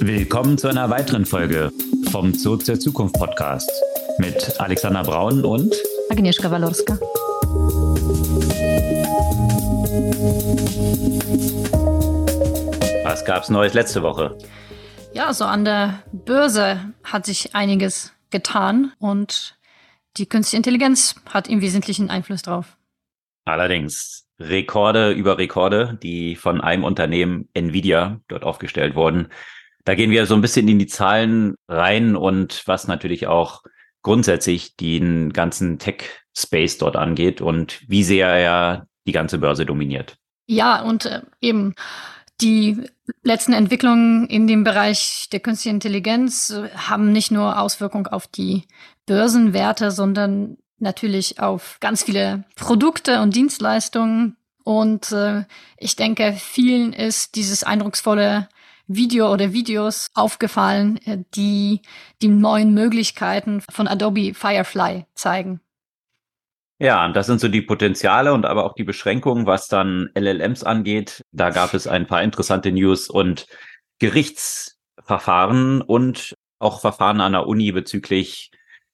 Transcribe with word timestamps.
Willkommen 0.00 0.58
zu 0.58 0.68
einer 0.68 0.90
weiteren 0.90 1.24
Folge 1.24 1.72
vom 2.10 2.34
Zoo 2.34 2.56
zur 2.56 2.78
Zukunft 2.78 3.14
Podcast 3.14 3.70
mit 4.18 4.60
Alexander 4.60 5.02
Braun 5.02 5.44
und 5.44 5.74
Agnieszka 6.10 6.50
Walorska. 6.50 6.98
Was 13.04 13.24
gab's 13.24 13.48
Neues 13.48 13.74
letzte 13.74 14.02
Woche? 14.02 14.36
Ja, 15.14 15.32
so 15.32 15.44
an 15.44 15.64
der 15.64 16.02
Börse 16.12 16.92
hat 17.04 17.26
sich 17.26 17.54
einiges 17.54 18.12
getan 18.30 18.92
und 18.98 19.56
die 20.16 20.26
künstliche 20.26 20.58
Intelligenz 20.58 21.14
hat 21.28 21.48
im 21.48 21.60
Wesentlichen 21.60 22.10
Einfluss 22.10 22.42
drauf. 22.42 22.76
Allerdings 23.44 24.26
Rekorde 24.38 25.12
über 25.12 25.38
Rekorde, 25.38 25.98
die 26.02 26.36
von 26.36 26.60
einem 26.60 26.84
Unternehmen 26.84 27.48
Nvidia 27.54 28.20
dort 28.28 28.44
aufgestellt 28.44 28.94
wurden. 28.94 29.28
Da 29.86 29.94
gehen 29.94 30.10
wir 30.10 30.26
so 30.26 30.34
ein 30.34 30.40
bisschen 30.40 30.66
in 30.66 30.80
die 30.80 30.88
Zahlen 30.88 31.54
rein 31.68 32.16
und 32.16 32.64
was 32.66 32.88
natürlich 32.88 33.28
auch 33.28 33.62
grundsätzlich 34.02 34.76
den 34.76 35.32
ganzen 35.32 35.78
Tech-Space 35.78 36.78
dort 36.78 36.96
angeht 36.96 37.40
und 37.40 37.80
wie 37.88 38.02
sehr 38.02 38.28
er 38.28 38.88
die 39.06 39.12
ganze 39.12 39.38
Börse 39.38 39.64
dominiert. 39.64 40.16
Ja, 40.48 40.82
und 40.82 41.06
äh, 41.06 41.22
eben 41.40 41.76
die 42.40 42.82
letzten 43.22 43.52
Entwicklungen 43.52 44.26
in 44.26 44.48
dem 44.48 44.64
Bereich 44.64 45.28
der 45.30 45.38
künstlichen 45.38 45.76
Intelligenz 45.76 46.50
äh, 46.50 46.68
haben 46.70 47.12
nicht 47.12 47.30
nur 47.30 47.60
Auswirkungen 47.60 48.08
auf 48.08 48.26
die 48.26 48.64
Börsenwerte, 49.06 49.92
sondern 49.92 50.58
natürlich 50.80 51.38
auf 51.38 51.78
ganz 51.78 52.02
viele 52.02 52.42
Produkte 52.56 53.22
und 53.22 53.36
Dienstleistungen. 53.36 54.36
Und 54.64 55.12
äh, 55.12 55.44
ich 55.78 55.94
denke, 55.94 56.34
vielen 56.36 56.92
ist 56.92 57.36
dieses 57.36 57.62
eindrucksvolle 57.62 58.48
Video 58.86 59.32
oder 59.32 59.52
Videos 59.52 60.08
aufgefallen, 60.14 60.98
äh, 61.04 61.18
die 61.34 61.82
die 62.22 62.28
neuen 62.28 62.74
Möglichkeiten 62.74 63.60
von 63.60 63.88
Adobe 63.88 64.34
Firefly 64.34 65.06
zeigen. 65.14 65.60
Ja, 66.78 67.08
das 67.08 67.26
sind 67.26 67.40
so 67.40 67.48
die 67.48 67.62
Potenziale 67.62 68.34
und 68.34 68.44
aber 68.44 68.64
auch 68.64 68.74
die 68.74 68.84
Beschränkungen, 68.84 69.46
was 69.46 69.68
dann 69.68 70.10
LLMs 70.14 70.62
angeht. 70.62 71.22
Da 71.32 71.50
gab 71.50 71.72
es 71.72 71.86
ein 71.86 72.06
paar 72.06 72.22
interessante 72.22 72.70
News 72.70 73.08
und 73.08 73.46
Gerichtsverfahren 73.98 75.80
und 75.80 76.34
auch 76.58 76.80
Verfahren 76.80 77.22
an 77.22 77.32
der 77.32 77.46
Uni 77.46 77.72
bezüglich 77.72 78.50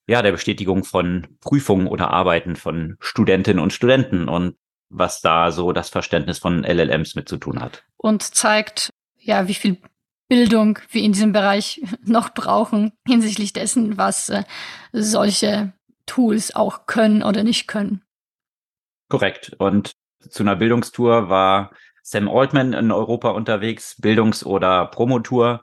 ja, 0.07 0.21
der 0.21 0.31
Bestätigung 0.31 0.83
von 0.83 1.37
Prüfungen 1.41 1.87
oder 1.87 2.09
Arbeiten 2.09 2.55
von 2.55 2.97
Studentinnen 2.99 3.61
und 3.61 3.73
Studenten 3.73 4.27
und 4.27 4.55
was 4.89 5.21
da 5.21 5.51
so 5.51 5.71
das 5.71 5.89
Verständnis 5.89 6.39
von 6.39 6.63
LLMs 6.63 7.15
mit 7.15 7.27
zu 7.27 7.37
tun 7.37 7.61
hat. 7.61 7.83
Und 7.97 8.21
zeigt, 8.21 8.91
ja, 9.23 9.47
wie 9.47 9.53
viel 9.53 9.77
Bildung 10.27 10.79
wir 10.91 11.03
in 11.03 11.13
diesem 11.13 11.31
Bereich 11.31 11.81
noch 12.05 12.29
brauchen 12.33 12.93
hinsichtlich 13.05 13.53
dessen, 13.53 13.97
was 13.97 14.29
äh, 14.29 14.43
solche 14.91 15.73
Tools 16.05 16.55
auch 16.55 16.85
können 16.85 17.23
oder 17.23 17.43
nicht 17.43 17.67
können. 17.67 18.01
Korrekt. 19.09 19.55
Und 19.59 19.93
zu 20.29 20.43
einer 20.43 20.55
Bildungstour 20.55 21.29
war 21.29 21.71
Sam 22.01 22.29
Altman 22.29 22.73
in 22.73 22.91
Europa 22.91 23.29
unterwegs, 23.29 23.95
Bildungs- 24.01 24.45
oder 24.45 24.87
Promotour, 24.87 25.61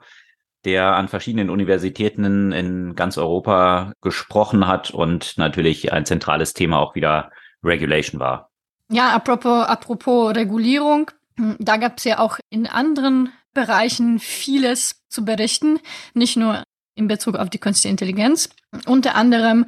der 0.65 0.95
an 0.95 1.07
verschiedenen 1.07 1.49
Universitäten 1.49 2.51
in 2.51 2.95
ganz 2.95 3.17
Europa 3.17 3.93
gesprochen 4.01 4.67
hat 4.67 4.91
und 4.91 5.37
natürlich 5.37 5.91
ein 5.91 6.05
zentrales 6.05 6.53
Thema 6.53 6.79
auch 6.79 6.95
wieder 6.95 7.31
Regulation 7.63 8.19
war. 8.19 8.49
Ja, 8.89 9.09
apropos, 9.09 9.65
apropos 9.65 10.35
Regulierung, 10.35 11.11
hm, 11.37 11.57
da 11.59 11.77
gab 11.77 11.97
es 11.97 12.03
ja 12.03 12.19
auch 12.19 12.39
in 12.49 12.67
anderen 12.67 13.31
Bereichen 13.53 14.19
vieles 14.19 15.03
zu 15.09 15.25
berichten, 15.25 15.79
nicht 16.13 16.37
nur 16.37 16.63
in 16.95 17.07
Bezug 17.07 17.35
auf 17.35 17.49
die 17.49 17.59
künstliche 17.59 17.91
Intelligenz. 17.91 18.49
Unter 18.85 19.15
anderem 19.15 19.65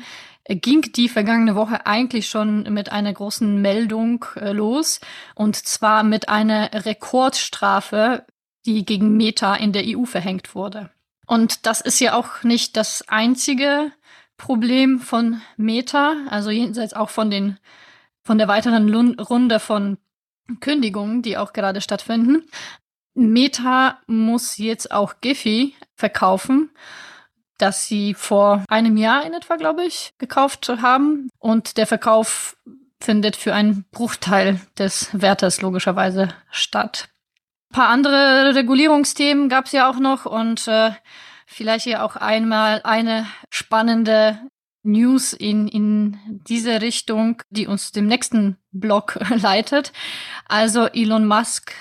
ging 0.48 0.82
die 0.94 1.10
vergangene 1.10 1.56
Woche 1.56 1.86
eigentlich 1.86 2.28
schon 2.28 2.64
mit 2.74 2.92
einer 2.92 3.14
großen 3.14 3.62
Meldung 3.62 4.26
äh, 4.36 4.52
los, 4.52 5.00
und 5.36 5.56
zwar 5.56 6.04
mit 6.04 6.30
einer 6.30 6.86
Rekordstrafe, 6.86 8.26
die 8.66 8.86
gegen 8.86 9.16
Meta 9.16 9.56
in 9.56 9.72
der 9.72 9.84
EU 9.86 10.06
verhängt 10.06 10.56
wurde. 10.56 10.90
Und 11.26 11.66
das 11.66 11.80
ist 11.82 12.00
ja 12.00 12.16
auch 12.16 12.44
nicht 12.44 12.76
das 12.76 13.08
einzige 13.08 13.92
Problem 14.36 15.00
von 15.00 15.42
Meta, 15.56 16.16
also 16.30 16.50
jenseits 16.50 16.94
auch 16.94 17.10
von 17.10 17.32
den 17.32 17.58
von 18.26 18.38
der 18.38 18.48
weiteren 18.48 18.94
Runde 19.20 19.60
von 19.60 19.98
Kündigungen, 20.60 21.22
die 21.22 21.38
auch 21.38 21.54
gerade 21.54 21.82
stattfinden. 21.82 22.44
Meta 23.14 24.00
muss 24.08 24.58
jetzt 24.58 24.92
auch 24.92 25.16
Giphy 25.22 25.76
verkaufen, 25.96 26.70
das 27.58 27.86
sie 27.86 28.14
vor 28.14 28.64
einem 28.68 28.98
Jahr 28.98 29.26
in 29.26 29.34
etwa, 29.34 29.56
glaube 29.56 29.84
ich, 29.86 30.14
gekauft 30.18 30.68
haben. 30.82 31.30
Und 31.40 31.78
der 31.78 31.88
Verkauf 31.88 32.58
findet 33.00 33.36
für 33.36 33.54
einen 33.54 33.86
Bruchteil 33.92 34.60
des 34.78 35.10
Wertes 35.14 35.62
logischerweise 35.62 36.30
statt. 36.50 37.10
Ein 37.72 37.76
paar 37.76 37.90
andere 37.90 38.56
Regulierungsthemen 38.56 39.50
gab 39.50 39.66
es 39.66 39.72
ja 39.72 39.90
auch 39.90 40.00
noch 40.00 40.26
und 40.26 40.68
äh, 40.68 40.92
vielleicht 41.46 41.84
hier 41.86 42.04
auch 42.04 42.16
einmal 42.16 42.82
eine 42.84 43.28
spannende 43.50 44.40
News 44.84 45.34
in, 45.34 45.68
in 45.68 46.20
diese 46.48 46.82
Richtung, 46.82 47.42
die 47.50 47.68
uns 47.68 47.92
dem 47.92 48.06
nächsten 48.06 48.58
Blog 48.72 49.18
leitet. 49.36 49.92
Also 50.46 50.88
Elon 50.88 51.26
Musk 51.26 51.74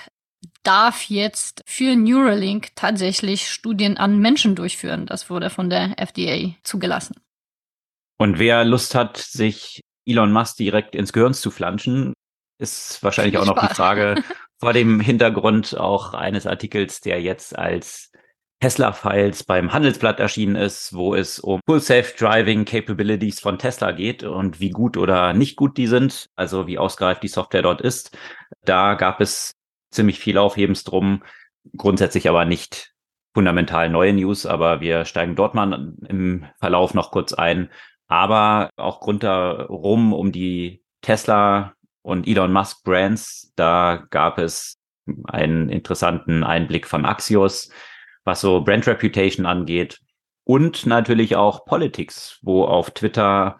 darf 0.62 1.04
jetzt 1.04 1.62
für 1.66 1.96
Neuralink 1.96 2.74
tatsächlich 2.74 3.50
Studien 3.50 3.96
an 3.96 4.18
Menschen 4.18 4.54
durchführen. 4.54 5.06
Das 5.06 5.30
wurde 5.30 5.50
von 5.50 5.70
der 5.70 5.98
FDA 5.98 6.54
zugelassen. 6.62 7.16
Und 8.18 8.38
wer 8.38 8.64
Lust 8.64 8.94
hat, 8.94 9.16
sich 9.16 9.80
Elon 10.06 10.32
Musk 10.32 10.56
direkt 10.56 10.94
ins 10.94 11.12
Gehirn 11.12 11.34
zu 11.34 11.50
flanschen, 11.50 12.14
ist 12.58 13.02
wahrscheinlich 13.02 13.38
auch 13.38 13.46
noch 13.46 13.58
die 13.58 13.74
Frage 13.74 14.22
vor 14.60 14.72
dem 14.72 15.00
Hintergrund 15.00 15.76
auch 15.76 16.14
eines 16.14 16.46
Artikels, 16.46 17.00
der 17.00 17.20
jetzt 17.20 17.58
als 17.58 18.12
Tesla-Files 18.62 19.42
beim 19.42 19.72
Handelsblatt 19.72 20.20
erschienen 20.20 20.54
ist, 20.54 20.94
wo 20.94 21.16
es 21.16 21.40
um 21.40 21.58
Full 21.66 21.80
Self-Driving 21.80 22.64
Capabilities 22.64 23.40
von 23.40 23.58
Tesla 23.58 23.90
geht 23.90 24.22
und 24.22 24.60
wie 24.60 24.70
gut 24.70 24.96
oder 24.96 25.32
nicht 25.32 25.56
gut 25.56 25.76
die 25.76 25.88
sind, 25.88 26.26
also 26.36 26.68
wie 26.68 26.78
ausgereift 26.78 27.24
die 27.24 27.28
Software 27.28 27.62
dort 27.62 27.80
ist. 27.80 28.16
Da 28.64 28.94
gab 28.94 29.20
es 29.20 29.50
ziemlich 29.92 30.18
viel 30.18 30.38
Aufhebens 30.38 30.84
drum, 30.84 31.22
grundsätzlich 31.76 32.28
aber 32.28 32.44
nicht 32.44 32.92
fundamental 33.34 33.88
neue 33.88 34.12
News, 34.12 34.46
aber 34.46 34.80
wir 34.80 35.04
steigen 35.04 35.36
dort 35.36 35.54
mal 35.54 35.94
im 36.08 36.46
Verlauf 36.58 36.94
noch 36.94 37.10
kurz 37.10 37.32
ein. 37.32 37.70
Aber 38.08 38.70
auch 38.76 39.06
rundherum 39.06 40.12
um 40.12 40.32
die 40.32 40.82
Tesla 41.00 41.74
und 42.02 42.26
Elon 42.26 42.52
Musk 42.52 42.84
Brands, 42.84 43.52
da 43.56 44.06
gab 44.10 44.38
es 44.38 44.78
einen 45.24 45.68
interessanten 45.68 46.44
Einblick 46.44 46.86
von 46.86 47.06
Axios, 47.06 47.70
was 48.24 48.40
so 48.40 48.60
Brand 48.62 48.86
Reputation 48.86 49.46
angeht 49.46 50.00
und 50.44 50.86
natürlich 50.86 51.36
auch 51.36 51.64
Politics, 51.64 52.38
wo 52.42 52.64
auf 52.64 52.90
Twitter 52.90 53.58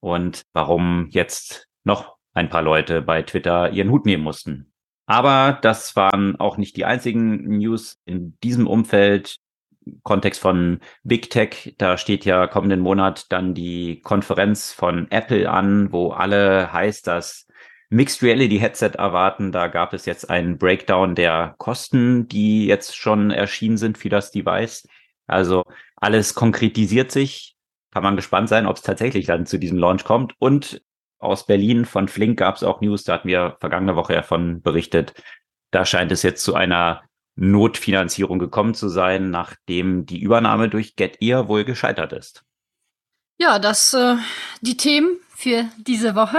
und 0.00 0.46
warum 0.54 1.08
jetzt 1.10 1.66
noch 1.84 2.16
ein 2.32 2.48
paar 2.48 2.62
Leute 2.62 3.02
bei 3.02 3.22
Twitter 3.22 3.72
ihren 3.72 3.90
Hut 3.90 4.06
nehmen 4.06 4.24
mussten. 4.24 4.72
Aber 5.06 5.58
das 5.62 5.96
waren 5.96 6.36
auch 6.36 6.56
nicht 6.56 6.76
die 6.76 6.84
einzigen 6.84 7.58
News 7.58 7.98
in 8.04 8.38
diesem 8.42 8.66
Umfeld. 8.66 9.38
Kontext 10.02 10.40
von 10.40 10.80
Big 11.02 11.30
Tech, 11.30 11.74
da 11.78 11.96
steht 11.96 12.24
ja 12.24 12.46
kommenden 12.46 12.80
Monat 12.80 13.26
dann 13.30 13.54
die 13.54 14.00
Konferenz 14.02 14.72
von 14.72 15.10
Apple 15.10 15.50
an, 15.50 15.92
wo 15.92 16.10
alle 16.10 16.72
heißt, 16.72 17.06
dass 17.06 17.46
Mixed 17.90 18.22
Reality 18.22 18.58
Headset 18.58 18.92
erwarten. 18.98 19.52
Da 19.52 19.68
gab 19.68 19.94
es 19.94 20.04
jetzt 20.06 20.28
einen 20.28 20.58
Breakdown 20.58 21.14
der 21.14 21.54
Kosten, 21.58 22.28
die 22.28 22.66
jetzt 22.66 22.96
schon 22.96 23.30
erschienen 23.30 23.78
sind 23.78 23.96
für 23.96 24.10
das 24.10 24.30
Device. 24.30 24.86
Also 25.26 25.64
alles 25.96 26.34
konkretisiert 26.34 27.10
sich. 27.10 27.56
Kann 27.90 28.02
man 28.02 28.16
gespannt 28.16 28.48
sein, 28.48 28.66
ob 28.66 28.76
es 28.76 28.82
tatsächlich 28.82 29.26
dann 29.26 29.46
zu 29.46 29.58
diesem 29.58 29.78
Launch 29.78 30.04
kommt. 30.04 30.34
Und 30.38 30.82
aus 31.18 31.46
Berlin 31.46 31.84
von 31.84 32.08
Flink 32.08 32.38
gab 32.38 32.56
es 32.56 32.62
auch 32.62 32.80
News, 32.80 33.04
da 33.04 33.14
hatten 33.14 33.28
wir 33.28 33.56
vergangene 33.60 33.96
Woche 33.96 34.12
davon 34.12 34.60
berichtet. 34.62 35.14
Da 35.70 35.84
scheint 35.84 36.12
es 36.12 36.22
jetzt 36.22 36.44
zu 36.44 36.54
einer 36.54 37.02
Notfinanzierung 37.38 38.38
gekommen 38.38 38.74
zu 38.74 38.88
sein, 38.88 39.30
nachdem 39.30 40.06
die 40.06 40.20
Übernahme 40.20 40.68
durch 40.68 40.96
GetEar 40.96 41.48
wohl 41.48 41.64
gescheitert 41.64 42.12
ist. 42.12 42.44
Ja, 43.38 43.60
das 43.60 43.94
äh, 43.94 44.16
die 44.60 44.76
Themen 44.76 45.18
für 45.28 45.66
diese 45.78 46.16
Woche. 46.16 46.38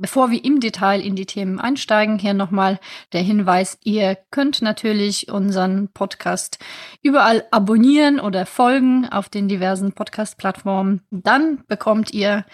Bevor 0.00 0.30
wir 0.30 0.44
im 0.44 0.60
Detail 0.60 1.00
in 1.00 1.16
die 1.16 1.26
Themen 1.26 1.58
einsteigen, 1.58 2.20
hier 2.20 2.34
nochmal 2.34 2.78
der 3.12 3.22
Hinweis, 3.22 3.78
ihr 3.82 4.16
könnt 4.30 4.62
natürlich 4.62 5.28
unseren 5.28 5.88
Podcast 5.88 6.58
überall 7.02 7.44
abonnieren 7.50 8.20
oder 8.20 8.46
folgen 8.46 9.08
auf 9.08 9.28
den 9.28 9.48
diversen 9.48 9.92
Podcast-Plattformen. 9.92 11.00
Dann 11.10 11.64
bekommt 11.66 12.12
ihr 12.12 12.44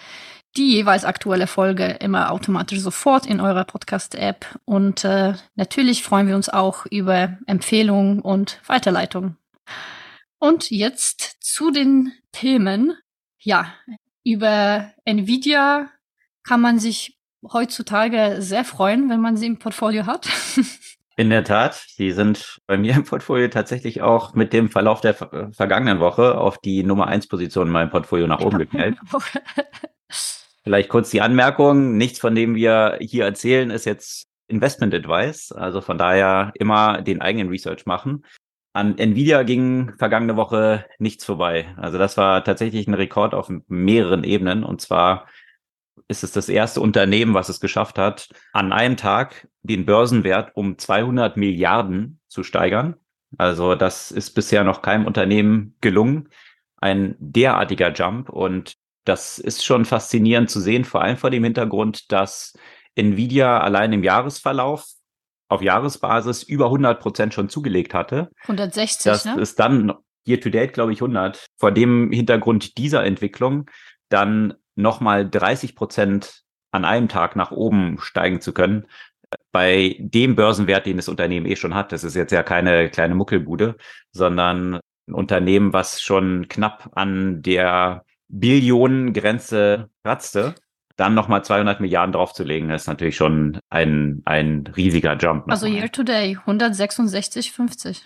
die 0.57 0.73
jeweils 0.73 1.05
aktuelle 1.05 1.47
Folge 1.47 1.85
immer 1.85 2.31
automatisch 2.31 2.79
sofort 2.79 3.25
in 3.25 3.41
eurer 3.41 3.65
Podcast-App. 3.65 4.59
Und 4.65 5.03
äh, 5.03 5.33
natürlich 5.55 6.03
freuen 6.03 6.27
wir 6.27 6.35
uns 6.35 6.49
auch 6.49 6.85
über 6.85 7.37
Empfehlungen 7.45 8.21
und 8.21 8.61
Weiterleitungen. 8.65 9.37
Und 10.39 10.69
jetzt 10.71 11.37
zu 11.41 11.71
den 11.71 12.11
Themen. 12.31 12.95
Ja, 13.39 13.73
über 14.23 14.91
Nvidia 15.03 15.89
kann 16.43 16.61
man 16.61 16.79
sich 16.79 17.17
heutzutage 17.51 18.37
sehr 18.39 18.63
freuen, 18.63 19.09
wenn 19.09 19.21
man 19.21 19.37
sie 19.37 19.47
im 19.47 19.59
Portfolio 19.59 20.05
hat. 20.05 20.27
In 21.17 21.29
der 21.29 21.45
Tat, 21.45 21.85
die 21.97 22.11
sind 22.11 22.59
bei 22.67 22.77
mir 22.77 22.93
im 22.93 23.05
Portfolio 23.05 23.47
tatsächlich 23.47 24.01
auch 24.01 24.33
mit 24.33 24.51
dem 24.51 24.69
Verlauf 24.69 24.99
der 24.99 25.13
vergangenen 25.13 26.01
Woche 26.01 26.37
auf 26.37 26.57
die 26.57 26.83
Nummer 26.83 27.07
1 27.07 27.27
Position 27.27 27.67
in 27.67 27.73
meinem 27.73 27.89
Portfolio 27.89 28.27
nach 28.27 28.41
oben 28.41 28.57
geknallt. 28.57 28.97
Vielleicht 30.65 30.89
kurz 30.89 31.11
die 31.11 31.21
Anmerkung, 31.21 31.95
nichts 31.95 32.19
von 32.19 32.33
dem 32.33 32.55
wir 32.55 32.97
hier 32.99 33.23
erzählen 33.23 33.69
ist 33.69 33.85
jetzt 33.85 34.25
Investment 34.47 34.95
Advice, 34.95 35.51
also 35.51 35.79
von 35.79 35.99
daher 35.99 36.51
immer 36.55 37.03
den 37.03 37.21
eigenen 37.21 37.49
Research 37.49 37.85
machen. 37.85 38.25
An 38.73 38.97
Nvidia 38.97 39.43
ging 39.43 39.93
vergangene 39.99 40.35
Woche 40.35 40.85
nichts 40.97 41.23
vorbei. 41.23 41.73
Also 41.77 41.99
das 41.99 42.17
war 42.17 42.43
tatsächlich 42.43 42.87
ein 42.87 42.95
Rekord 42.95 43.35
auf 43.35 43.51
mehreren 43.67 44.23
Ebenen 44.23 44.63
und 44.63 44.81
zwar 44.81 45.27
ist 46.07 46.23
es 46.23 46.31
das 46.31 46.49
erste 46.49 46.81
Unternehmen, 46.81 47.35
was 47.35 47.49
es 47.49 47.59
geschafft 47.59 47.99
hat, 47.99 48.29
an 48.51 48.73
einem 48.73 48.97
Tag 48.97 49.47
den 49.61 49.85
Börsenwert 49.85 50.55
um 50.55 50.79
200 50.79 51.37
Milliarden 51.37 52.19
zu 52.27 52.41
steigern. 52.41 52.95
Also 53.37 53.75
das 53.75 54.09
ist 54.09 54.31
bisher 54.31 54.63
noch 54.63 54.81
keinem 54.81 55.05
Unternehmen 55.05 55.75
gelungen. 55.79 56.29
Ein 56.77 57.15
derartiger 57.19 57.93
Jump 57.93 58.29
und 58.29 58.77
das 59.05 59.39
ist 59.39 59.63
schon 59.63 59.85
faszinierend 59.85 60.49
zu 60.49 60.59
sehen, 60.59 60.83
vor 60.83 61.01
allem 61.01 61.17
vor 61.17 61.29
dem 61.29 61.43
Hintergrund, 61.43 62.11
dass 62.11 62.57
Nvidia 62.95 63.59
allein 63.59 63.93
im 63.93 64.03
Jahresverlauf 64.03 64.85
auf 65.47 65.61
Jahresbasis 65.61 66.43
über 66.43 66.65
100 66.65 66.99
Prozent 66.99 67.33
schon 67.33 67.49
zugelegt 67.49 67.93
hatte. 67.93 68.29
160, 68.43 69.03
das 69.03 69.25
ne? 69.25 69.39
ist 69.39 69.59
dann 69.59 69.93
year 70.27 70.39
to 70.39 70.49
date, 70.49 70.73
glaube 70.73 70.91
ich, 70.91 71.01
100. 71.01 71.45
Vor 71.57 71.71
dem 71.71 72.11
Hintergrund 72.11 72.77
dieser 72.77 73.03
Entwicklung 73.03 73.69
dann 74.09 74.55
nochmal 74.75 75.29
30 75.29 75.75
Prozent 75.75 76.41
an 76.71 76.83
einem 76.83 77.07
Tag 77.07 77.35
nach 77.35 77.51
oben 77.51 77.97
steigen 77.99 78.41
zu 78.41 78.53
können, 78.53 78.87
bei 79.51 79.95
dem 79.99 80.35
Börsenwert, 80.35 80.85
den 80.85 80.97
das 80.97 81.07
Unternehmen 81.07 81.45
eh 81.45 81.55
schon 81.55 81.75
hat. 81.75 81.91
Das 81.91 82.03
ist 82.03 82.15
jetzt 82.15 82.31
ja 82.31 82.43
keine 82.43 82.89
kleine 82.89 83.15
Muckelbude, 83.15 83.77
sondern 84.11 84.79
ein 85.07 85.13
Unternehmen, 85.13 85.73
was 85.73 86.01
schon 86.01 86.47
knapp 86.47 86.91
an 86.95 87.41
der 87.41 88.04
Billionengrenze 88.27 89.89
kratzte. 90.03 90.55
Dann 90.97 91.13
nochmal 91.13 91.43
200 91.43 91.81
Milliarden 91.81 92.13
draufzulegen, 92.13 92.69
ist 92.69 92.87
natürlich 92.87 93.17
schon 93.17 93.59
ein, 93.69 94.21
ein 94.23 94.63
riesiger 94.77 95.17
Jump. 95.17 95.51
Also 95.51 95.67
year 95.67 95.91
to 95.91 96.03
day 96.03 96.37
166,50. 96.45 98.01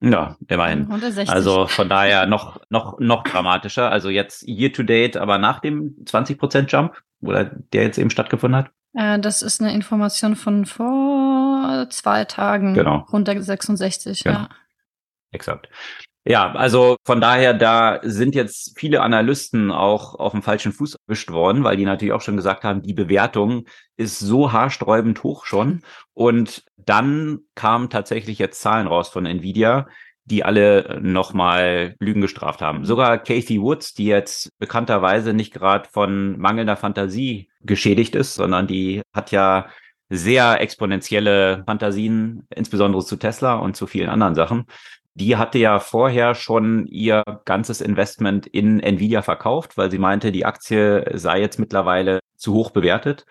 Ja, 0.00 0.36
immerhin. 0.48 0.82
160. 0.82 1.28
Also 1.28 1.66
von 1.66 1.88
daher 1.88 2.26
noch, 2.26 2.60
noch, 2.70 2.98
noch 2.98 3.22
dramatischer. 3.22 3.90
Also 3.90 4.10
jetzt 4.10 4.46
year 4.48 4.72
to 4.72 4.82
date, 4.82 5.16
aber 5.16 5.38
nach 5.38 5.60
dem 5.60 5.96
20% 6.04 6.66
Jump, 6.68 7.00
oder 7.20 7.44
der 7.44 7.82
jetzt 7.84 7.98
eben 7.98 8.10
stattgefunden 8.10 8.58
hat? 8.58 8.70
Äh, 8.94 9.18
das 9.18 9.42
ist 9.42 9.60
eine 9.60 9.72
Information 9.74 10.36
von 10.36 10.66
vor 10.66 11.86
zwei 11.90 12.24
Tagen. 12.24 12.74
Genau. 12.74 13.04
166, 13.06 14.24
genau. 14.24 14.38
ja. 14.38 14.48
Exakt. 15.30 15.68
Ja, 16.28 16.52
also 16.52 16.96
von 17.06 17.22
daher, 17.22 17.54
da 17.54 18.00
sind 18.02 18.34
jetzt 18.34 18.78
viele 18.78 19.00
Analysten 19.00 19.70
auch 19.70 20.14
auf 20.14 20.32
dem 20.32 20.42
falschen 20.42 20.72
Fuß 20.72 20.96
erwischt 21.06 21.30
worden, 21.30 21.64
weil 21.64 21.78
die 21.78 21.86
natürlich 21.86 22.12
auch 22.12 22.20
schon 22.20 22.36
gesagt 22.36 22.64
haben, 22.64 22.82
die 22.82 22.92
Bewertung 22.92 23.64
ist 23.96 24.18
so 24.18 24.52
haarsträubend 24.52 25.22
hoch 25.22 25.46
schon. 25.46 25.80
Und 26.12 26.64
dann 26.76 27.38
kamen 27.54 27.88
tatsächlich 27.88 28.38
jetzt 28.38 28.60
Zahlen 28.60 28.88
raus 28.88 29.08
von 29.08 29.24
Nvidia, 29.24 29.88
die 30.26 30.44
alle 30.44 31.00
nochmal 31.00 31.94
Lügen 31.98 32.20
gestraft 32.20 32.60
haben. 32.60 32.84
Sogar 32.84 33.16
Kathy 33.16 33.62
Woods, 33.62 33.94
die 33.94 34.04
jetzt 34.04 34.50
bekannterweise 34.58 35.32
nicht 35.32 35.54
gerade 35.54 35.88
von 35.90 36.38
mangelnder 36.38 36.76
Fantasie 36.76 37.48
geschädigt 37.62 38.14
ist, 38.14 38.34
sondern 38.34 38.66
die 38.66 39.00
hat 39.14 39.30
ja 39.30 39.68
sehr 40.10 40.60
exponentielle 40.60 41.62
Fantasien, 41.64 42.46
insbesondere 42.54 43.02
zu 43.02 43.16
Tesla 43.16 43.54
und 43.54 43.76
zu 43.76 43.86
vielen 43.86 44.10
anderen 44.10 44.34
Sachen 44.34 44.66
die 45.18 45.36
hatte 45.36 45.58
ja 45.58 45.80
vorher 45.80 46.34
schon 46.34 46.86
ihr 46.86 47.22
ganzes 47.44 47.80
Investment 47.80 48.46
in 48.46 48.80
Nvidia 48.80 49.22
verkauft, 49.22 49.76
weil 49.76 49.90
sie 49.90 49.98
meinte, 49.98 50.32
die 50.32 50.46
Aktie 50.46 51.04
sei 51.14 51.40
jetzt 51.40 51.58
mittlerweile 51.58 52.20
zu 52.36 52.54
hoch 52.54 52.70
bewertet. 52.70 53.26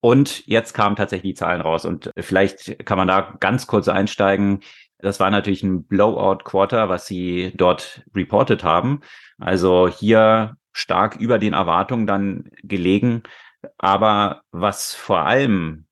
Und 0.00 0.46
jetzt 0.46 0.72
kamen 0.72 0.96
tatsächlich 0.96 1.34
die 1.34 1.38
Zahlen 1.38 1.60
raus. 1.60 1.84
Und 1.84 2.10
vielleicht 2.18 2.84
kann 2.86 2.98
man 2.98 3.08
da 3.08 3.36
ganz 3.38 3.66
kurz 3.66 3.88
einsteigen. 3.88 4.60
Das 4.98 5.20
war 5.20 5.30
natürlich 5.30 5.62
ein 5.62 5.84
Blowout-Quarter, 5.84 6.88
was 6.88 7.06
sie 7.06 7.52
dort 7.54 8.02
reported 8.14 8.64
haben. 8.64 9.00
Also 9.38 9.88
hier 9.88 10.56
stark 10.72 11.16
über 11.16 11.38
den 11.38 11.52
Erwartungen 11.52 12.06
dann 12.06 12.50
gelegen. 12.62 13.22
Aber 13.78 14.42
was 14.50 14.94
vor 14.94 15.20
allem 15.20 15.86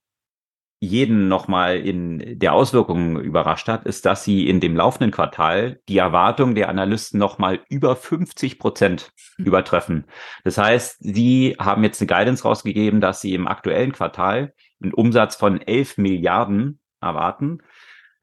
jeden 0.81 1.27
nochmal 1.27 1.79
in 1.79 2.39
der 2.39 2.53
Auswirkungen 2.53 3.19
überrascht 3.21 3.67
hat, 3.69 3.85
ist, 3.85 4.07
dass 4.07 4.23
sie 4.23 4.49
in 4.49 4.61
dem 4.61 4.77
laufenden 4.77 5.11
Quartal 5.11 5.81
die 5.89 5.99
Erwartung 5.99 6.55
der 6.55 6.69
Analysten 6.69 7.19
nochmal 7.19 7.61
über 7.69 7.97
50 7.97 8.59
Prozent 8.59 9.13
hm. 9.37 9.47
übertreffen. 9.47 10.05
Das 10.45 10.57
heißt, 10.57 10.99
sie 11.01 11.57
haben 11.59 11.83
jetzt 11.83 12.01
eine 12.01 12.07
Guidance 12.07 12.45
rausgegeben, 12.45 13.01
dass 13.01 13.21
sie 13.21 13.35
im 13.35 13.49
aktuellen 13.49 13.93
Quartal 13.93 14.55
einen 14.81 14.95
Umsatz 14.95 15.35
von 15.35 15.61
11 15.61 15.99
Milliarden 15.99 16.79
erwarten. 17.01 17.59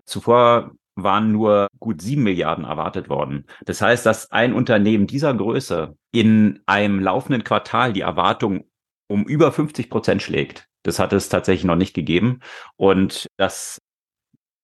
Zuvor 0.06 0.72
waren 0.96 1.34
nur 1.34 1.68
gut 1.80 2.02
sieben 2.02 2.24
Milliarden 2.24 2.64
erwartet 2.64 3.10
worden. 3.10 3.46
Das 3.66 3.82
heißt, 3.82 4.06
dass 4.06 4.32
ein 4.32 4.54
Unternehmen 4.54 5.08
dieser 5.08 5.34
Größe 5.34 5.98
in 6.12 6.62
einem 6.66 7.02
laufenden 7.02 7.44
Quartal 7.44 7.92
die 7.92 8.02
Erwartung 8.02 8.64
um 9.08 9.26
über 9.26 9.52
50 9.52 9.90
Prozent 9.90 10.22
schlägt. 10.22 10.70
Das 10.86 11.00
hat 11.00 11.14
es 11.14 11.30
tatsächlich 11.30 11.66
noch 11.66 11.76
nicht 11.76 11.94
gegeben. 11.94 12.42
Und 12.78 13.28
das 13.38 13.82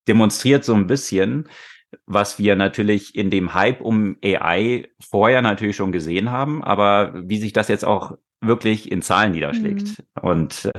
demonstriert 0.07 0.63
so 0.63 0.73
ein 0.73 0.87
bisschen, 0.87 1.49
was 2.05 2.39
wir 2.39 2.55
natürlich 2.55 3.15
in 3.15 3.29
dem 3.29 3.53
Hype 3.53 3.81
um 3.81 4.17
AI 4.23 4.87
vorher 5.01 5.41
natürlich 5.41 5.75
schon 5.75 5.91
gesehen 5.91 6.31
haben, 6.31 6.63
aber 6.63 7.13
wie 7.15 7.37
sich 7.37 7.53
das 7.53 7.67
jetzt 7.67 7.85
auch 7.85 8.17
wirklich 8.39 8.91
in 8.91 9.01
Zahlen 9.01 9.33
niederschlägt. 9.33 9.99
Mhm. 9.99 10.21
Und 10.21 10.65
äh, 10.65 10.71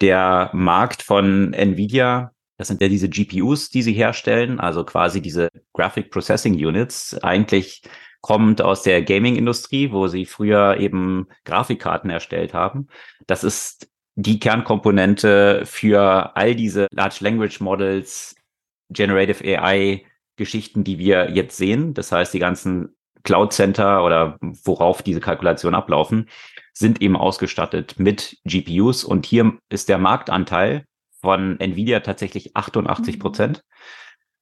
der 0.00 0.50
Markt 0.52 1.02
von 1.02 1.52
Nvidia, 1.52 2.32
das 2.56 2.68
sind 2.68 2.80
ja 2.80 2.88
diese 2.88 3.08
GPUs, 3.08 3.70
die 3.70 3.82
sie 3.82 3.92
herstellen, 3.92 4.60
also 4.60 4.84
quasi 4.84 5.20
diese 5.20 5.48
Graphic 5.72 6.10
Processing 6.10 6.54
Units, 6.54 7.14
eigentlich 7.22 7.82
kommt 8.20 8.62
aus 8.62 8.82
der 8.82 9.02
Gaming-Industrie, 9.02 9.90
wo 9.90 10.06
sie 10.06 10.24
früher 10.24 10.78
eben 10.78 11.26
Grafikkarten 11.44 12.10
erstellt 12.10 12.54
haben. 12.54 12.88
Das 13.26 13.44
ist 13.44 13.88
die 14.16 14.38
Kernkomponente 14.38 15.62
für 15.64 16.36
all 16.36 16.54
diese 16.54 16.86
Large 16.92 17.18
Language 17.20 17.60
Models, 17.60 18.36
Generative 18.90 19.44
AI 19.44 20.04
Geschichten, 20.36 20.84
die 20.84 20.98
wir 20.98 21.30
jetzt 21.30 21.56
sehen. 21.56 21.94
Das 21.94 22.12
heißt, 22.12 22.34
die 22.34 22.38
ganzen 22.38 22.96
Cloud 23.22 23.52
Center 23.52 24.04
oder 24.04 24.38
worauf 24.40 25.02
diese 25.02 25.20
Kalkulationen 25.20 25.74
ablaufen, 25.74 26.28
sind 26.72 27.00
eben 27.00 27.16
ausgestattet 27.16 27.98
mit 27.98 28.38
GPUs. 28.44 29.04
Und 29.04 29.26
hier 29.26 29.56
ist 29.68 29.88
der 29.88 29.98
Marktanteil 29.98 30.84
von 31.20 31.58
Nvidia 31.58 32.00
tatsächlich 32.00 32.56
88 32.56 33.18
Prozent. 33.18 33.58
Mhm. 33.58 33.62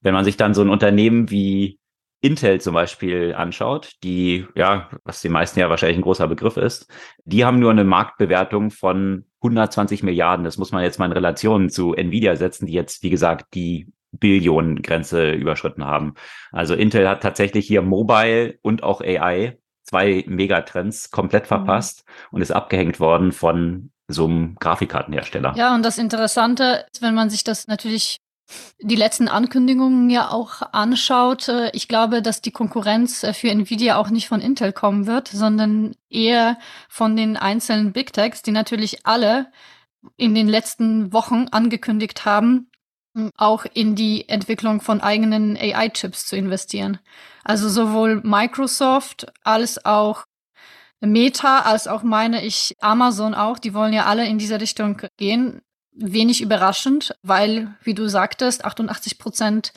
Wenn 0.00 0.14
man 0.14 0.24
sich 0.24 0.36
dann 0.36 0.54
so 0.54 0.62
ein 0.62 0.70
Unternehmen 0.70 1.30
wie 1.30 1.78
Intel 2.22 2.60
zum 2.60 2.74
Beispiel 2.74 3.34
anschaut, 3.34 3.94
die, 4.04 4.46
ja, 4.54 4.88
was 5.04 5.20
die 5.20 5.28
meisten 5.28 5.58
ja 5.58 5.68
wahrscheinlich 5.68 5.98
ein 5.98 6.02
großer 6.02 6.28
Begriff 6.28 6.56
ist, 6.56 6.88
die 7.24 7.44
haben 7.44 7.58
nur 7.58 7.72
eine 7.72 7.84
Marktbewertung 7.84 8.70
von 8.70 9.26
120 9.42 10.04
Milliarden. 10.04 10.44
Das 10.44 10.56
muss 10.56 10.70
man 10.70 10.84
jetzt 10.84 11.00
mal 11.00 11.06
in 11.06 11.12
Relation 11.12 11.68
zu 11.68 11.94
Nvidia 11.94 12.36
setzen, 12.36 12.66
die 12.66 12.74
jetzt, 12.74 13.02
wie 13.02 13.10
gesagt, 13.10 13.54
die 13.54 13.88
Billionengrenze 14.12 15.32
überschritten 15.32 15.84
haben. 15.84 16.14
Also 16.52 16.74
Intel 16.74 17.08
hat 17.08 17.22
tatsächlich 17.22 17.66
hier 17.66 17.82
Mobile 17.82 18.54
und 18.62 18.84
auch 18.84 19.00
AI 19.00 19.58
zwei 19.82 20.24
Megatrends 20.28 21.10
komplett 21.10 21.44
mhm. 21.44 21.48
verpasst 21.48 22.04
mhm. 22.06 22.36
und 22.36 22.42
ist 22.42 22.52
abgehängt 22.52 23.00
worden 23.00 23.32
von 23.32 23.90
so 24.06 24.26
einem 24.26 24.54
Grafikkartenhersteller. 24.60 25.54
Ja, 25.56 25.74
und 25.74 25.84
das 25.84 25.98
Interessante 25.98 26.84
ist, 26.92 27.02
wenn 27.02 27.14
man 27.14 27.30
sich 27.30 27.42
das 27.42 27.66
natürlich 27.66 28.18
die 28.80 28.96
letzten 28.96 29.28
Ankündigungen 29.28 30.10
ja 30.10 30.30
auch 30.30 30.62
anschaut, 30.72 31.48
äh, 31.48 31.70
ich 31.72 31.88
glaube, 31.88 32.22
dass 32.22 32.40
die 32.40 32.50
Konkurrenz 32.50 33.22
äh, 33.22 33.32
für 33.32 33.50
Nvidia 33.50 33.96
auch 33.96 34.10
nicht 34.10 34.28
von 34.28 34.40
Intel 34.40 34.72
kommen 34.72 35.06
wird, 35.06 35.28
sondern 35.28 35.94
eher 36.10 36.58
von 36.88 37.16
den 37.16 37.36
einzelnen 37.36 37.92
Big 37.92 38.12
Techs, 38.12 38.42
die 38.42 38.52
natürlich 38.52 39.06
alle 39.06 39.50
in 40.16 40.34
den 40.34 40.48
letzten 40.48 41.12
Wochen 41.12 41.46
angekündigt 41.50 42.24
haben, 42.24 42.70
auch 43.36 43.66
in 43.72 43.94
die 43.94 44.28
Entwicklung 44.28 44.80
von 44.80 45.00
eigenen 45.00 45.56
AI-Chips 45.56 46.26
zu 46.26 46.36
investieren. 46.36 46.98
Also 47.44 47.68
sowohl 47.68 48.20
Microsoft 48.22 49.26
als 49.42 49.84
auch 49.84 50.24
Meta, 51.00 51.60
als 51.60 51.88
auch 51.88 52.02
meine 52.02 52.44
ich 52.44 52.76
Amazon 52.80 53.34
auch, 53.34 53.58
die 53.58 53.74
wollen 53.74 53.92
ja 53.92 54.06
alle 54.06 54.26
in 54.26 54.38
diese 54.38 54.60
Richtung 54.60 55.02
gehen. 55.16 55.62
Wenig 55.94 56.40
überraschend, 56.40 57.14
weil, 57.22 57.74
wie 57.82 57.94
du 57.94 58.08
sagtest, 58.08 58.64
88 58.64 59.18
Prozent 59.18 59.72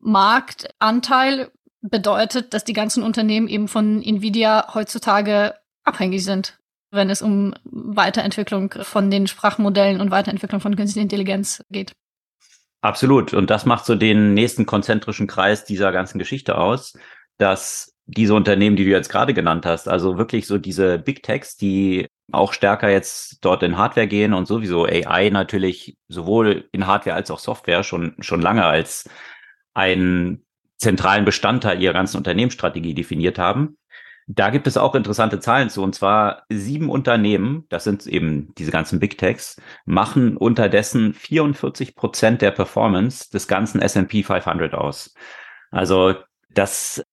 Marktanteil 0.00 1.50
bedeutet, 1.80 2.54
dass 2.54 2.64
die 2.64 2.72
ganzen 2.72 3.02
Unternehmen 3.02 3.48
eben 3.48 3.68
von 3.68 4.02
Nvidia 4.02 4.74
heutzutage 4.74 5.54
abhängig 5.84 6.24
sind, 6.24 6.58
wenn 6.90 7.10
es 7.10 7.20
um 7.20 7.54
Weiterentwicklung 7.64 8.72
von 8.82 9.10
den 9.10 9.26
Sprachmodellen 9.26 10.00
und 10.00 10.10
Weiterentwicklung 10.10 10.60
von 10.60 10.76
künstlicher 10.76 11.02
Intelligenz 11.02 11.62
geht. 11.70 11.92
Absolut. 12.80 13.32
Und 13.32 13.50
das 13.50 13.64
macht 13.64 13.86
so 13.86 13.94
den 13.94 14.34
nächsten 14.34 14.66
konzentrischen 14.66 15.26
Kreis 15.26 15.64
dieser 15.64 15.90
ganzen 15.90 16.18
Geschichte 16.18 16.58
aus, 16.58 16.94
dass 17.38 17.93
diese 18.06 18.34
Unternehmen, 18.34 18.76
die 18.76 18.84
du 18.84 18.90
jetzt 18.90 19.08
gerade 19.08 19.34
genannt 19.34 19.66
hast, 19.66 19.88
also 19.88 20.18
wirklich 20.18 20.46
so 20.46 20.58
diese 20.58 20.98
Big 20.98 21.22
Techs, 21.22 21.56
die 21.56 22.06
auch 22.32 22.52
stärker 22.52 22.90
jetzt 22.90 23.38
dort 23.44 23.62
in 23.62 23.76
Hardware 23.76 24.06
gehen 24.06 24.34
und 24.34 24.46
sowieso 24.46 24.84
AI 24.84 25.30
natürlich 25.30 25.96
sowohl 26.08 26.68
in 26.72 26.86
Hardware 26.86 27.16
als 27.16 27.30
auch 27.30 27.38
Software 27.38 27.82
schon, 27.82 28.14
schon 28.20 28.40
lange 28.40 28.64
als 28.64 29.08
einen 29.74 30.44
zentralen 30.78 31.24
Bestandteil 31.24 31.82
ihrer 31.82 31.94
ganzen 31.94 32.18
Unternehmensstrategie 32.18 32.94
definiert 32.94 33.38
haben. 33.38 33.76
Da 34.26 34.48
gibt 34.48 34.66
es 34.66 34.78
auch 34.78 34.94
interessante 34.94 35.38
Zahlen 35.38 35.68
zu. 35.68 35.82
Und 35.82 35.94
zwar 35.94 36.44
sieben 36.48 36.88
Unternehmen, 36.88 37.66
das 37.68 37.84
sind 37.84 38.06
eben 38.06 38.54
diese 38.56 38.70
ganzen 38.70 38.98
Big 39.00 39.18
Techs, 39.18 39.60
machen 39.84 40.36
unterdessen 40.36 41.12
44 41.12 41.94
Prozent 41.94 42.40
der 42.40 42.50
Performance 42.50 43.30
des 43.30 43.48
ganzen 43.48 43.82
S&P 43.82 44.22
500 44.22 44.72
aus. 44.74 45.14
Also 45.70 46.14
das 46.50 47.04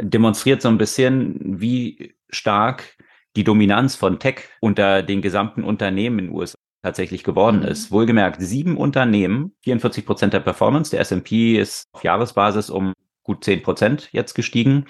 demonstriert 0.00 0.62
so 0.62 0.68
ein 0.68 0.78
bisschen, 0.78 1.60
wie 1.60 2.14
stark 2.30 2.96
die 3.36 3.44
Dominanz 3.44 3.96
von 3.96 4.18
Tech 4.18 4.48
unter 4.60 5.02
den 5.02 5.22
gesamten 5.22 5.64
Unternehmen 5.64 6.18
in 6.18 6.26
den 6.26 6.34
USA 6.34 6.56
tatsächlich 6.82 7.24
geworden 7.24 7.60
mhm. 7.60 7.66
ist. 7.66 7.90
Wohlgemerkt, 7.90 8.40
sieben 8.40 8.76
Unternehmen, 8.76 9.54
44 9.62 10.06
Prozent 10.06 10.32
der 10.32 10.40
Performance. 10.40 10.90
Der 10.90 11.00
S&P 11.00 11.58
ist 11.58 11.86
auf 11.92 12.04
Jahresbasis 12.04 12.70
um 12.70 12.92
gut 13.22 13.42
10 13.42 13.62
Prozent 13.62 14.08
jetzt 14.12 14.34
gestiegen. 14.34 14.86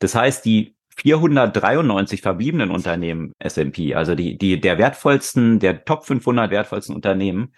Das 0.00 0.14
heißt, 0.14 0.44
die 0.44 0.76
493 0.96 2.22
verbliebenen 2.22 2.70
Unternehmen 2.70 3.32
S&P, 3.38 3.94
also 3.94 4.16
die, 4.16 4.36
die, 4.36 4.60
der 4.60 4.78
wertvollsten, 4.78 5.60
der 5.60 5.84
Top 5.84 6.04
500 6.04 6.50
wertvollsten 6.50 6.94
Unternehmen, 6.94 7.54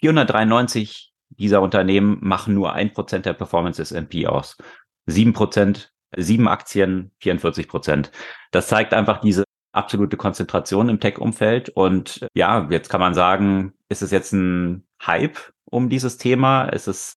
493 0.00 1.12
dieser 1.28 1.60
Unternehmen 1.60 2.16
machen 2.22 2.54
nur 2.54 2.72
ein 2.72 2.94
Prozent 2.94 3.26
der 3.26 3.34
Performance 3.34 3.82
S&P 3.82 4.26
aus. 4.26 4.56
Sieben 5.04 5.34
Prozent, 5.34 5.92
sieben 6.16 6.48
Aktien, 6.48 7.12
44 7.20 7.68
Prozent. 7.68 8.10
Das 8.50 8.68
zeigt 8.68 8.94
einfach 8.94 9.20
diese 9.20 9.44
absolute 9.72 10.16
Konzentration 10.16 10.88
im 10.88 11.00
Tech-Umfeld. 11.00 11.68
Und 11.70 12.26
ja, 12.34 12.66
jetzt 12.70 12.88
kann 12.88 13.00
man 13.00 13.14
sagen, 13.14 13.74
ist 13.88 14.02
es 14.02 14.10
jetzt 14.10 14.32
ein 14.32 14.86
Hype 15.04 15.38
um 15.64 15.88
dieses 15.88 16.16
Thema? 16.16 16.64
Ist 16.64 16.88
es 16.88 17.16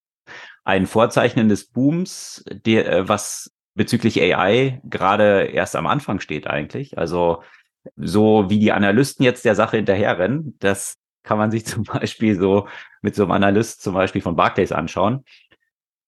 ein 0.64 0.86
Vorzeichnen 0.88 1.50
des 1.50 1.66
Booms, 1.66 2.44
der, 2.50 2.92
äh, 2.92 3.10
was 3.10 3.52
bezüglich 3.74 4.22
AI 4.22 4.82
gerade 4.84 5.44
erst 5.44 5.76
am 5.76 5.88
Anfang 5.88 6.20
steht 6.20 6.48
eigentlich. 6.48 6.98
Also 6.98 7.44
so 7.96 8.50
wie 8.50 8.60
die 8.60 8.72
Analysten 8.72 9.24
jetzt 9.24 9.46
der 9.46 9.56
Sache 9.56 9.78
hinterherrennen, 9.78 10.56
das 10.60 10.98
kann 11.24 11.38
man 11.38 11.52
sich 11.52 11.66
zum 11.66 11.84
Beispiel 11.84 12.38
so 12.38 12.68
mit 13.02 13.16
so 13.16 13.24
einem 13.24 13.32
Analyst 13.32 13.82
zum 13.82 13.94
Beispiel 13.94 14.22
von 14.22 14.36
Barclays 14.36 14.72
anschauen. 14.72 15.24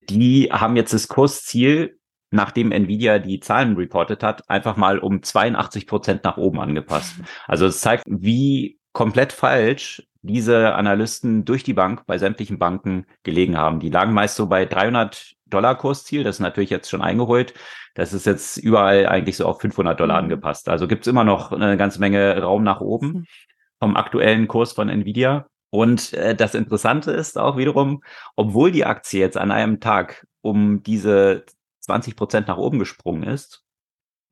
Die 0.10 0.50
haben 0.52 0.76
jetzt 0.76 0.94
das 0.94 1.08
Kursziel, 1.08 1.98
nachdem 2.34 2.72
Nvidia 2.72 3.20
die 3.20 3.40
Zahlen 3.40 3.76
reportet 3.76 4.24
hat, 4.24 4.50
einfach 4.50 4.76
mal 4.76 5.00
um 5.00 5.24
82 5.24 5.88
Prozent 5.88 6.24
nach 6.24 6.38
oben 6.38 6.60
angepasst. 6.60 7.16
Also 7.48 7.66
es 7.68 7.80
zeigt, 7.80 8.04
wie 8.08 8.80
komplett 8.92 9.34
falsch 9.34 10.04
diese 10.22 10.76
Analysten 10.76 11.46
durch 11.46 11.64
die 11.64 11.74
Bank 11.74 12.06
bei 12.06 12.18
sämtlichen 12.18 12.58
Banken 12.58 13.06
gelegen 13.24 13.58
haben. 13.58 13.80
Die 13.80 13.90
lagen 13.90 14.14
meist 14.14 14.36
so 14.36 14.48
bei 14.48 14.66
300 14.66 15.34
Dollar 15.46 15.76
Kursziel. 15.76 16.24
Das 16.24 16.38
ist 16.38 16.40
natürlich 16.40 16.70
jetzt 16.70 16.90
schon 16.90 17.02
eingeholt. 17.02 17.54
Das 17.94 18.14
ist 18.14 18.26
jetzt 18.26 18.58
überall 18.58 19.06
eigentlich 19.06 19.38
so 19.38 19.46
auf 19.46 19.62
500 19.62 20.00
Dollar 20.00 20.20
mhm. 20.20 20.26
angepasst. 20.26 20.70
Also 20.70 20.88
gibt 20.88 21.06
es 21.06 21.08
immer 21.08 21.24
noch 21.24 21.52
eine 21.52 21.78
ganze 21.78 22.00
Menge 22.00 22.42
Raum 22.42 22.64
nach 22.64 22.82
oben 22.82 23.08
mhm. 23.08 23.26
vom 23.80 23.98
aktuellen 23.98 24.48
Kurs 24.48 24.74
von 24.74 24.90
Nvidia. 24.90 25.46
Und 25.70 26.14
äh, 26.14 26.36
das 26.36 26.56
Interessante 26.56 27.12
ist 27.12 27.38
auch 27.38 27.58
wiederum, 27.58 28.02
obwohl 28.36 28.72
die 28.72 28.86
Aktie 28.86 29.20
jetzt 29.20 29.38
an 29.38 29.52
einem 29.52 29.80
Tag 29.80 30.26
um 30.42 30.84
diese 30.84 31.46
20 31.84 32.16
Prozent 32.16 32.48
nach 32.48 32.58
oben 32.58 32.80
gesprungen 32.80 33.24
ist, 33.24 33.64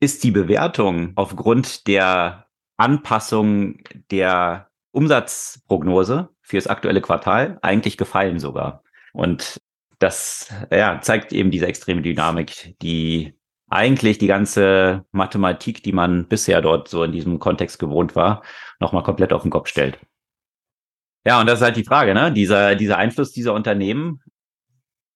ist 0.00 0.24
die 0.24 0.30
Bewertung 0.30 1.12
aufgrund 1.16 1.86
der 1.86 2.46
Anpassung 2.76 3.78
der 4.10 4.68
Umsatzprognose 4.90 6.30
für 6.40 6.56
das 6.56 6.66
aktuelle 6.66 7.00
Quartal 7.00 7.58
eigentlich 7.62 7.96
gefallen 7.96 8.38
sogar. 8.38 8.82
Und 9.12 9.60
das 9.98 10.52
ja, 10.70 11.00
zeigt 11.00 11.32
eben 11.32 11.50
diese 11.50 11.66
extreme 11.66 12.02
Dynamik, 12.02 12.74
die 12.82 13.38
eigentlich 13.70 14.18
die 14.18 14.26
ganze 14.26 15.04
Mathematik, 15.12 15.82
die 15.82 15.92
man 15.92 16.28
bisher 16.28 16.60
dort 16.60 16.88
so 16.88 17.04
in 17.04 17.12
diesem 17.12 17.38
Kontext 17.38 17.78
gewohnt 17.78 18.16
war, 18.16 18.42
nochmal 18.80 19.02
komplett 19.02 19.32
auf 19.32 19.42
den 19.42 19.50
Kopf 19.50 19.68
stellt. 19.68 19.98
Ja, 21.24 21.40
und 21.40 21.46
das 21.46 21.60
ist 21.60 21.64
halt 21.64 21.76
die 21.76 21.84
Frage, 21.84 22.14
ne? 22.14 22.32
Dieser, 22.32 22.74
dieser 22.74 22.98
Einfluss 22.98 23.32
dieser 23.32 23.54
Unternehmen 23.54 24.20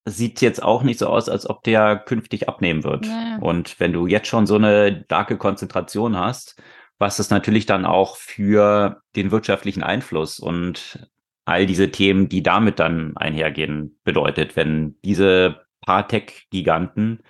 sieht 0.07 0.41
jetzt 0.41 0.63
auch 0.63 0.83
nicht 0.83 1.01
so 1.01 1.09
aus, 1.09 1.29
als 1.29 1.51
ob 1.51 1.63
der 1.65 1.97
künftig 1.97 2.49
abnehmen 2.49 2.85
wird. 2.85 3.07
Naja. 3.07 3.39
Und 3.41 3.79
wenn 3.81 3.93
du 3.93 4.07
jetzt 4.07 4.29
schon 4.29 4.47
so 4.47 4.55
eine 4.55 5.03
starke 5.05 5.37
Konzentration 5.37 6.17
hast, 6.17 6.63
was 6.99 7.19
es 7.19 7.29
natürlich 7.29 7.67
dann 7.67 7.85
auch 7.85 8.17
für 8.17 9.03
den 9.17 9.31
wirtschaftlichen 9.31 9.83
Einfluss 9.83 10.39
und 10.39 11.07
all 11.45 11.67
diese 11.67 11.91
Themen, 11.91 12.29
die 12.29 12.43
damit 12.43 12.79
dann 12.79 13.17
einhergehen, 13.17 13.99
bedeutet, 14.05 14.57
wenn 14.57 14.97
diese 15.05 15.67
paar 15.85 16.09
Tech-Giganten 16.09 17.23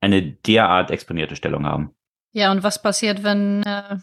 eine 0.00 0.22
derart 0.22 0.90
exponierte 0.90 1.36
Stellung 1.36 1.66
haben. 1.66 1.94
Ja, 2.32 2.52
und 2.52 2.62
was 2.62 2.80
passiert, 2.80 3.24
wenn, 3.24 3.62
äh, 3.62 3.96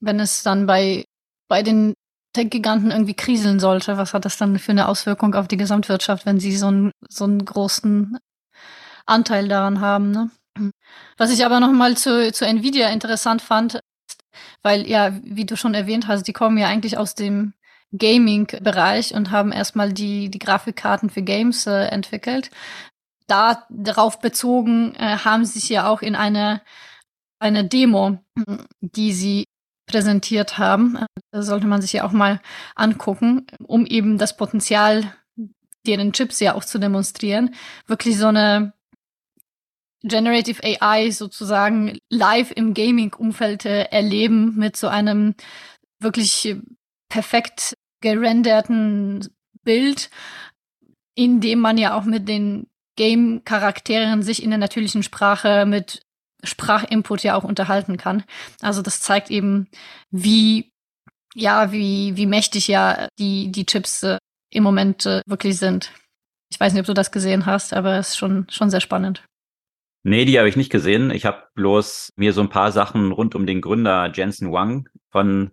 wenn 0.00 0.20
es 0.20 0.42
dann 0.42 0.66
bei, 0.66 1.04
bei 1.48 1.62
den 1.62 1.94
Tech-Giganten 2.32 2.90
irgendwie 2.90 3.14
kriseln 3.14 3.60
sollte? 3.60 3.96
Was 3.96 4.14
hat 4.14 4.24
das 4.24 4.36
dann 4.36 4.58
für 4.58 4.72
eine 4.72 4.88
Auswirkung 4.88 5.34
auf 5.34 5.48
die 5.48 5.56
Gesamtwirtschaft, 5.56 6.26
wenn 6.26 6.40
sie 6.40 6.56
so 6.56 6.68
einen, 6.68 6.92
so 7.08 7.24
einen 7.24 7.44
großen 7.44 8.18
Anteil 9.06 9.48
daran 9.48 9.80
haben? 9.80 10.10
Ne? 10.10 10.30
Was 11.16 11.30
ich 11.30 11.44
aber 11.44 11.60
nochmal 11.60 11.96
zu, 11.96 12.32
zu 12.32 12.46
Nvidia 12.46 12.88
interessant 12.90 13.42
fand, 13.42 13.80
weil 14.62 14.86
ja, 14.86 15.12
wie 15.22 15.44
du 15.44 15.56
schon 15.56 15.74
erwähnt 15.74 16.06
hast, 16.06 16.24
die 16.24 16.32
kommen 16.32 16.58
ja 16.58 16.68
eigentlich 16.68 16.98
aus 16.98 17.14
dem 17.14 17.54
Gaming-Bereich 17.92 19.14
und 19.14 19.30
haben 19.30 19.52
erstmal 19.52 19.92
die, 19.92 20.30
die 20.30 20.38
Grafikkarten 20.38 21.10
für 21.10 21.22
Games 21.22 21.66
äh, 21.66 21.86
entwickelt. 21.86 22.50
Da, 23.26 23.66
darauf 23.68 24.20
bezogen 24.20 24.94
äh, 24.94 25.18
haben 25.18 25.44
sie 25.44 25.58
sich 25.58 25.68
ja 25.68 25.88
auch 25.88 26.02
in 26.02 26.14
eine, 26.14 26.62
eine 27.40 27.64
Demo, 27.64 28.18
die 28.80 29.12
sie 29.12 29.44
präsentiert 29.90 30.58
haben. 30.58 30.98
Da 31.32 31.42
sollte 31.42 31.66
man 31.66 31.82
sich 31.82 31.92
ja 31.92 32.04
auch 32.04 32.12
mal 32.12 32.40
angucken, 32.74 33.46
um 33.62 33.86
eben 33.86 34.18
das 34.18 34.36
Potenzial 34.36 35.14
deren 35.86 36.12
Chips 36.12 36.40
ja 36.40 36.54
auch 36.54 36.64
zu 36.64 36.78
demonstrieren. 36.78 37.54
Wirklich 37.86 38.16
so 38.18 38.26
eine 38.26 38.72
Generative 40.02 40.62
AI 40.64 41.10
sozusagen 41.10 41.98
live 42.08 42.52
im 42.52 42.72
Gaming-Umfeld 42.72 43.66
äh, 43.66 43.82
erleben 43.84 44.56
mit 44.56 44.76
so 44.76 44.88
einem 44.88 45.34
wirklich 45.98 46.56
perfekt 47.10 47.76
gerenderten 48.00 49.28
Bild, 49.62 50.10
in 51.14 51.40
dem 51.40 51.58
man 51.58 51.76
ja 51.76 51.94
auch 51.98 52.04
mit 52.04 52.28
den 52.28 52.66
Game-Charakteren 52.96 54.22
sich 54.22 54.42
in 54.42 54.50
der 54.50 54.58
natürlichen 54.58 55.02
Sprache 55.02 55.66
mit 55.66 56.02
Sprachinput 56.44 57.22
ja 57.22 57.36
auch 57.36 57.44
unterhalten 57.44 57.96
kann. 57.96 58.24
Also 58.60 58.82
das 58.82 59.00
zeigt 59.00 59.30
eben, 59.30 59.68
wie 60.10 60.70
ja, 61.34 61.72
wie, 61.72 62.16
wie 62.16 62.26
mächtig 62.26 62.68
ja 62.68 63.08
die, 63.18 63.50
die 63.52 63.66
Chips 63.66 64.02
äh, 64.02 64.18
im 64.50 64.62
Moment 64.62 65.06
äh, 65.06 65.22
wirklich 65.26 65.58
sind. 65.58 65.92
Ich 66.50 66.58
weiß 66.58 66.72
nicht, 66.72 66.80
ob 66.80 66.86
du 66.86 66.94
das 66.94 67.12
gesehen 67.12 67.46
hast, 67.46 67.72
aber 67.72 67.98
es 67.98 68.10
ist 68.10 68.16
schon, 68.16 68.46
schon 68.50 68.70
sehr 68.70 68.80
spannend. 68.80 69.24
Nee, 70.02 70.24
die 70.24 70.38
habe 70.38 70.48
ich 70.48 70.56
nicht 70.56 70.72
gesehen. 70.72 71.10
Ich 71.10 71.26
habe 71.26 71.44
bloß 71.54 72.12
mir 72.16 72.32
so 72.32 72.40
ein 72.40 72.48
paar 72.48 72.72
Sachen 72.72 73.12
rund 73.12 73.34
um 73.34 73.46
den 73.46 73.60
Gründer 73.60 74.10
Jensen 74.12 74.50
Wang 74.50 74.88
von 75.10 75.50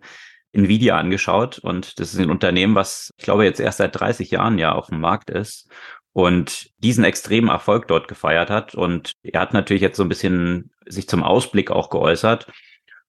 Nvidia 0.52 0.96
angeschaut. 0.96 1.58
Und 1.58 2.00
das 2.00 2.14
ist 2.14 2.20
ein 2.20 2.30
Unternehmen, 2.30 2.74
was 2.74 3.12
ich 3.18 3.24
glaube 3.24 3.44
jetzt 3.44 3.60
erst 3.60 3.78
seit 3.78 3.98
30 3.98 4.30
Jahren 4.30 4.58
ja 4.58 4.72
auf 4.72 4.86
dem 4.88 5.00
Markt 5.00 5.30
ist 5.30 5.68
und 6.12 6.70
diesen 6.78 7.04
extremen 7.04 7.48
Erfolg 7.48 7.88
dort 7.88 8.08
gefeiert 8.08 8.50
hat. 8.50 8.74
Und 8.74 9.12
er 9.22 9.40
hat 9.40 9.52
natürlich 9.52 9.82
jetzt 9.82 9.96
so 9.96 10.02
ein 10.02 10.08
bisschen 10.08 10.70
sich 10.86 11.08
zum 11.08 11.22
Ausblick 11.22 11.70
auch 11.70 11.90
geäußert 11.90 12.46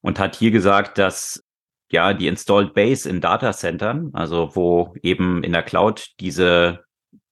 und 0.01 0.19
hat 0.19 0.35
hier 0.35 0.51
gesagt, 0.51 0.97
dass 0.97 1.43
ja, 1.91 2.13
die 2.13 2.27
Installed 2.27 2.73
Base 2.73 3.09
in 3.09 3.19
Datacentern, 3.19 4.11
also 4.13 4.55
wo 4.55 4.93
eben 5.01 5.43
in 5.43 5.53
der 5.53 5.63
Cloud 5.63 6.11
diese 6.19 6.83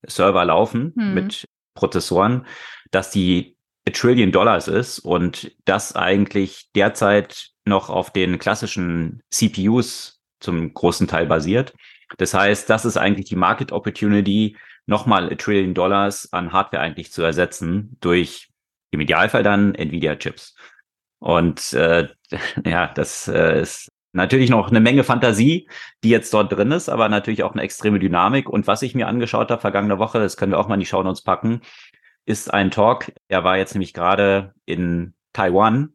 Server 0.05 0.45
laufen 0.45 0.93
hm. 0.97 1.13
mit 1.13 1.45
Prozessoren, 1.75 2.45
dass 2.91 3.11
die 3.11 3.55
a 3.87 3.91
Trillion 3.91 4.31
Dollars 4.31 4.67
ist 4.67 4.99
und 4.99 5.55
das 5.65 5.95
eigentlich 5.95 6.69
derzeit 6.75 7.51
noch 7.65 7.89
auf 7.89 8.11
den 8.11 8.39
klassischen 8.39 9.21
CPUs 9.29 10.19
zum 10.39 10.73
großen 10.73 11.07
Teil 11.07 11.25
basiert. 11.25 11.73
Das 12.17 12.33
heißt, 12.33 12.69
das 12.69 12.85
ist 12.85 12.97
eigentlich 12.97 13.27
die 13.27 13.35
Market 13.35 13.71
Opportunity, 13.71 14.57
nochmal 14.87 15.31
a 15.31 15.35
Trillion 15.35 15.73
Dollars 15.73 16.33
an 16.33 16.51
Hardware 16.51 16.81
eigentlich 16.81 17.11
zu 17.11 17.21
ersetzen 17.21 17.97
durch 18.01 18.49
im 18.91 19.01
Idealfall 19.01 19.43
dann 19.43 19.75
Nvidia-Chips. 19.75 20.55
Und 21.19 21.73
äh, 21.73 22.07
ja, 22.65 22.87
das 22.87 23.27
äh, 23.27 23.61
ist 23.61 23.91
natürlich 24.13 24.49
noch 24.49 24.69
eine 24.69 24.79
Menge 24.79 25.03
Fantasie, 25.03 25.69
die 26.03 26.09
jetzt 26.09 26.33
dort 26.33 26.51
drin 26.51 26.71
ist, 26.71 26.89
aber 26.89 27.09
natürlich 27.09 27.43
auch 27.43 27.53
eine 27.53 27.61
extreme 27.61 27.99
Dynamik. 27.99 28.49
Und 28.49 28.67
was 28.67 28.81
ich 28.81 28.95
mir 28.95 29.07
angeschaut 29.07 29.51
habe 29.51 29.61
vergangene 29.61 29.99
Woche, 29.99 30.19
das 30.19 30.37
können 30.37 30.53
wir 30.53 30.59
auch 30.59 30.67
mal 30.67 30.75
in 30.75 30.79
die 30.79 30.85
Shownotes 30.85 31.21
packen, 31.21 31.61
ist 32.25 32.53
ein 32.53 32.71
Talk. 32.71 33.11
Er 33.27 33.43
war 33.43 33.57
jetzt 33.57 33.73
nämlich 33.73 33.93
gerade 33.93 34.53
in 34.65 35.13
Taiwan 35.33 35.93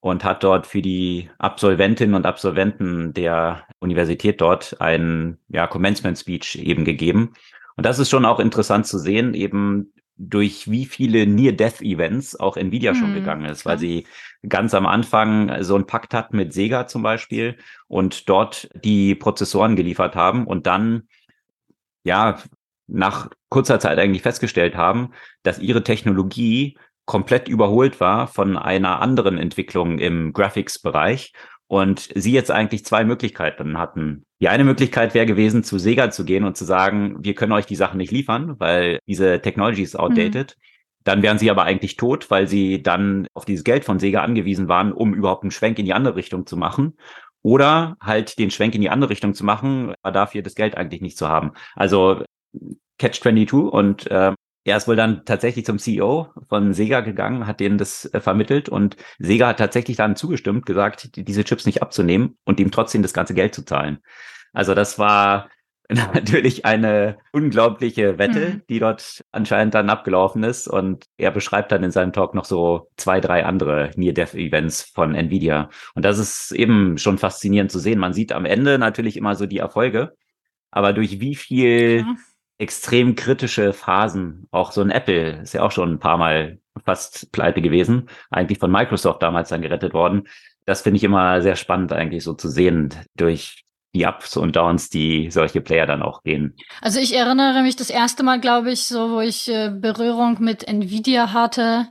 und 0.00 0.22
hat 0.22 0.44
dort 0.44 0.66
für 0.66 0.82
die 0.82 1.30
Absolventinnen 1.38 2.14
und 2.14 2.26
Absolventen 2.26 3.14
der 3.14 3.66
Universität 3.80 4.40
dort 4.40 4.80
ein 4.80 5.38
ja, 5.48 5.66
Commencement 5.66 6.18
Speech 6.18 6.56
eben 6.56 6.84
gegeben. 6.84 7.32
Und 7.76 7.86
das 7.86 7.98
ist 7.98 8.10
schon 8.10 8.24
auch 8.24 8.40
interessant 8.40 8.86
zu 8.86 8.98
sehen, 8.98 9.34
eben 9.34 9.92
durch 10.16 10.70
wie 10.70 10.84
viele 10.84 11.26
Near-Death-Events 11.26 12.38
auch 12.38 12.56
Nvidia 12.56 12.92
mhm, 12.92 12.96
schon 12.96 13.14
gegangen 13.14 13.46
ist, 13.46 13.66
weil 13.66 13.78
sie 13.78 14.06
ganz 14.48 14.74
am 14.74 14.86
Anfang 14.86 15.62
so 15.62 15.74
einen 15.74 15.86
Pakt 15.86 16.14
hat 16.14 16.32
mit 16.32 16.52
Sega 16.52 16.86
zum 16.86 17.02
Beispiel 17.02 17.56
und 17.88 18.28
dort 18.28 18.68
die 18.84 19.14
Prozessoren 19.16 19.74
geliefert 19.74 20.14
haben 20.14 20.46
und 20.46 20.66
dann 20.66 21.08
ja 22.04 22.38
nach 22.86 23.30
kurzer 23.48 23.80
Zeit 23.80 23.98
eigentlich 23.98 24.22
festgestellt 24.22 24.76
haben, 24.76 25.12
dass 25.42 25.58
ihre 25.58 25.82
Technologie 25.82 26.78
komplett 27.06 27.48
überholt 27.48 28.00
war 28.00 28.28
von 28.28 28.56
einer 28.56 29.00
anderen 29.00 29.36
Entwicklung 29.36 29.98
im 29.98 30.32
Graphics-Bereich 30.32 31.32
und 31.66 32.10
sie 32.14 32.32
jetzt 32.32 32.50
eigentlich 32.50 32.84
zwei 32.84 33.04
Möglichkeiten 33.04 33.78
hatten. 33.78 34.24
Die 34.40 34.48
eine 34.48 34.64
Möglichkeit 34.64 35.14
wäre 35.14 35.26
gewesen, 35.26 35.64
zu 35.64 35.78
Sega 35.78 36.10
zu 36.10 36.24
gehen 36.24 36.44
und 36.44 36.56
zu 36.56 36.64
sagen, 36.64 37.16
wir 37.20 37.34
können 37.34 37.52
euch 37.52 37.66
die 37.66 37.76
Sachen 37.76 37.98
nicht 37.98 38.12
liefern, 38.12 38.56
weil 38.58 38.98
diese 39.06 39.40
Technology 39.40 39.82
ist 39.82 39.98
outdated. 39.98 40.56
Mhm. 40.56 40.62
Dann 41.04 41.22
wären 41.22 41.38
sie 41.38 41.50
aber 41.50 41.64
eigentlich 41.64 41.96
tot, 41.96 42.30
weil 42.30 42.46
sie 42.46 42.82
dann 42.82 43.26
auf 43.34 43.44
dieses 43.44 43.64
Geld 43.64 43.84
von 43.84 43.98
Sega 43.98 44.22
angewiesen 44.22 44.68
waren, 44.68 44.92
um 44.92 45.14
überhaupt 45.14 45.42
einen 45.42 45.50
Schwenk 45.50 45.78
in 45.78 45.84
die 45.84 45.92
andere 45.92 46.16
Richtung 46.16 46.46
zu 46.46 46.56
machen. 46.56 46.96
Oder 47.42 47.96
halt 48.00 48.38
den 48.38 48.50
Schwenk 48.50 48.74
in 48.74 48.80
die 48.80 48.88
andere 48.88 49.10
Richtung 49.10 49.34
zu 49.34 49.44
machen, 49.44 49.94
aber 50.02 50.12
dafür 50.12 50.42
das 50.42 50.54
Geld 50.54 50.76
eigentlich 50.76 51.02
nicht 51.02 51.18
zu 51.18 51.28
haben. 51.28 51.52
Also 51.74 52.24
Catch 52.98 53.20
22 53.20 53.52
und 53.52 54.10
äh, 54.10 54.32
er 54.64 54.78
ist 54.78 54.88
wohl 54.88 54.96
dann 54.96 55.24
tatsächlich 55.26 55.66
zum 55.66 55.78
CEO 55.78 56.28
von 56.48 56.72
Sega 56.72 57.00
gegangen, 57.00 57.46
hat 57.46 57.60
denen 57.60 57.76
das 57.76 58.06
äh, 58.12 58.20
vermittelt 58.20 58.68
und 58.70 58.96
Sega 59.18 59.48
hat 59.48 59.58
tatsächlich 59.58 59.98
dann 59.98 60.16
zugestimmt, 60.16 60.64
gesagt, 60.64 61.16
die, 61.16 61.24
diese 61.24 61.44
Chips 61.44 61.66
nicht 61.66 61.82
abzunehmen 61.82 62.38
und 62.44 62.58
ihm 62.60 62.70
trotzdem 62.70 63.02
das 63.02 63.12
ganze 63.12 63.34
Geld 63.34 63.54
zu 63.54 63.64
zahlen. 63.64 63.98
Also 64.54 64.74
das 64.74 64.98
war 64.98 65.50
natürlich 65.88 66.64
eine 66.64 67.18
unglaubliche 67.32 68.18
Wette, 68.18 68.54
mhm. 68.54 68.62
die 68.70 68.78
dort 68.78 69.22
anscheinend 69.32 69.74
dann 69.74 69.90
abgelaufen 69.90 70.42
ist. 70.42 70.66
Und 70.66 71.04
er 71.18 71.30
beschreibt 71.30 71.70
dann 71.72 71.84
in 71.84 71.90
seinem 71.90 72.14
Talk 72.14 72.34
noch 72.34 72.46
so 72.46 72.88
zwei, 72.96 73.20
drei 73.20 73.44
andere 73.44 73.90
Near-Death-Events 73.96 74.80
von 74.94 75.14
Nvidia. 75.14 75.68
Und 75.94 76.06
das 76.06 76.18
ist 76.18 76.52
eben 76.52 76.96
schon 76.96 77.18
faszinierend 77.18 77.70
zu 77.70 77.78
sehen. 77.78 77.98
Man 77.98 78.14
sieht 78.14 78.32
am 78.32 78.46
Ende 78.46 78.78
natürlich 78.78 79.18
immer 79.18 79.34
so 79.34 79.44
die 79.44 79.58
Erfolge, 79.58 80.16
aber 80.70 80.94
durch 80.94 81.20
wie 81.20 81.34
viel 81.34 81.98
ja 81.98 82.14
extrem 82.58 83.14
kritische 83.14 83.72
Phasen. 83.72 84.46
Auch 84.50 84.72
so 84.72 84.80
ein 84.80 84.90
Apple 84.90 85.40
ist 85.42 85.54
ja 85.54 85.62
auch 85.62 85.72
schon 85.72 85.92
ein 85.92 85.98
paar 85.98 86.18
Mal 86.18 86.58
fast 86.84 87.30
pleite 87.32 87.62
gewesen, 87.62 88.08
eigentlich 88.30 88.58
von 88.58 88.70
Microsoft 88.70 89.22
damals 89.22 89.48
dann 89.48 89.62
gerettet 89.62 89.94
worden. 89.94 90.28
Das 90.66 90.82
finde 90.82 90.96
ich 90.96 91.04
immer 91.04 91.42
sehr 91.42 91.56
spannend 91.56 91.92
eigentlich 91.92 92.24
so 92.24 92.34
zu 92.34 92.48
sehen 92.48 92.90
durch 93.16 93.64
die 93.94 94.06
Ups 94.06 94.36
und 94.36 94.56
Downs, 94.56 94.90
die 94.90 95.30
solche 95.30 95.60
Player 95.60 95.86
dann 95.86 96.02
auch 96.02 96.22
gehen. 96.22 96.56
Also 96.80 96.98
ich 96.98 97.14
erinnere 97.14 97.62
mich 97.62 97.76
das 97.76 97.90
erste 97.90 98.24
Mal, 98.24 98.40
glaube 98.40 98.72
ich, 98.72 98.86
so, 98.86 99.10
wo 99.12 99.20
ich 99.20 99.48
äh, 99.48 99.70
Berührung 99.70 100.38
mit 100.40 100.66
Nvidia 100.66 101.32
hatte, 101.32 101.88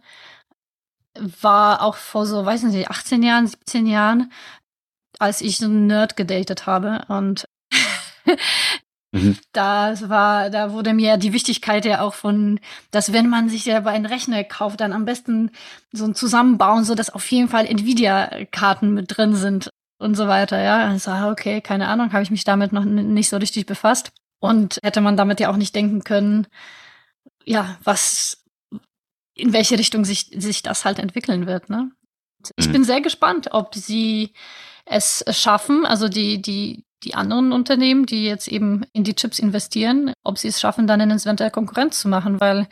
war 1.18 1.82
auch 1.82 1.96
vor 1.96 2.26
so, 2.26 2.46
weiß 2.46 2.64
nicht, 2.64 2.90
18 2.90 3.24
Jahren, 3.24 3.48
17 3.48 3.86
Jahren, 3.86 4.32
als 5.20 5.42
ich 5.42 5.58
so 5.58 5.66
einen 5.66 5.88
Nerd 5.88 6.18
gedatet 6.18 6.66
habe 6.66 7.06
und 7.08 7.48
Mhm. 9.14 9.38
Das 9.52 10.10
war, 10.10 10.50
da 10.50 10.72
wurde 10.74 10.96
mir 10.96 11.18
die 11.18 11.34
Wichtigkeit 11.34 11.86
ja 11.86 12.02
auch 12.02 12.16
von, 12.16 12.60
dass 12.90 13.14
wenn 13.14 13.30
man 13.30 13.48
sich 13.48 13.64
selber 13.64 13.92
einen 13.92 14.08
Rechner 14.08 14.44
kauft, 14.44 14.82
dann 14.82 14.92
am 14.92 15.06
besten 15.06 15.52
so 15.92 16.06
ein 16.06 16.16
Zusammenbauen, 16.16 16.84
so 16.84 16.96
dass 16.96 17.12
auf 17.12 17.30
jeden 17.32 17.48
Fall 17.48 17.68
Nvidia-Karten 17.68 18.92
mit 18.92 19.16
drin 19.16 19.36
sind 19.36 19.70
und 20.00 20.16
so 20.16 20.28
weiter. 20.28 20.60
Ja, 20.60 20.88
also 20.88 21.12
okay, 21.30 21.62
keine 21.62 21.90
Ahnung, 21.90 22.12
habe 22.12 22.24
ich 22.24 22.32
mich 22.32 22.44
damit 22.44 22.74
noch 22.74 22.86
nicht 22.86 23.30
so 23.30 23.38
richtig 23.38 23.68
befasst 23.68 24.12
und 24.40 24.80
hätte 24.82 25.00
man 25.00 25.16
damit 25.16 25.40
ja 25.40 25.52
auch 25.52 25.58
nicht 25.58 25.76
denken 25.76 26.04
können, 26.04 26.48
ja, 27.46 27.78
was, 27.84 28.44
in 29.36 29.54
welche 29.54 29.78
Richtung 29.78 30.06
sich 30.06 30.32
sich 30.36 30.64
das 30.64 30.86
halt 30.86 30.98
entwickeln 30.98 31.46
wird. 31.46 31.70
Ne? 31.70 31.92
Ich 32.56 32.68
mhm. 32.68 32.72
bin 32.72 32.84
sehr 32.84 33.02
gespannt, 33.02 33.50
ob 33.52 33.76
sie 33.76 34.34
es 34.86 35.24
schaffen, 35.30 35.86
also 35.86 36.10
die 36.10 36.42
die 36.42 36.84
die 37.04 37.16
anderen 37.16 37.52
Unternehmen, 37.52 38.06
die 38.06 38.26
jetzt 38.26 38.48
eben 38.48 38.86
in 38.94 39.04
die 39.04 39.16
Chips 39.16 39.40
investieren, 39.40 40.14
ob 40.24 40.38
sie 40.38 40.48
es 40.48 40.60
schaffen, 40.60 40.88
dann 40.88 41.18
der 41.38 41.52
Konkurrenz 41.52 42.00
zu 42.00 42.08
machen, 42.08 42.40
weil 42.40 42.68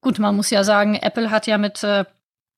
gut, 0.00 0.18
man 0.18 0.36
muss 0.36 0.50
ja 0.50 0.64
sagen, 0.64 0.94
Apple 0.94 1.30
hat 1.30 1.46
ja 1.46 1.58
mit 1.58 1.82
äh, 1.82 2.04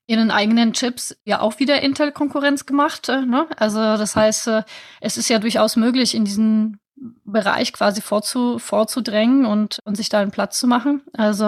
ihren 0.07 0.31
eigenen 0.31 0.73
Chips 0.73 1.17
ja 1.25 1.41
auch 1.41 1.59
wieder 1.59 1.83
Intel-Konkurrenz 1.83 2.67
gemacht. 2.67 3.09
Äh, 3.09 3.25
ne? 3.25 3.47
Also 3.57 3.79
das 3.79 4.17
heißt, 4.17 4.49
äh, 4.49 4.63
es 5.01 5.17
ist 5.17 5.29
ja 5.29 5.39
durchaus 5.39 5.77
möglich, 5.77 6.15
in 6.15 6.25
diesen 6.25 6.79
Bereich 7.25 7.73
quasi 7.73 8.01
vorzu, 8.01 8.59
vorzudrängen 8.59 9.47
und, 9.47 9.79
und 9.85 9.97
sich 9.97 10.09
da 10.09 10.21
einen 10.21 10.31
Platz 10.31 10.59
zu 10.59 10.67
machen. 10.67 11.03
Also 11.13 11.45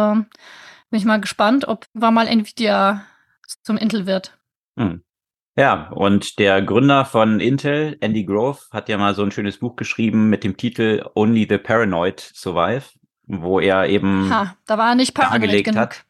bin 0.91 0.99
ich 0.99 1.05
mal 1.05 1.21
gespannt, 1.21 1.67
ob 1.67 1.87
war 1.93 2.11
mal 2.11 2.29
Nvidia 2.29 3.05
zum 3.63 3.77
Intel 3.77 4.07
wird. 4.07 4.39
Hm. 4.79 5.03
Ja, 5.61 5.91
und 5.91 6.39
der 6.39 6.63
Gründer 6.63 7.05
von 7.05 7.39
Intel, 7.39 7.99
Andy 8.01 8.25
Grove, 8.25 8.61
hat 8.71 8.89
ja 8.89 8.97
mal 8.97 9.15
so 9.15 9.23
ein 9.23 9.31
schönes 9.31 9.59
Buch 9.59 9.77
geschrieben 9.77 10.31
mit 10.31 10.43
dem 10.43 10.57
Titel 10.57 11.05
Only 11.15 11.47
the 11.47 11.59
Paranoid 11.59 12.19
Survive, 12.19 12.85
wo 13.27 13.61
er 13.61 13.87
eben 13.87 14.31
ha, 14.33 14.57
da 14.65 14.79
war 14.79 14.89
er 14.89 14.95
nicht 14.95 15.13
paranoid 15.13 15.63
genug. 15.63 15.79
hat, 15.79 16.07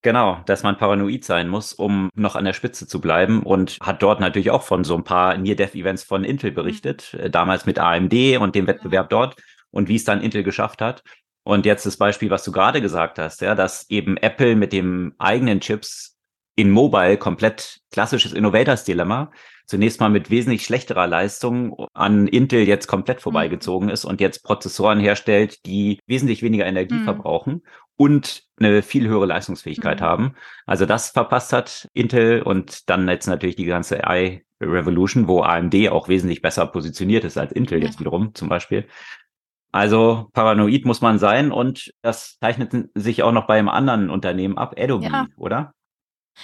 genau, 0.00 0.40
dass 0.46 0.62
man 0.62 0.78
paranoid 0.78 1.22
sein 1.22 1.50
muss, 1.50 1.74
um 1.74 2.08
noch 2.14 2.34
an 2.34 2.46
der 2.46 2.54
Spitze 2.54 2.86
zu 2.86 2.98
bleiben 2.98 3.42
und 3.42 3.76
hat 3.82 4.02
dort 4.02 4.20
natürlich 4.20 4.50
auch 4.50 4.62
von 4.62 4.84
so 4.84 4.96
ein 4.96 5.04
paar 5.04 5.36
Near-Death-Events 5.36 6.02
von 6.02 6.24
Intel 6.24 6.52
mhm. 6.52 6.54
berichtet, 6.54 7.14
mhm. 7.22 7.30
damals 7.30 7.66
mit 7.66 7.78
AMD 7.78 8.14
und 8.40 8.54
dem 8.54 8.66
Wettbewerb 8.66 9.10
dort 9.10 9.36
und 9.70 9.90
wie 9.90 9.96
es 9.96 10.04
dann 10.04 10.22
Intel 10.22 10.44
geschafft 10.44 10.80
hat. 10.80 11.02
Und 11.42 11.66
jetzt 11.66 11.84
das 11.84 11.98
Beispiel, 11.98 12.30
was 12.30 12.42
du 12.42 12.52
gerade 12.52 12.80
gesagt 12.80 13.18
hast, 13.18 13.42
ja, 13.42 13.54
dass 13.54 13.90
eben 13.90 14.16
Apple 14.16 14.56
mit 14.56 14.72
dem 14.72 15.12
eigenen 15.18 15.60
Chips 15.60 16.13
in 16.56 16.70
Mobile 16.70 17.16
komplett 17.16 17.80
klassisches 17.90 18.32
Innovators 18.32 18.84
Dilemma. 18.84 19.30
Zunächst 19.66 19.98
mal 19.98 20.10
mit 20.10 20.30
wesentlich 20.30 20.64
schlechterer 20.64 21.06
Leistung 21.06 21.74
an 21.94 22.28
Intel 22.28 22.68
jetzt 22.68 22.86
komplett 22.86 23.18
mhm. 23.18 23.22
vorbeigezogen 23.22 23.88
ist 23.88 24.04
und 24.04 24.20
jetzt 24.20 24.44
Prozessoren 24.44 25.00
herstellt, 25.00 25.64
die 25.66 26.00
wesentlich 26.06 26.42
weniger 26.42 26.66
Energie 26.66 26.96
mhm. 26.96 27.04
verbrauchen 27.04 27.62
und 27.96 28.44
eine 28.58 28.82
viel 28.82 29.08
höhere 29.08 29.26
Leistungsfähigkeit 29.26 30.00
mhm. 30.00 30.04
haben. 30.04 30.34
Also 30.66 30.86
das 30.86 31.10
verpasst 31.10 31.52
hat 31.52 31.88
Intel 31.94 32.42
und 32.42 32.90
dann 32.90 33.08
jetzt 33.08 33.26
natürlich 33.26 33.56
die 33.56 33.64
ganze 33.64 34.06
AI 34.06 34.44
Revolution, 34.60 35.28
wo 35.28 35.42
AMD 35.42 35.88
auch 35.90 36.08
wesentlich 36.08 36.42
besser 36.42 36.66
positioniert 36.66 37.24
ist 37.24 37.38
als 37.38 37.52
Intel 37.52 37.78
ja. 37.78 37.86
jetzt 37.86 38.00
wiederum 38.00 38.34
zum 38.34 38.48
Beispiel. 38.48 38.86
Also 39.72 40.28
paranoid 40.32 40.84
muss 40.84 41.00
man 41.00 41.18
sein 41.18 41.50
und 41.50 41.92
das 42.02 42.38
zeichnet 42.38 42.72
sich 42.94 43.22
auch 43.22 43.32
noch 43.32 43.46
bei 43.46 43.58
einem 43.58 43.68
anderen 43.68 44.08
Unternehmen 44.08 44.56
ab, 44.56 44.76
Adobe, 44.78 45.06
ja. 45.06 45.26
oder? 45.36 45.74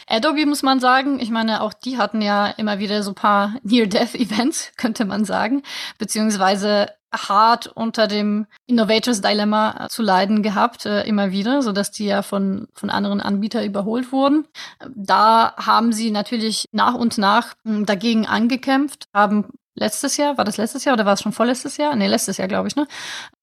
Adobe 0.07 0.47
muss 0.47 0.63
man 0.63 0.81
sagen, 0.81 1.21
ich 1.21 1.31
meine, 1.31 1.63
auch 1.63 1.73
die 1.73 1.99
hatten 1.99 2.23
ja 2.23 2.47
immer 2.49 2.79
wieder 2.79 3.03
so 3.03 3.13
paar 3.13 3.55
Near-Death-Events, 3.63 4.73
könnte 4.77 5.05
man 5.05 5.25
sagen, 5.25 5.63
beziehungsweise 5.99 6.89
hart 7.13 7.67
unter 7.67 8.07
dem 8.07 8.47
Innovators 8.67 9.21
Dilemma 9.21 9.89
zu 9.91 10.03
leiden 10.03 10.43
gehabt, 10.43 10.87
äh, 10.87 11.03
immer 11.03 11.33
wieder, 11.33 11.63
so 11.63 11.73
dass 11.73 11.91
die 11.91 12.07
ja 12.07 12.23
von, 12.23 12.69
von 12.73 12.91
anderen 12.91 13.21
Anbietern 13.21 13.65
überholt 13.65 14.13
wurden. 14.13 14.47
Da 14.95 15.55
haben 15.57 15.93
sie 15.93 16.11
natürlich 16.11 16.67
nach 16.73 16.95
und 16.95 17.19
nach 17.19 17.55
hm, 17.65 17.85
dagegen 17.85 18.27
angekämpft, 18.27 19.09
haben 19.13 19.49
letztes 19.75 20.17
Jahr, 20.17 20.39
war 20.39 20.45
das 20.45 20.57
letztes 20.57 20.85
Jahr 20.85 20.95
oder 20.95 21.07
war 21.07 21.15
es 21.15 21.23
schon 21.23 21.33
vorletztes 21.33 21.77
Jahr? 21.77 21.97
Nee, 21.97 22.07
letztes 22.07 22.37
Jahr, 22.37 22.49
glaube 22.49 22.69
ich, 22.69 22.77
ne? 22.77 22.87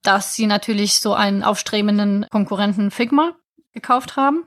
Dass 0.03 0.35
sie 0.35 0.47
natürlich 0.47 0.99
so 0.99 1.13
einen 1.13 1.43
aufstrebenden 1.43 2.25
Konkurrenten 2.29 2.91
Figma 2.91 3.33
gekauft 3.73 4.15
haben 4.15 4.45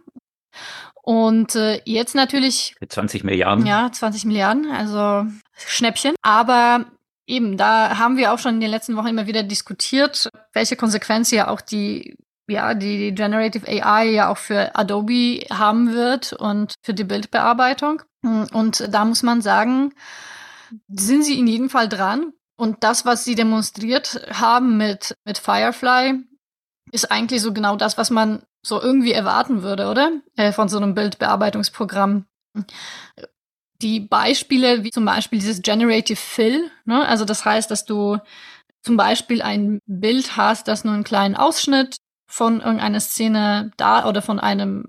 und 1.03 1.55
äh, 1.55 1.81
jetzt 1.85 2.15
natürlich. 2.15 2.75
Mit 2.81 2.93
20 2.93 3.25
Milliarden. 3.25 3.67
Ja, 3.67 3.91
20 3.91 4.25
Milliarden, 4.27 4.71
also 4.71 5.27
Schnäppchen. 5.55 6.15
Aber 6.23 6.87
eben, 7.27 7.57
da 7.57 7.99
haben 7.99 8.17
wir 8.17 8.33
auch 8.33 8.39
schon 8.39 8.55
in 8.55 8.61
den 8.61 8.71
letzten 8.71 8.97
Wochen 8.97 9.09
immer 9.09 9.27
wieder 9.27 9.43
diskutiert, 9.43 10.29
welche 10.53 10.77
Konsequenzen 10.77 11.37
ja 11.37 11.49
auch 11.49 11.61
die 11.61 12.17
ja, 12.51 12.75
die 12.75 13.15
Generative 13.15 13.67
AI 13.69 14.11
ja 14.11 14.29
auch 14.29 14.37
für 14.37 14.75
Adobe 14.75 15.47
haben 15.51 15.93
wird 15.93 16.33
und 16.33 16.75
für 16.83 16.95
die 16.95 17.05
Bildbearbeitung. 17.05 18.03
Und 18.23 18.93
da 18.93 19.05
muss 19.05 19.23
man 19.23 19.41
sagen, 19.41 19.95
sind 20.89 21.25
sie 21.25 21.39
in 21.39 21.47
jedem 21.47 21.71
Fall 21.71 21.89
dran. 21.89 22.33
Und 22.57 22.85
das, 22.85 23.07
was 23.07 23.25
sie 23.25 23.35
demonstriert 23.35 24.27
haben 24.33 24.77
mit, 24.77 25.15
mit 25.25 25.39
Firefly, 25.39 26.19
ist 26.93 27.11
eigentlich 27.11 27.41
so 27.41 27.53
genau 27.55 27.77
das, 27.77 27.97
was 27.97 28.11
man 28.11 28.43
so 28.63 28.81
irgendwie 28.81 29.13
erwarten 29.13 29.63
würde, 29.63 29.89
oder? 29.89 30.13
Äh, 30.37 30.53
von 30.53 30.69
so 30.69 30.77
einem 30.77 30.95
Bildbearbeitungsprogramm. 30.95 32.27
Die 33.81 34.01
Beispiele, 34.01 34.85
wie 34.85 34.91
zum 34.91 35.05
Beispiel 35.05 35.39
dieses 35.39 35.63
Generative 35.63 36.17
Fill, 36.17 36.71
ne? 36.85 37.07
also 37.07 37.25
das 37.25 37.45
heißt, 37.45 37.71
dass 37.71 37.85
du 37.85 38.19
zum 38.83 38.97
Beispiel 38.97 39.43
ein 39.43 39.81
Bild 39.87 40.37
hast, 40.37 40.69
das 40.69 40.85
nur 40.85 40.95
einen 40.95 41.05
kleinen 41.05 41.37
Ausschnitt 41.37 41.97
von 42.27 42.61
irgendeiner 42.61 43.01
Szene 43.01 43.73
da 43.77 44.07
oder 44.07 44.23
von 44.23 44.39
einem 44.39 44.85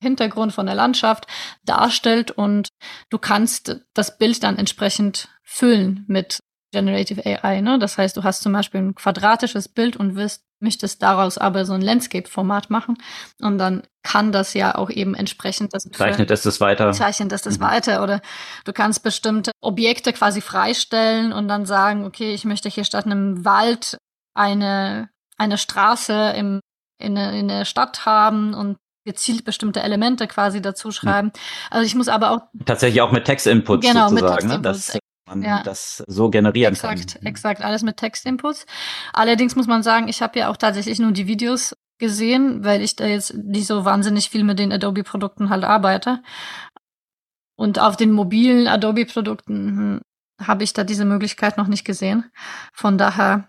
Hintergrund 0.00 0.52
von 0.52 0.66
der 0.66 0.74
Landschaft 0.74 1.26
darstellt 1.64 2.30
und 2.30 2.68
du 3.10 3.18
kannst 3.18 3.80
das 3.94 4.18
Bild 4.18 4.42
dann 4.42 4.58
entsprechend 4.58 5.28
füllen 5.42 6.04
mit 6.06 6.40
Generative 6.72 7.24
AI. 7.24 7.60
Ne? 7.60 7.78
Das 7.78 7.98
heißt, 7.98 8.16
du 8.16 8.24
hast 8.24 8.42
zum 8.42 8.52
Beispiel 8.52 8.80
ein 8.80 8.94
quadratisches 8.94 9.68
Bild 9.68 9.96
und 9.96 10.16
wirst, 10.16 10.44
möchtest 10.60 11.02
daraus 11.02 11.38
aber 11.38 11.64
so 11.64 11.74
ein 11.74 11.80
Landscape-Format 11.80 12.70
machen 12.70 12.98
und 13.40 13.58
dann 13.58 13.82
kann 14.02 14.32
das 14.32 14.54
ja 14.54 14.74
auch 14.74 14.88
eben 14.88 15.14
entsprechend 15.14 15.74
das 15.74 15.82
zeichnet 15.82 16.30
es 16.30 16.42
das 16.42 16.60
weiter 16.60 16.92
zeichnet 16.92 17.32
es 17.32 17.42
das 17.42 17.58
mhm. 17.58 17.64
weiter 17.64 18.02
oder 18.02 18.22
du 18.64 18.72
kannst 18.72 19.02
bestimmte 19.02 19.50
Objekte 19.60 20.12
quasi 20.12 20.40
freistellen 20.40 21.34
und 21.34 21.48
dann 21.48 21.66
sagen 21.66 22.06
okay 22.06 22.32
ich 22.32 22.44
möchte 22.44 22.70
hier 22.70 22.84
statt 22.84 23.04
einem 23.04 23.44
Wald 23.44 23.98
eine 24.34 25.10
eine 25.36 25.58
Straße 25.58 26.34
im, 26.36 26.60
in, 26.98 27.16
in 27.16 27.48
der 27.48 27.64
Stadt 27.64 28.06
haben 28.06 28.54
und 28.54 28.76
gezielt 29.04 29.44
bestimmte 29.44 29.82
Elemente 29.82 30.26
quasi 30.26 30.60
dazu 30.60 30.90
schreiben. 30.90 31.30
Also 31.70 31.86
ich 31.86 31.94
muss 31.94 32.08
aber 32.08 32.30
auch 32.32 32.40
tatsächlich 32.64 33.00
auch 33.02 33.12
mit 33.12 33.24
Textinputs 33.24 33.86
genau, 33.86 34.08
sozusagen, 34.08 34.48
mit 34.48 34.62
Textinputs. 34.62 34.62
Ne? 34.62 34.62
dass 34.62 34.98
man 35.26 35.42
ja. 35.42 35.62
das 35.62 36.04
so 36.06 36.30
generieren 36.30 36.74
exakt, 36.74 36.92
kann. 36.92 37.02
Exakt, 37.02 37.26
exakt, 37.26 37.62
alles 37.62 37.82
mit 37.82 37.96
Textinputs. 37.96 38.66
Allerdings 39.12 39.56
muss 39.56 39.66
man 39.66 39.82
sagen, 39.82 40.08
ich 40.08 40.22
habe 40.22 40.38
ja 40.38 40.50
auch 40.50 40.56
tatsächlich 40.56 40.98
nur 40.98 41.12
die 41.12 41.26
Videos 41.26 41.76
gesehen, 41.98 42.64
weil 42.64 42.82
ich 42.82 42.96
da 42.96 43.06
jetzt 43.06 43.34
nicht 43.34 43.66
so 43.66 43.84
wahnsinnig 43.84 44.30
viel 44.30 44.44
mit 44.44 44.58
den 44.58 44.72
Adobe-Produkten 44.72 45.50
halt 45.50 45.64
arbeite. 45.64 46.22
Und 47.56 47.78
auf 47.78 47.96
den 47.96 48.12
mobilen 48.12 48.68
Adobe-Produkten 48.68 49.54
hm, 49.54 50.00
habe 50.46 50.64
ich 50.64 50.72
da 50.72 50.84
diese 50.84 51.04
Möglichkeit 51.04 51.56
noch 51.56 51.68
nicht 51.68 51.84
gesehen. 51.84 52.30
Von 52.72 52.98
daher 52.98 53.48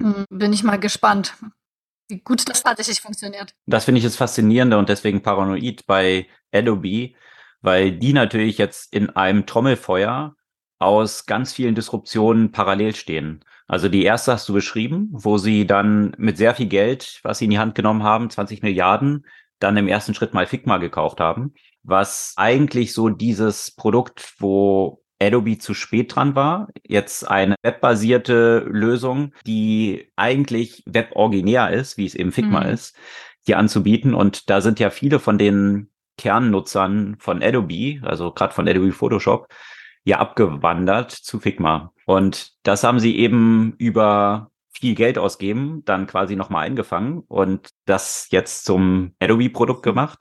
hm, 0.00 0.24
bin 0.30 0.52
ich 0.52 0.62
mal 0.62 0.78
gespannt, 0.78 1.34
wie 2.08 2.20
gut 2.20 2.48
das 2.48 2.62
tatsächlich 2.62 3.00
funktioniert. 3.00 3.54
Das 3.66 3.86
finde 3.86 3.98
ich 4.00 4.04
das 4.04 4.16
Faszinierende 4.16 4.76
und 4.76 4.88
deswegen 4.88 5.22
paranoid 5.22 5.86
bei 5.86 6.26
Adobe, 6.52 7.14
weil 7.62 7.92
die 7.92 8.12
natürlich 8.12 8.58
jetzt 8.58 8.92
in 8.92 9.10
einem 9.10 9.46
Trommelfeuer 9.46 10.34
aus 10.80 11.26
ganz 11.26 11.52
vielen 11.52 11.76
Disruptionen 11.76 12.50
parallel 12.50 12.96
stehen. 12.96 13.44
Also 13.68 13.88
die 13.88 14.02
erste 14.02 14.32
hast 14.32 14.48
du 14.48 14.52
beschrieben, 14.52 15.08
wo 15.12 15.38
sie 15.38 15.66
dann 15.66 16.12
mit 16.18 16.36
sehr 16.36 16.54
viel 16.56 16.66
Geld, 16.66 17.20
was 17.22 17.38
sie 17.38 17.44
in 17.44 17.52
die 17.52 17.60
Hand 17.60 17.76
genommen 17.76 18.02
haben, 18.02 18.28
20 18.28 18.62
Milliarden, 18.62 19.26
dann 19.60 19.76
im 19.76 19.86
ersten 19.86 20.14
Schritt 20.14 20.34
mal 20.34 20.46
Figma 20.46 20.78
gekauft 20.78 21.20
haben, 21.20 21.54
was 21.82 22.32
eigentlich 22.36 22.92
so 22.92 23.10
dieses 23.10 23.70
Produkt, 23.70 24.34
wo 24.38 25.02
Adobe 25.22 25.58
zu 25.58 25.74
spät 25.74 26.14
dran 26.14 26.34
war. 26.34 26.68
Jetzt 26.82 27.28
eine 27.28 27.54
webbasierte 27.62 28.64
Lösung, 28.66 29.34
die 29.46 30.10
eigentlich 30.16 30.82
weboriginär 30.86 31.70
ist, 31.70 31.98
wie 31.98 32.06
es 32.06 32.14
eben 32.14 32.32
Figma 32.32 32.64
mhm. 32.64 32.70
ist, 32.70 32.96
hier 33.44 33.58
anzubieten. 33.58 34.14
Und 34.14 34.48
da 34.48 34.62
sind 34.62 34.80
ja 34.80 34.90
viele 34.90 35.18
von 35.18 35.36
den 35.36 35.90
Kernnutzern 36.16 37.16
von 37.18 37.42
Adobe, 37.42 38.00
also 38.02 38.32
gerade 38.32 38.54
von 38.54 38.66
Adobe 38.66 38.92
Photoshop, 38.92 39.48
ja 40.04 40.18
abgewandert 40.18 41.10
zu 41.10 41.40
Figma. 41.40 41.92
Und 42.06 42.52
das 42.62 42.84
haben 42.84 43.00
sie 43.00 43.16
eben 43.18 43.74
über 43.78 44.50
viel 44.72 44.94
Geld 44.94 45.18
ausgeben, 45.18 45.82
dann 45.84 46.06
quasi 46.06 46.36
nochmal 46.36 46.66
eingefangen 46.66 47.20
und 47.28 47.70
das 47.84 48.28
jetzt 48.30 48.64
zum 48.64 49.14
Adobe-Produkt 49.20 49.82
gemacht. 49.82 50.20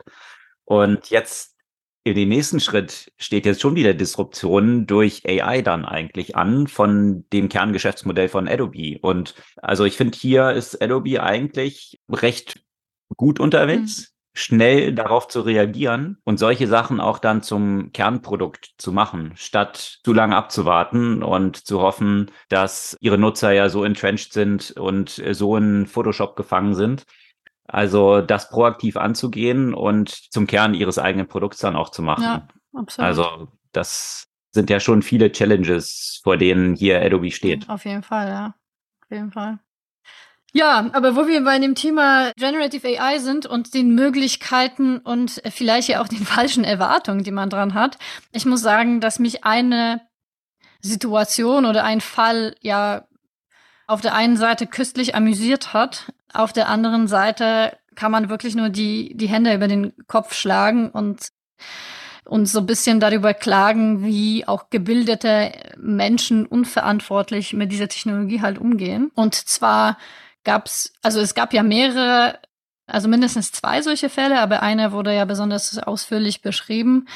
Und 0.66 1.10
jetzt 1.10 1.56
in 2.04 2.16
den 2.16 2.30
nächsten 2.30 2.60
Schritt 2.60 3.12
steht 3.18 3.46
jetzt 3.46 3.62
schon 3.62 3.76
wieder 3.76 3.94
Disruption 3.94 4.88
durch 4.88 5.28
AI 5.28 5.62
dann 5.62 5.86
eigentlich 5.86 6.36
an 6.36 6.68
von 6.68 7.26
dem 7.32 7.50
Kerngeschäftsmodell 7.50 8.30
von 8.30 8.48
Adobe. 8.48 9.00
Und 9.02 9.36
also 9.58 9.86
ich 9.86 9.98
finde, 9.98 10.18
hier 10.18 10.52
ist 10.52 10.82
Adobe 10.82 11.22
eigentlich 11.22 12.00
recht 12.10 12.62
gut 13.16 13.40
unterwegs. 13.40 14.00
Mhm. 14.00 14.19
Schnell 14.34 14.94
darauf 14.94 15.28
zu 15.28 15.42
reagieren 15.42 16.18
und 16.24 16.38
solche 16.38 16.68
Sachen 16.68 17.00
auch 17.00 17.20
dann 17.20 17.42
zum 17.42 17.92
Kernprodukt 17.92 18.74
zu 18.78 18.92
machen, 18.92 19.34
statt 19.36 20.00
zu 20.04 20.14
lange 20.14 20.36
abzuwarten 20.36 21.24
und 21.24 21.58
zu 21.58 21.82
hoffen, 21.82 22.32
dass 22.48 22.96
ihre 23.02 23.18
Nutzer 23.18 23.52
ja 23.52 23.70
so 23.70 23.84
entrenched 23.84 24.34
sind 24.34 24.72
und 24.72 25.22
so 25.32 25.58
in 25.58 25.88
Photoshop 25.88 26.36
gefangen 26.36 26.76
sind, 26.76 27.06
also 27.68 28.22
das 28.22 28.50
proaktiv 28.50 28.98
anzugehen 28.98 29.74
und 29.74 30.10
zum 30.10 30.48
Kern 30.48 30.74
ihres 30.74 31.00
eigenen 31.00 31.28
Produkts 31.28 31.60
dann 31.60 31.76
auch 31.76 31.90
zu 31.90 32.02
machen. 32.02 32.24
Ja, 32.24 32.48
absolut. 32.74 33.08
Also 33.08 33.48
das 33.72 34.26
sind 34.52 34.70
ja 34.70 34.80
schon 34.80 35.02
viele 35.02 35.32
Challenges, 35.32 36.22
vor 36.24 36.38
denen 36.38 36.76
hier 36.76 37.02
Adobe 37.02 37.32
steht. 37.32 37.70
Auf 37.70 37.86
jeden 37.86 38.04
Fall, 38.04 38.28
ja. 38.28 38.56
Auf 39.04 39.12
jeden 39.12 39.32
Fall. 39.32 39.60
Ja, 40.52 40.90
aber 40.94 41.16
wo 41.16 41.28
wir 41.28 41.44
bei 41.44 41.60
dem 41.60 41.76
Thema 41.76 42.32
Generative 42.36 43.00
AI 43.00 43.20
sind 43.20 43.46
und 43.46 43.74
den 43.74 43.94
Möglichkeiten 43.94 44.98
und 44.98 45.42
vielleicht 45.52 45.90
ja 45.90 46.02
auch 46.02 46.08
den 46.08 46.26
falschen 46.26 46.64
Erwartungen, 46.64 47.24
die 47.24 47.32
man 47.32 47.50
dran 47.50 47.74
hat, 47.74 47.98
ich 48.32 48.46
muss 48.46 48.62
sagen, 48.62 49.00
dass 49.00 49.20
mich 49.20 49.44
eine 49.44 50.02
Situation 50.82 51.66
oder 51.66 51.84
ein 51.84 52.02
Fall 52.02 52.56
ja 52.62 53.06
auf 53.86 54.02
der 54.02 54.16
einen 54.16 54.38
Seite 54.38 54.68
köstlich 54.68 55.16
amüsiert 55.16 55.74
hat, 55.74 56.14
auf 56.34 56.54
der 56.54 56.70
anderen 56.70 57.08
Seite 57.08 57.78
kann 57.96 58.12
man 58.12 58.30
wirklich 58.30 58.56
nur 58.56 58.70
die, 58.70 59.16
die 59.16 59.28
Hände 59.28 59.54
über 59.54 59.68
den 59.68 59.94
Kopf 60.08 60.34
schlagen 60.34 60.90
und, 60.90 61.30
und 62.24 62.46
so 62.46 62.60
ein 62.60 62.66
bisschen 62.66 63.00
darüber 63.00 63.34
klagen, 63.34 64.04
wie 64.04 64.48
auch 64.48 64.70
gebildete 64.70 65.52
Menschen 65.78 66.46
unverantwortlich 66.46 67.54
mit 67.54 67.72
dieser 67.72 67.90
Technologie 67.90 68.42
halt 68.42 68.58
umgehen. 68.58 69.12
Und 69.16 69.36
zwar 69.36 69.98
gab's, 70.44 70.94
also 71.02 71.20
es 71.20 71.36
gab 71.36 71.54
ja 71.54 71.64
mehrere, 71.64 72.40
also 72.88 73.08
mindestens 73.08 73.52
zwei 73.52 73.82
solche 73.82 74.10
Fälle, 74.10 74.40
aber 74.40 74.62
einer 74.62 74.92
wurde 74.92 75.16
ja 75.16 75.26
besonders 75.26 75.78
ausführlich 75.78 76.42
beschrieben, 76.42 77.08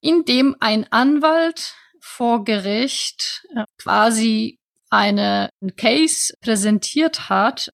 in 0.00 0.24
dem 0.24 0.56
ein 0.60 0.90
Anwalt 0.90 1.74
vor 2.00 2.44
Gericht 2.44 3.46
äh, 3.54 3.64
quasi 3.78 4.58
eine 4.90 5.50
Case 5.76 6.34
präsentiert 6.40 7.28
hat, 7.28 7.72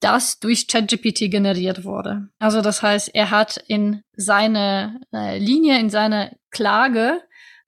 das 0.00 0.40
durch 0.40 0.66
ChatGPT 0.66 1.30
generiert 1.30 1.84
wurde. 1.84 2.28
Also 2.38 2.60
das 2.60 2.82
heißt, 2.82 3.14
er 3.14 3.30
hat 3.30 3.56
in 3.68 4.02
seine 4.14 5.00
äh, 5.12 5.38
Linie, 5.38 5.78
in 5.78 5.90
seine 5.90 6.36
Klage 6.50 7.22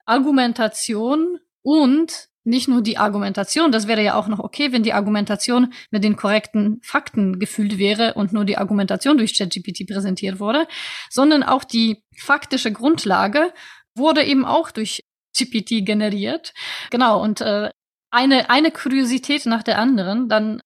Argumentation 0.05 1.39
und 1.63 2.29
nicht 2.45 2.69
nur 2.69 2.83
die 2.83 2.99
Argumentation, 2.99 3.73
das 3.73 3.89
wäre 3.89 4.03
ja 4.03 4.15
auch 4.15 4.29
noch 4.29 4.39
okay, 4.39 4.73
wenn 4.73 4.83
die 4.83 4.93
Argumentation 4.93 5.73
mit 5.91 6.05
den 6.05 6.17
korrekten 6.17 6.81
Fakten 6.83 7.39
gefüllt 7.39 7.79
wäre 7.79 8.15
und 8.15 8.33
nur 8.33 8.45
die 8.45 8.59
Argumentation 8.59 9.19
durch 9.19 9.37
ChatGPT 9.37 9.87
präsentiert 9.87 10.39
wurde, 10.39 10.67
sondern 11.11 11.43
auch 11.43 11.65
die 11.65 12.03
faktische 12.17 12.73
Grundlage 12.73 13.53
wurde 13.95 14.23
eben 14.23 14.45
auch 14.45 14.71
durch 14.71 15.05
GPT 15.37 15.85
generiert. 15.85 16.53
Genau, 16.91 17.21
und 17.23 17.41
äh, 17.41 17.71
eine, 18.11 18.51
eine 18.51 18.71
Kuriosität 18.71 19.47
nach 19.47 19.63
der 19.63 19.79
anderen. 19.79 20.29
Dann 20.29 20.61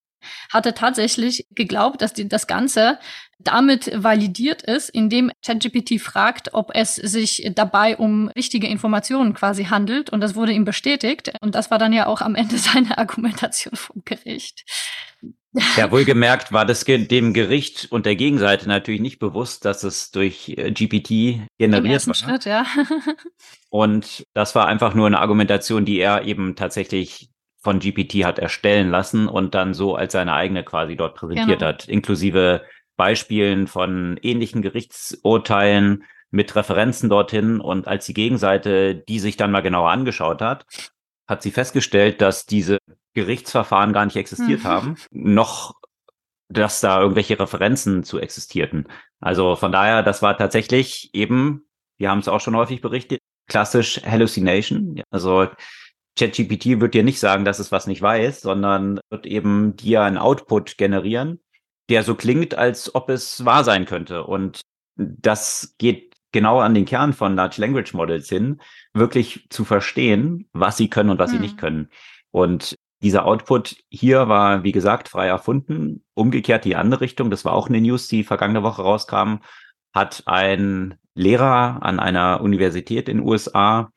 hat 0.53 0.67
er 0.67 0.75
tatsächlich 0.75 1.47
geglaubt, 1.51 2.03
dass 2.03 2.13
die, 2.13 2.29
das 2.29 2.47
Ganze 2.47 2.99
damit 3.39 3.91
validiert 3.95 4.63
ist, 4.63 4.89
indem 4.89 5.31
ChatGPT 5.45 6.01
fragt, 6.01 6.55
ob 6.55 6.73
es 6.75 6.97
sich 6.97 7.51
dabei 7.55 7.97
um 7.97 8.29
richtige 8.29 8.67
Informationen 8.67 9.33
quasi 9.33 9.67
handelt. 9.67 10.11
Und 10.11 10.21
das 10.21 10.35
wurde 10.35 10.53
ihm 10.53 10.65
bestätigt. 10.65 11.33
Und 11.41 11.55
das 11.55 11.71
war 11.71 11.79
dann 11.79 11.93
ja 11.93 12.07
auch 12.07 12.21
am 12.21 12.35
Ende 12.35 12.59
seine 12.59 12.99
Argumentation 12.99 13.77
vom 13.77 14.03
Gericht. 14.05 14.65
Ja, 15.77 15.91
wohlgemerkt 15.91 16.53
war 16.53 16.67
das 16.67 16.85
dem 16.85 17.33
Gericht 17.33 17.89
und 17.91 18.07
der 18.07 18.17
Gegenseite 18.17 18.69
natürlich 18.69 19.01
nicht 19.01 19.19
bewusst, 19.19 19.65
dass 19.65 19.83
es 19.83 20.11
durch 20.11 20.51
äh, 20.51 20.71
GPT 20.71 21.41
generiert 21.59 22.03
Im 22.03 22.09
war. 22.09 22.15
Schritt, 22.15 22.45
ja. 22.45 22.67
und 23.71 24.27
das 24.35 24.55
war 24.55 24.67
einfach 24.67 24.95
nur 24.95 25.07
eine 25.07 25.19
Argumentation, 25.19 25.85
die 25.85 25.99
er 25.99 26.25
eben 26.25 26.55
tatsächlich 26.55 27.31
von 27.69 27.81
GPT 27.81 28.25
hat 28.25 28.39
erstellen 28.39 28.89
lassen 28.89 29.29
und 29.29 29.55
dann 29.55 29.75
so 29.75 29.95
als 29.95 30.15
seine 30.15 30.33
eigene 30.33 30.65
quasi 30.65 30.97
dort 30.97 31.15
präsentiert 31.15 31.59
genau. 31.59 31.67
hat, 31.67 31.87
inklusive 31.87 32.63
Beispielen 32.97 33.67
von 33.67 34.19
ähnlichen 34.23 34.63
Gerichtsurteilen 34.63 36.05
mit 36.31 36.57
Referenzen 36.57 37.11
dorthin. 37.11 37.61
Und 37.61 37.87
als 37.87 38.07
die 38.07 38.15
Gegenseite 38.15 38.95
die 38.95 39.19
sich 39.19 39.37
dann 39.37 39.51
mal 39.53 39.61
genauer 39.61 39.91
angeschaut 39.91 40.41
hat, 40.41 40.65
hat 41.27 41.43
sie 41.43 41.51
festgestellt, 41.51 42.23
dass 42.23 42.47
diese 42.47 42.79
Gerichtsverfahren 43.13 43.93
gar 43.93 44.07
nicht 44.07 44.17
existiert 44.17 44.61
mhm. 44.61 44.69
haben, 44.69 44.97
noch 45.11 45.75
dass 46.49 46.81
da 46.81 47.03
irgendwelche 47.03 47.39
Referenzen 47.39 48.03
zu 48.03 48.19
existierten. 48.19 48.87
Also 49.21 49.57
von 49.57 49.73
daher, 49.73 50.03
das 50.03 50.23
war 50.23 50.39
tatsächlich 50.39 51.11
eben, 51.13 51.67
wir 51.99 52.09
haben 52.09 52.21
es 52.21 52.29
auch 52.29 52.41
schon 52.41 52.57
häufig 52.57 52.81
berichtet, 52.81 53.21
klassisch 53.47 54.01
Hallucination. 54.07 55.03
Also 55.11 55.49
ChatGPT 56.19 56.81
wird 56.81 56.95
dir 56.95 57.05
nicht 57.05 57.21
sagen, 57.21 57.45
dass 57.45 57.59
es 57.59 57.73
was 57.73 57.87
nicht 57.87 58.03
weiß, 58.03 58.41
sondern 58.41 59.01
wird 59.11 59.27
eben 59.27 59.77
dir 59.77 60.03
einen 60.03 60.19
Output 60.19 60.77
generieren, 60.77 61.41
der 61.89 62.03
so 62.03 62.15
klingt, 62.15 62.55
als 62.55 62.95
ob 62.95 63.09
es 63.09 63.45
wahr 63.45 63.65
sein 63.65 63.87
könnte. 63.87 64.25
Und 64.25 64.61
das 64.97 65.75
geht 65.79 66.15
genau 66.33 66.59
an 66.59 66.75
den 66.75 66.85
Kern 66.85 67.13
von 67.13 67.37
Large 67.37 67.61
Language 67.61 67.95
Models 67.95 68.29
hin, 68.29 68.61
wirklich 68.93 69.47
zu 69.51 69.65
verstehen, 69.65 70.49
was 70.53 70.77
sie 70.77 70.91
können 70.91 71.11
und 71.11 71.19
was 71.19 71.31
hm. 71.31 71.39
sie 71.39 71.43
nicht 71.43 71.59
können. 71.59 71.89
Und 72.31 72.75
dieser 73.01 73.25
Output 73.25 73.77
hier 73.89 74.29
war, 74.29 74.65
wie 74.65 74.73
gesagt, 74.73 75.09
frei 75.09 75.29
erfunden. 75.29 76.05
Umgekehrt 76.15 76.65
die 76.65 76.77
andere 76.77 77.01
Richtung, 77.01 77.31
das 77.31 77.45
war 77.45 77.53
auch 77.53 77.69
eine 77.69 77.81
News, 77.81 78.09
die 78.09 78.25
vergangene 78.25 78.63
Woche 78.65 78.83
rauskam, 78.83 79.37
hat 79.95 80.25
ein 80.27 80.99
Lehrer 81.15 81.83
an 81.83 82.01
einer 82.01 82.41
Universität 82.41 83.09
in 83.09 83.19
den 83.19 83.27
USA 83.27 83.93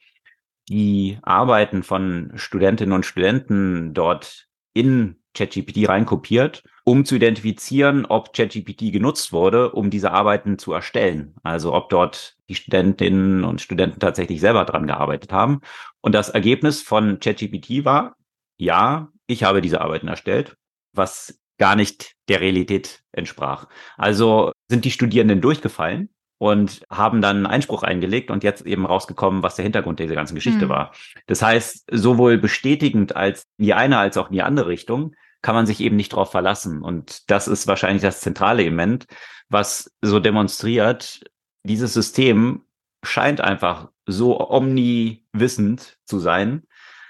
die 0.71 1.19
Arbeiten 1.21 1.83
von 1.83 2.31
Studentinnen 2.35 2.93
und 2.93 3.05
Studenten 3.05 3.93
dort 3.93 4.47
in 4.73 5.17
ChatGPT 5.33 5.87
reinkopiert, 5.87 6.63
um 6.83 7.05
zu 7.05 7.15
identifizieren, 7.15 8.05
ob 8.05 8.33
ChatGPT 8.33 8.91
genutzt 8.91 9.33
wurde, 9.33 9.71
um 9.71 9.89
diese 9.89 10.11
Arbeiten 10.11 10.57
zu 10.57 10.73
erstellen. 10.73 11.35
Also 11.43 11.73
ob 11.73 11.89
dort 11.89 12.37
die 12.49 12.55
Studentinnen 12.55 13.43
und 13.43 13.61
Studenten 13.61 13.99
tatsächlich 13.99 14.39
selber 14.39 14.65
dran 14.65 14.87
gearbeitet 14.87 15.31
haben. 15.31 15.61
Und 16.01 16.15
das 16.15 16.29
Ergebnis 16.29 16.81
von 16.81 17.19
ChatGPT 17.19 17.85
war, 17.85 18.15
ja, 18.57 19.09
ich 19.27 19.43
habe 19.43 19.61
diese 19.61 19.81
Arbeiten 19.81 20.07
erstellt, 20.07 20.55
was 20.93 21.39
gar 21.57 21.75
nicht 21.75 22.15
der 22.27 22.41
Realität 22.41 23.03
entsprach. 23.11 23.67
Also 23.97 24.51
sind 24.69 24.85
die 24.85 24.91
Studierenden 24.91 25.41
durchgefallen 25.41 26.09
und 26.41 26.81
haben 26.89 27.21
dann 27.21 27.45
Einspruch 27.45 27.83
eingelegt 27.83 28.31
und 28.31 28.43
jetzt 28.43 28.65
eben 28.65 28.87
rausgekommen, 28.87 29.43
was 29.43 29.57
der 29.57 29.63
Hintergrund 29.63 29.99
dieser 29.99 30.15
ganzen 30.15 30.33
Geschichte 30.33 30.65
mhm. 30.65 30.69
war. 30.69 30.91
Das 31.27 31.43
heißt, 31.43 31.85
sowohl 31.91 32.39
bestätigend 32.39 33.15
als 33.15 33.43
in 33.59 33.65
die 33.65 33.75
eine 33.75 33.99
als 33.99 34.17
auch 34.17 34.29
in 34.29 34.33
die 34.33 34.41
andere 34.41 34.65
Richtung 34.67 35.15
kann 35.43 35.53
man 35.53 35.67
sich 35.67 35.79
eben 35.81 35.95
nicht 35.97 36.13
darauf 36.13 36.31
verlassen. 36.31 36.81
Und 36.81 37.29
das 37.29 37.47
ist 37.47 37.67
wahrscheinlich 37.67 38.01
das 38.01 38.21
zentrale 38.21 38.63
Element, 38.63 39.05
was 39.49 39.91
so 40.01 40.19
demonstriert, 40.19 41.21
dieses 41.61 41.93
System 41.93 42.63
scheint 43.03 43.39
einfach 43.39 43.89
so 44.07 44.39
omniwissend 44.49 45.99
zu 46.05 46.17
sein 46.17 46.63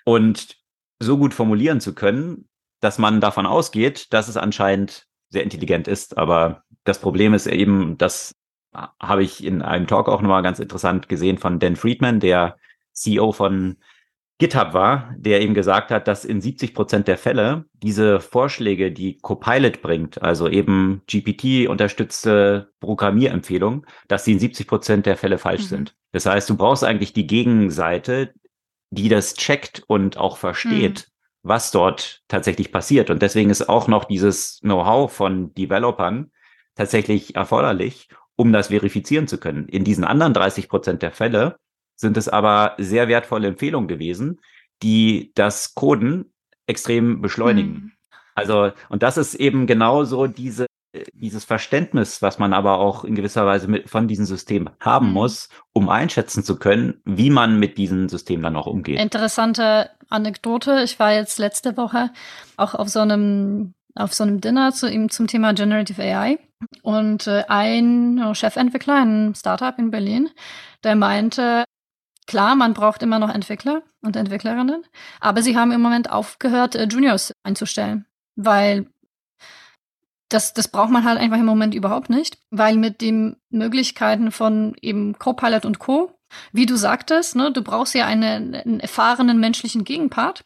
und 0.04 0.58
so 1.00 1.18
gut 1.18 1.34
formulieren 1.34 1.80
zu 1.80 1.96
können, 1.96 2.50
dass 2.82 2.98
man 2.98 3.22
davon 3.22 3.46
ausgeht, 3.46 4.12
dass 4.12 4.28
es 4.28 4.36
anscheinend 4.36 5.08
sehr 5.30 5.44
intelligent 5.44 5.88
ist. 5.88 6.18
Aber 6.18 6.66
das 6.84 7.00
Problem 7.00 7.34
ist 7.34 7.48
eben, 7.48 7.98
dass 7.98 8.36
habe 8.74 9.24
ich 9.24 9.44
in 9.44 9.62
einem 9.62 9.88
Talk 9.88 10.08
auch 10.08 10.22
nochmal 10.22 10.44
ganz 10.44 10.60
interessant 10.60 11.10
gesehen 11.10 11.38
von 11.38 11.60
Dan 11.60 11.76
Friedman, 11.76 12.20
der 12.20 12.58
CEO 12.94 13.32
von 13.32 13.78
GitHub 14.42 14.74
war, 14.74 15.14
der 15.18 15.42
eben 15.42 15.54
gesagt 15.54 15.92
hat, 15.92 16.08
dass 16.08 16.26
in 16.26 16.42
70 16.42 16.74
Prozent 16.74 17.08
der 17.08 17.20
Fälle 17.20 17.66
diese 17.74 18.20
Vorschläge, 18.20 18.92
die 18.92 19.20
Copilot 19.20 19.84
bringt, 19.84 20.20
also 20.24 20.48
eben 20.48 21.04
GPT-unterstützte 21.06 22.72
Programmierempfehlungen, 22.80 23.86
dass 24.08 24.26
sie 24.26 24.32
in 24.32 24.40
70 24.40 24.68
Prozent 24.68 25.06
der 25.06 25.16
Fälle 25.16 25.38
falsch 25.38 25.66
mhm. 25.66 25.68
sind. 25.68 25.96
Das 26.12 26.26
heißt, 26.26 26.50
du 26.50 26.58
brauchst 26.58 26.84
eigentlich 26.84 27.14
die 27.14 27.28
Gegenseite, 27.28 28.34
die 28.90 29.10
das 29.10 29.36
checkt 29.36 29.84
und 29.86 30.18
auch 30.18 30.38
versteht, 30.38 31.08
mhm. 31.08 31.50
was 31.50 31.70
dort 31.70 32.24
tatsächlich 32.28 32.72
passiert. 32.72 33.12
Und 33.12 33.22
deswegen 33.22 33.52
ist 33.52 33.70
auch 33.70 33.88
noch 33.88 34.06
dieses 34.06 34.60
Know-how 34.62 35.14
von 35.14 35.54
Developern 35.54 36.32
tatsächlich 36.74 37.36
erforderlich, 37.36 38.10
um 38.42 38.52
das 38.52 38.70
verifizieren 38.70 39.28
zu 39.28 39.38
können. 39.38 39.68
In 39.70 39.84
diesen 39.84 40.04
anderen 40.04 40.34
30 40.34 40.68
Prozent 40.68 41.04
der 41.04 41.12
Fälle 41.12 41.58
sind 41.96 42.18
es 42.18 42.28
aber 42.28 42.74
sehr 42.80 43.08
wertvolle 43.08 43.50
Empfehlungen 43.50 43.88
gewesen, 43.88 44.42
die 44.82 45.32
das 45.36 45.76
Coden 45.76 46.34
extrem 46.66 47.22
beschleunigen. 47.22 47.74
Mhm. 47.74 47.92
Also, 48.34 48.72
und 48.90 49.04
das 49.04 49.18
ist 49.18 49.36
eben 49.36 49.68
genau 49.68 50.06
so 50.06 50.26
diese, 50.26 50.66
dieses 51.14 51.46
Verständnis, 51.46 52.24
was 52.24 52.40
man 52.40 52.54
aber 52.54 52.80
auch 52.80 53.04
in 53.04 53.14
gewisser 53.14 53.46
Weise 53.46 53.68
mit, 53.68 53.88
von 53.88 54.08
diesem 54.08 54.26
System 54.26 54.72
haben 54.80 55.10
mhm. 55.10 55.14
muss, 55.14 55.50
um 55.72 55.90
einschätzen 55.90 56.44
zu 56.44 56.58
können, 56.58 57.00
wie 57.06 57.30
man 57.30 57.60
mit 57.60 57.78
diesem 57.78 58.10
System 58.10 58.42
dann 58.42 58.56
auch 58.56 58.66
umgeht. 58.66 59.00
Interessante 59.00 59.92
Anekdote. 60.10 60.82
Ich 60.84 60.98
war 60.98 61.14
jetzt 61.14 61.38
letzte 61.38 61.78
Woche 61.78 62.10
auch 62.58 62.74
auf 62.74 62.90
so 62.90 63.02
einem 63.02 63.76
auf 63.96 64.14
so 64.14 64.24
einem 64.24 64.42
Dinner 64.42 64.72
zu 64.74 64.90
ihm 64.90 65.10
zum 65.10 65.28
Thema 65.28 65.54
Generative 65.54 66.02
AI. 66.02 66.40
Und 66.84 67.28
äh, 67.28 67.44
ein 67.48 68.34
Chefentwickler, 68.34 69.02
ein 69.02 69.34
Startup 69.36 69.78
in 69.80 69.92
Berlin, 69.92 70.30
der 70.84 70.96
meinte, 70.96 71.64
klar, 72.28 72.56
man 72.56 72.74
braucht 72.74 73.02
immer 73.04 73.20
noch 73.20 73.34
Entwickler 73.34 73.82
und 74.02 74.16
Entwicklerinnen, 74.16 74.84
aber 75.20 75.42
sie 75.42 75.58
haben 75.58 75.72
im 75.72 75.82
Moment 75.82 76.12
aufgehört, 76.12 76.76
äh, 76.76 76.86
Juniors 76.86 77.34
einzustellen, 77.44 78.06
weil 78.36 78.88
das, 80.30 80.54
das 80.54 80.70
braucht 80.70 80.92
man 80.92 81.04
halt 81.04 81.20
einfach 81.20 81.38
im 81.38 81.46
Moment 81.46 81.76
überhaupt 81.76 82.10
nicht, 82.10 82.38
weil 82.52 82.78
mit 82.78 83.02
den 83.02 83.36
Möglichkeiten 83.50 84.32
von 84.32 84.76
eben 84.82 85.18
Copilot 85.20 85.66
und 85.66 85.80
Co., 85.80 86.18
wie 86.54 86.66
du 86.66 86.78
sagtest, 86.78 87.36
ne, 87.36 87.52
du 87.52 87.62
brauchst 87.62 87.94
ja 87.94 88.06
einen, 88.06 88.56
einen 88.56 88.80
erfahrenen 88.80 89.42
menschlichen 89.42 89.84
Gegenpart. 89.84 90.46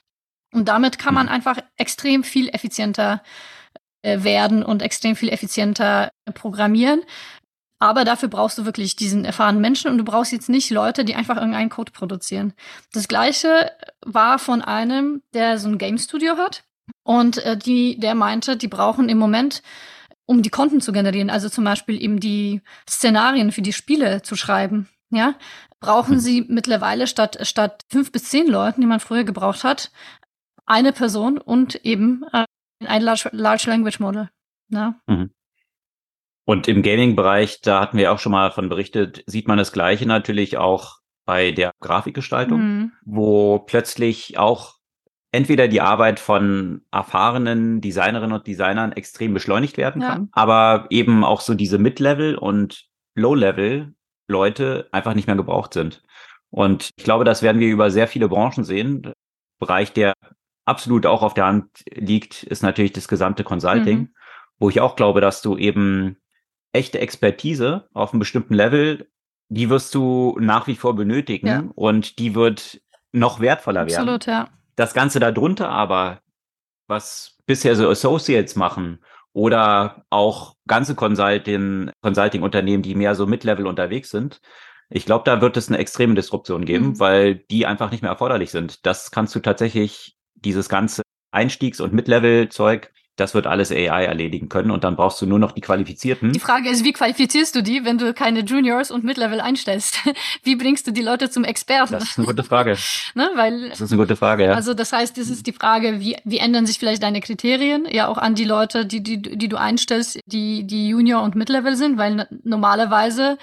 Und 0.55 0.69
damit 0.69 0.97
kann 0.97 1.13
man 1.13 1.27
einfach 1.27 1.57
extrem 1.75 2.23
viel 2.23 2.47
effizienter 2.47 3.21
äh, 4.01 4.23
werden 4.23 4.63
und 4.63 4.81
extrem 4.81 5.17
viel 5.17 5.27
effizienter 5.29 6.11
programmieren. 6.33 7.01
Aber 7.79 8.05
dafür 8.05 8.29
brauchst 8.29 8.57
du 8.57 8.63
wirklich 8.63 8.95
diesen 8.95 9.25
erfahrenen 9.25 9.59
Menschen 9.59 9.91
und 9.91 9.97
du 9.97 10.05
brauchst 10.05 10.31
jetzt 10.31 10.47
nicht 10.47 10.71
Leute, 10.71 11.03
die 11.03 11.13
einfach 11.13 11.35
irgendeinen 11.35 11.69
Code 11.69 11.91
produzieren. 11.91 12.53
Das 12.93 13.09
gleiche 13.09 13.69
war 14.05 14.39
von 14.39 14.61
einem, 14.61 15.23
der 15.33 15.59
so 15.59 15.67
ein 15.67 15.77
Game 15.77 15.97
Studio 15.97 16.37
hat 16.37 16.63
und 17.03 17.37
äh, 17.39 17.57
die, 17.57 17.99
der 17.99 18.15
meinte, 18.15 18.55
die 18.55 18.69
brauchen 18.69 19.09
im 19.09 19.17
Moment, 19.17 19.61
um 20.25 20.41
die 20.41 20.49
Konten 20.49 20.79
zu 20.79 20.93
generieren, 20.93 21.29
also 21.29 21.49
zum 21.49 21.65
Beispiel 21.65 22.01
eben 22.01 22.21
die 22.21 22.61
Szenarien 22.89 23.51
für 23.51 23.61
die 23.61 23.73
Spiele 23.73 24.21
zu 24.21 24.37
schreiben, 24.37 24.87
ja, 25.09 25.35
brauchen 25.81 26.15
mhm. 26.15 26.19
sie 26.19 26.45
mittlerweile 26.47 27.07
statt, 27.07 27.39
statt 27.41 27.83
fünf 27.89 28.13
bis 28.13 28.23
zehn 28.23 28.47
Leuten, 28.47 28.79
die 28.79 28.87
man 28.87 29.01
früher 29.01 29.25
gebraucht 29.25 29.65
hat, 29.65 29.91
eine 30.65 30.93
Person 30.93 31.38
und 31.38 31.75
eben 31.86 32.23
äh, 32.32 32.45
ein 32.86 33.01
Large, 33.01 33.30
Large 33.32 33.69
Language 33.69 33.99
Model. 33.99 34.30
Ja. 34.69 34.95
Mhm. 35.08 35.32
Und 36.45 36.67
im 36.67 36.84
Gaming-Bereich, 36.84 37.62
da 37.62 37.82
hatten 37.82 37.97
wir 37.97 38.12
auch 38.12 38.19
schon 38.19 38.32
mal 38.32 38.51
von 38.51 38.69
berichtet, 38.69 39.23
sieht 39.25 39.47
man 39.47 39.58
das 39.58 39.71
Gleiche 39.71 40.06
natürlich 40.06 40.58
auch 40.58 40.99
bei 41.25 41.51
der 41.51 41.71
Grafikgestaltung, 41.82 42.62
mhm. 42.62 42.91
wo 43.04 43.60
plötzlich 43.60 44.38
auch 44.38 44.75
entweder 45.32 45.67
die 45.67 45.82
Arbeit 45.82 46.19
von 46.19 46.82
erfahrenen 46.91 47.82
Designerinnen 47.82 48.36
und 48.36 48.47
Designern 48.47 48.91
extrem 48.91 49.34
beschleunigt 49.34 49.78
werden 49.78 50.01
ja. 50.01 50.10
kann, 50.10 50.30
aber 50.32 50.86
eben 50.91 51.23
auch 51.23 51.41
so 51.41 51.56
diese 51.56 51.80
Mid-Level 51.80 52.36
und 52.36 52.86
Low-Level 53.15 53.93
Leute 54.28 54.88
einfach 54.91 55.13
nicht 55.13 55.28
mehr 55.28 55.36
gebraucht 55.36 55.73
sind. 55.73 56.04
Und 56.51 56.91
ich 56.95 57.04
glaube, 57.04 57.25
das 57.25 57.41
werden 57.41 57.60
wir 57.60 57.67
über 57.67 57.91
sehr 57.91 58.08
viele 58.08 58.30
Branchen 58.30 58.63
sehen. 58.63 59.13
Bereich 59.60 59.93
der 59.93 60.13
absolut 60.65 61.06
auch 61.06 61.21
auf 61.21 61.34
der 61.34 61.45
Hand 61.45 61.69
liegt, 61.93 62.43
ist 62.43 62.63
natürlich 62.63 62.93
das 62.93 63.08
gesamte 63.08 63.43
Consulting, 63.43 63.99
mhm. 63.99 64.15
wo 64.60 64.69
ich 64.69 64.82
auch 64.82 64.95
glaube, 64.95 65.21
dass 65.21 65.41
du 65.41 65.58
eben 65.58 66.17
echte 66.73 66.99
Expertise 66.99 67.88
auf 67.93 68.12
einem 68.12 68.19
bestimmten 68.19 68.54
Level, 68.54 69.08
die 69.47 69.69
wirst 69.69 69.95
du 69.95 70.38
nach 70.39 70.67
wie 70.67 70.75
vor 70.75 70.95
benötigen 70.95 71.47
ja. 71.47 71.63
und 71.75 72.19
die 72.19 72.36
wird 72.36 72.82
noch 73.12 73.39
wertvoller 73.39 73.82
absolut, 73.82 74.08
werden. 74.08 74.15
Absolut, 74.15 74.51
ja. 74.51 74.58
Das 74.75 74.93
Ganze 74.93 75.19
darunter 75.19 75.69
aber, 75.69 76.19
was 76.88 77.38
bisher 77.45 77.75
so 77.75 77.88
Associates 77.88 78.56
machen 78.56 78.99
oder 79.32 80.06
auch 80.10 80.56
ganze 80.67 80.95
Consulting, 80.95 81.91
Consulting-Unternehmen, 82.01 82.84
die 82.84 82.95
mehr 82.95 83.15
so 83.15 83.25
Mid-Level 83.25 83.67
unterwegs 83.67 84.10
sind, 84.10 84.41
ich 84.89 85.06
glaube, 85.06 85.23
da 85.25 85.41
wird 85.41 85.58
es 85.58 85.67
eine 85.67 85.78
extreme 85.78 86.13
Disruption 86.13 86.65
geben, 86.65 86.88
mhm. 86.88 86.99
weil 86.99 87.36
die 87.36 87.65
einfach 87.65 87.91
nicht 87.91 88.01
mehr 88.01 88.12
erforderlich 88.12 88.51
sind. 88.51 88.86
Das 88.86 89.12
kannst 89.12 89.34
du 89.34 89.39
tatsächlich 89.39 90.15
dieses 90.36 90.69
ganze 90.69 91.02
Einstiegs- 91.32 91.82
und 91.82 91.93
Mid-Level-Zeug, 91.93 92.91
das 93.15 93.34
wird 93.34 93.48
alles 93.48 93.71
AI 93.71 94.06
erledigen 94.06 94.50
können 94.50 94.71
und 94.71 94.84
dann 94.84 94.98
brauchst 94.98 95.21
du 95.21 95.26
nur 95.26 95.39
noch 95.39 95.54
die 95.54 95.62
Qualifizierten. 95.62 96.34
Die 96.34 96.39
Frage 96.39 96.69
ist, 96.69 96.84
wie 96.84 96.91
qualifizierst 96.91 97.56
du 97.56 97.63
die, 97.63 97.86
wenn 97.86 97.98
du 97.98 98.13
keine 98.13 98.41
Juniors 98.41 98.91
und 98.91 99.06
Mid-Level 99.06 99.39
einstellst? 99.39 100.00
Wie 100.43 100.56
bringst 100.56 100.86
du 100.88 100.91
die 100.91 101.02
Leute 101.02 101.30
zum 101.30 101.43
Experten? 101.43 101.93
Das 101.93 102.04
ist 102.04 102.17
eine 102.17 102.28
gute 102.28 102.43
Frage. 102.43 102.78
ne, 103.15 103.30
weil, 103.36 103.69
das 103.69 103.82
ist 103.82 103.91
eine 103.91 104.02
gute 104.02 104.15
Frage, 104.15 104.45
ja. 104.45 104.54
Also 104.54 104.74
das 104.74 104.91
heißt, 104.91 105.17
das 105.17 105.30
ist 105.30 105.48
die 105.48 105.54
Frage, 105.54 106.00
wie, 106.00 106.17
wie 106.26 106.38
ändern 106.38 106.65
sich 106.65 106.78
vielleicht 106.78 107.04
deine 107.04 107.21
Kriterien 107.21 107.88
ja 107.89 108.08
auch 108.08 108.17
an 108.17 108.36
die 108.36 108.43
Leute, 108.43 108.86
die, 108.86 109.02
die, 109.02 109.21
die 109.21 109.48
du 109.48 109.58
einstellst, 109.58 110.19
die, 110.26 110.67
die 110.67 110.89
Junior 110.89 111.24
und 111.24 111.36
Mid-Level 111.36 111.76
sind, 111.76 111.98
weil 111.98 112.28
normalerweise, 112.43 113.38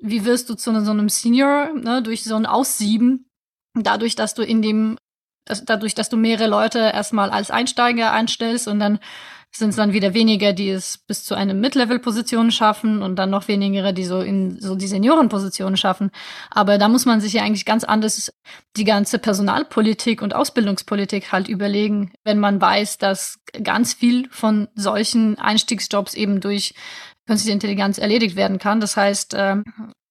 wie 0.00 0.24
wirst 0.24 0.50
du 0.50 0.54
zu 0.54 0.78
so 0.84 0.90
einem 0.90 1.08
Senior 1.08 1.72
ne, 1.74 2.02
durch 2.02 2.24
so 2.24 2.36
ein 2.36 2.46
Aussieben, 2.46 3.30
dadurch, 3.74 4.16
dass 4.16 4.34
du 4.34 4.42
in 4.42 4.60
dem 4.60 4.98
dass, 5.48 5.64
dadurch, 5.64 5.94
dass 5.94 6.08
du 6.08 6.16
mehrere 6.16 6.48
Leute 6.48 6.78
erstmal 6.78 7.30
als 7.30 7.50
Einsteiger 7.50 8.12
einstellst 8.12 8.68
und 8.68 8.80
dann 8.80 8.98
sind 9.50 9.70
es 9.70 9.76
dann 9.76 9.92
wieder 9.92 10.14
weniger, 10.14 10.52
die 10.52 10.68
es 10.68 10.98
bis 10.98 11.24
zu 11.24 11.34
einer 11.34 11.54
Mid-Level-Position 11.54 12.50
schaffen 12.50 13.02
und 13.02 13.16
dann 13.16 13.30
noch 13.30 13.48
weniger, 13.48 13.92
die 13.92 14.04
so 14.04 14.20
in 14.20 14.60
so 14.60 14.74
die 14.74 14.86
Seniorenpositionen 14.86 15.76
schaffen. 15.76 16.10
Aber 16.50 16.76
da 16.78 16.88
muss 16.88 17.06
man 17.06 17.20
sich 17.20 17.32
ja 17.32 17.42
eigentlich 17.42 17.64
ganz 17.64 17.84
anders 17.84 18.32
die 18.76 18.84
ganze 18.84 19.18
Personalpolitik 19.18 20.20
und 20.22 20.34
Ausbildungspolitik 20.34 21.32
halt 21.32 21.48
überlegen, 21.48 22.12
wenn 22.24 22.38
man 22.38 22.60
weiß, 22.60 22.98
dass 22.98 23.40
ganz 23.64 23.94
viel 23.94 24.28
von 24.30 24.68
solchen 24.74 25.38
Einstiegsjobs 25.38 26.14
eben 26.14 26.40
durch 26.40 26.74
künstliche 27.26 27.54
Intelligenz 27.54 27.98
erledigt 27.98 28.36
werden 28.36 28.58
kann. 28.58 28.80
Das 28.80 28.96
heißt, 28.96 29.34
ähm, 29.36 29.64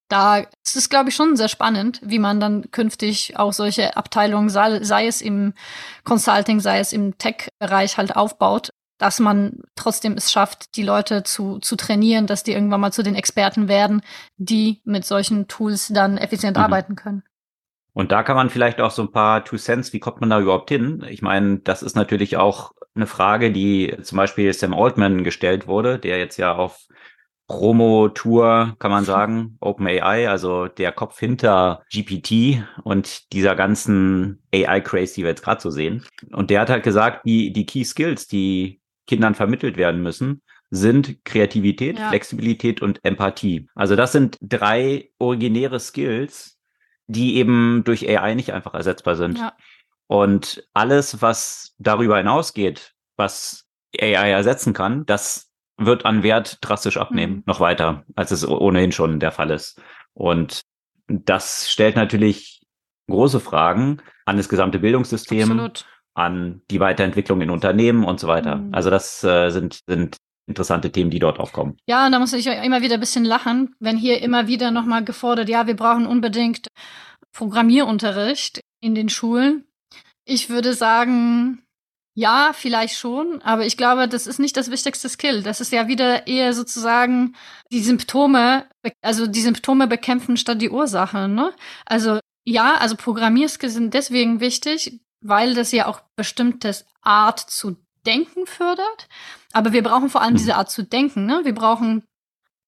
da 0.08 0.38
ist 0.38 0.76
es, 0.76 0.88
glaube 0.88 1.10
ich, 1.10 1.14
schon 1.14 1.36
sehr 1.36 1.48
spannend, 1.48 2.00
wie 2.02 2.18
man 2.18 2.40
dann 2.40 2.70
künftig 2.70 3.38
auch 3.38 3.52
solche 3.52 3.96
Abteilungen, 3.96 4.48
sei, 4.48 4.82
sei 4.82 5.06
es 5.06 5.20
im 5.20 5.52
Consulting, 6.04 6.60
sei 6.60 6.80
es 6.80 6.92
im 6.92 7.18
Tech-Bereich 7.18 7.98
halt 7.98 8.16
aufbaut, 8.16 8.70
dass 8.98 9.20
man 9.20 9.62
trotzdem 9.76 10.14
es 10.14 10.32
schafft, 10.32 10.76
die 10.76 10.82
Leute 10.82 11.22
zu, 11.22 11.58
zu 11.58 11.76
trainieren, 11.76 12.26
dass 12.26 12.42
die 12.42 12.52
irgendwann 12.52 12.80
mal 12.80 12.92
zu 12.92 13.02
den 13.02 13.14
Experten 13.14 13.68
werden, 13.68 14.02
die 14.36 14.80
mit 14.84 15.04
solchen 15.04 15.46
Tools 15.46 15.88
dann 15.88 16.18
effizient 16.18 16.56
mhm. 16.56 16.64
arbeiten 16.64 16.96
können. 16.96 17.22
Und 17.92 18.12
da 18.12 18.22
kann 18.22 18.36
man 18.36 18.50
vielleicht 18.50 18.80
auch 18.80 18.90
so 18.90 19.02
ein 19.02 19.12
paar 19.12 19.44
Two 19.44 19.56
Cents, 19.56 19.92
wie 19.92 20.00
kommt 20.00 20.20
man 20.20 20.30
da 20.30 20.40
überhaupt 20.40 20.68
hin? 20.68 21.04
Ich 21.08 21.22
meine, 21.22 21.58
das 21.58 21.82
ist 21.82 21.96
natürlich 21.96 22.36
auch 22.36 22.72
eine 22.94 23.06
Frage, 23.06 23.52
die 23.52 23.96
zum 24.02 24.16
Beispiel 24.16 24.52
Sam 24.52 24.74
Altman 24.74 25.24
gestellt 25.24 25.66
wurde, 25.66 25.98
der 25.98 26.18
jetzt 26.18 26.36
ja 26.36 26.54
auf 26.54 26.86
Promo-Tour, 27.48 28.76
kann 28.78 28.90
man 28.90 29.04
sagen, 29.04 29.56
OpenAI, 29.60 30.28
also 30.28 30.68
der 30.68 30.92
Kopf 30.92 31.18
hinter 31.18 31.82
GPT 31.90 32.62
und 32.84 33.32
dieser 33.32 33.56
ganzen 33.56 34.42
AI-Craze, 34.54 35.14
die 35.14 35.22
wir 35.22 35.30
jetzt 35.30 35.42
gerade 35.42 35.60
so 35.60 35.70
sehen. 35.70 36.04
Und 36.30 36.50
der 36.50 36.60
hat 36.60 36.70
halt 36.70 36.84
gesagt, 36.84 37.24
die, 37.24 37.52
die 37.52 37.64
Key 37.64 37.84
Skills, 37.84 38.28
die 38.28 38.80
Kindern 39.06 39.34
vermittelt 39.34 39.78
werden 39.78 40.02
müssen, 40.02 40.42
sind 40.70 41.24
Kreativität, 41.24 41.98
ja. 41.98 42.10
Flexibilität 42.10 42.82
und 42.82 43.02
Empathie. 43.02 43.66
Also 43.74 43.96
das 43.96 44.12
sind 44.12 44.36
drei 44.42 45.10
originäre 45.18 45.80
Skills, 45.80 46.58
die 47.06 47.36
eben 47.36 47.82
durch 47.84 48.06
AI 48.06 48.34
nicht 48.34 48.52
einfach 48.52 48.74
ersetzbar 48.74 49.16
sind. 49.16 49.38
Ja. 49.38 49.54
Und 50.06 50.68
alles, 50.74 51.22
was 51.22 51.74
darüber 51.78 52.18
hinausgeht, 52.18 52.94
was 53.16 53.66
AI 53.98 54.30
ersetzen 54.30 54.74
kann, 54.74 55.06
das 55.06 55.47
wird 55.78 56.04
an 56.04 56.22
Wert 56.22 56.58
drastisch 56.60 56.96
abnehmen, 56.96 57.36
mhm. 57.36 57.42
noch 57.46 57.60
weiter, 57.60 58.04
als 58.16 58.30
es 58.30 58.46
ohnehin 58.46 58.92
schon 58.92 59.20
der 59.20 59.32
Fall 59.32 59.50
ist. 59.50 59.80
Und 60.12 60.62
das 61.06 61.70
stellt 61.70 61.96
natürlich 61.96 62.60
große 63.08 63.40
Fragen 63.40 64.02
an 64.26 64.36
das 64.36 64.48
gesamte 64.48 64.78
Bildungssystem, 64.78 65.50
Absolut 65.50 65.86
an 66.18 66.62
die 66.70 66.80
Weiterentwicklung 66.80 67.40
in 67.40 67.50
Unternehmen 67.50 68.04
und 68.04 68.18
so 68.18 68.26
weiter. 68.26 68.56
Mhm. 68.56 68.74
Also 68.74 68.90
das 68.90 69.22
äh, 69.22 69.50
sind, 69.50 69.80
sind 69.86 70.16
interessante 70.48 70.90
Themen, 70.90 71.10
die 71.10 71.20
dort 71.20 71.38
aufkommen. 71.38 71.76
Ja, 71.86 72.06
und 72.06 72.12
da 72.12 72.18
muss 72.18 72.32
ich 72.32 72.46
immer 72.46 72.82
wieder 72.82 72.94
ein 72.94 73.00
bisschen 73.00 73.24
lachen, 73.24 73.76
wenn 73.78 73.96
hier 73.96 74.20
immer 74.20 74.48
wieder 74.48 74.72
nochmal 74.72 75.04
gefordert, 75.04 75.48
ja, 75.48 75.66
wir 75.66 75.76
brauchen 75.76 76.06
unbedingt 76.06 76.68
Programmierunterricht 77.32 78.60
in 78.80 78.96
den 78.96 79.08
Schulen. 79.08 79.64
Ich 80.24 80.50
würde 80.50 80.74
sagen, 80.74 81.62
ja, 82.18 82.50
vielleicht 82.52 82.98
schon, 82.98 83.42
aber 83.42 83.64
ich 83.64 83.76
glaube, 83.76 84.08
das 84.08 84.26
ist 84.26 84.40
nicht 84.40 84.56
das 84.56 84.72
wichtigste 84.72 85.08
Skill. 85.08 85.44
Das 85.44 85.60
ist 85.60 85.70
ja 85.70 85.86
wieder 85.86 86.26
eher 86.26 86.52
sozusagen 86.52 87.36
die 87.70 87.80
Symptome, 87.80 88.68
also 89.02 89.28
die 89.28 89.40
Symptome 89.40 89.86
bekämpfen 89.86 90.36
statt 90.36 90.60
die 90.60 90.70
Ursache. 90.70 91.28
Ne? 91.28 91.54
Also 91.86 92.18
ja, 92.44 92.74
also 92.74 92.96
Programmierskills 92.96 93.74
sind 93.74 93.94
deswegen 93.94 94.40
wichtig, 94.40 94.98
weil 95.20 95.54
das 95.54 95.70
ja 95.70 95.86
auch 95.86 96.00
bestimmtes 96.16 96.86
Art 97.02 97.38
zu 97.38 97.76
denken 98.04 98.46
fördert. 98.46 99.08
Aber 99.52 99.72
wir 99.72 99.84
brauchen 99.84 100.10
vor 100.10 100.20
allem 100.20 100.36
diese 100.36 100.56
Art 100.56 100.72
zu 100.72 100.82
denken. 100.82 101.24
Ne? 101.24 101.42
Wir 101.44 101.54
brauchen 101.54 102.02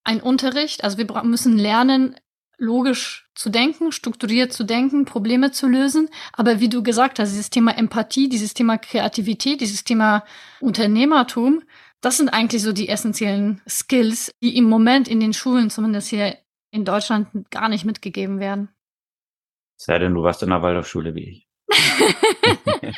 einen 0.04 0.20
Unterricht, 0.20 0.84
also 0.84 0.96
wir 0.96 1.24
müssen 1.24 1.58
lernen, 1.58 2.14
logisch 2.56 3.28
zu 3.40 3.48
denken, 3.48 3.90
strukturiert 3.90 4.52
zu 4.52 4.64
denken, 4.64 5.06
Probleme 5.06 5.50
zu 5.50 5.66
lösen. 5.66 6.10
Aber 6.34 6.60
wie 6.60 6.68
du 6.68 6.82
gesagt 6.82 7.18
hast, 7.18 7.30
dieses 7.30 7.48
Thema 7.48 7.70
Empathie, 7.78 8.28
dieses 8.28 8.52
Thema 8.52 8.76
Kreativität, 8.76 9.62
dieses 9.62 9.82
Thema 9.82 10.24
Unternehmertum, 10.60 11.62
das 12.02 12.18
sind 12.18 12.28
eigentlich 12.28 12.62
so 12.62 12.74
die 12.74 12.90
essentiellen 12.90 13.62
Skills, 13.66 14.30
die 14.42 14.58
im 14.58 14.64
Moment 14.64 15.08
in 15.08 15.20
den 15.20 15.32
Schulen, 15.32 15.70
zumindest 15.70 16.08
hier 16.08 16.36
in 16.70 16.84
Deutschland, 16.84 17.28
gar 17.50 17.70
nicht 17.70 17.86
mitgegeben 17.86 18.40
werden. 18.40 18.68
Sei 19.78 19.98
denn, 19.98 20.12
du 20.12 20.22
warst 20.22 20.42
in 20.42 20.50
der 20.50 20.60
Waldorfschule 20.60 21.14
wie 21.14 21.30
ich. 21.30 21.48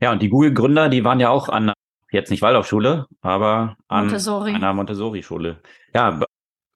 ja, 0.00 0.10
und 0.10 0.20
die 0.20 0.30
Google-Gründer, 0.30 0.88
die 0.88 1.04
waren 1.04 1.20
ja 1.20 1.28
auch 1.28 1.48
an, 1.48 1.72
jetzt 2.10 2.30
nicht 2.30 2.42
Waldorfschule, 2.42 3.06
aber 3.20 3.76
an 3.86 4.06
Montessori. 4.06 4.52
einer 4.52 4.74
Montessori-Schule. 4.74 5.62
Ja, 5.94 6.20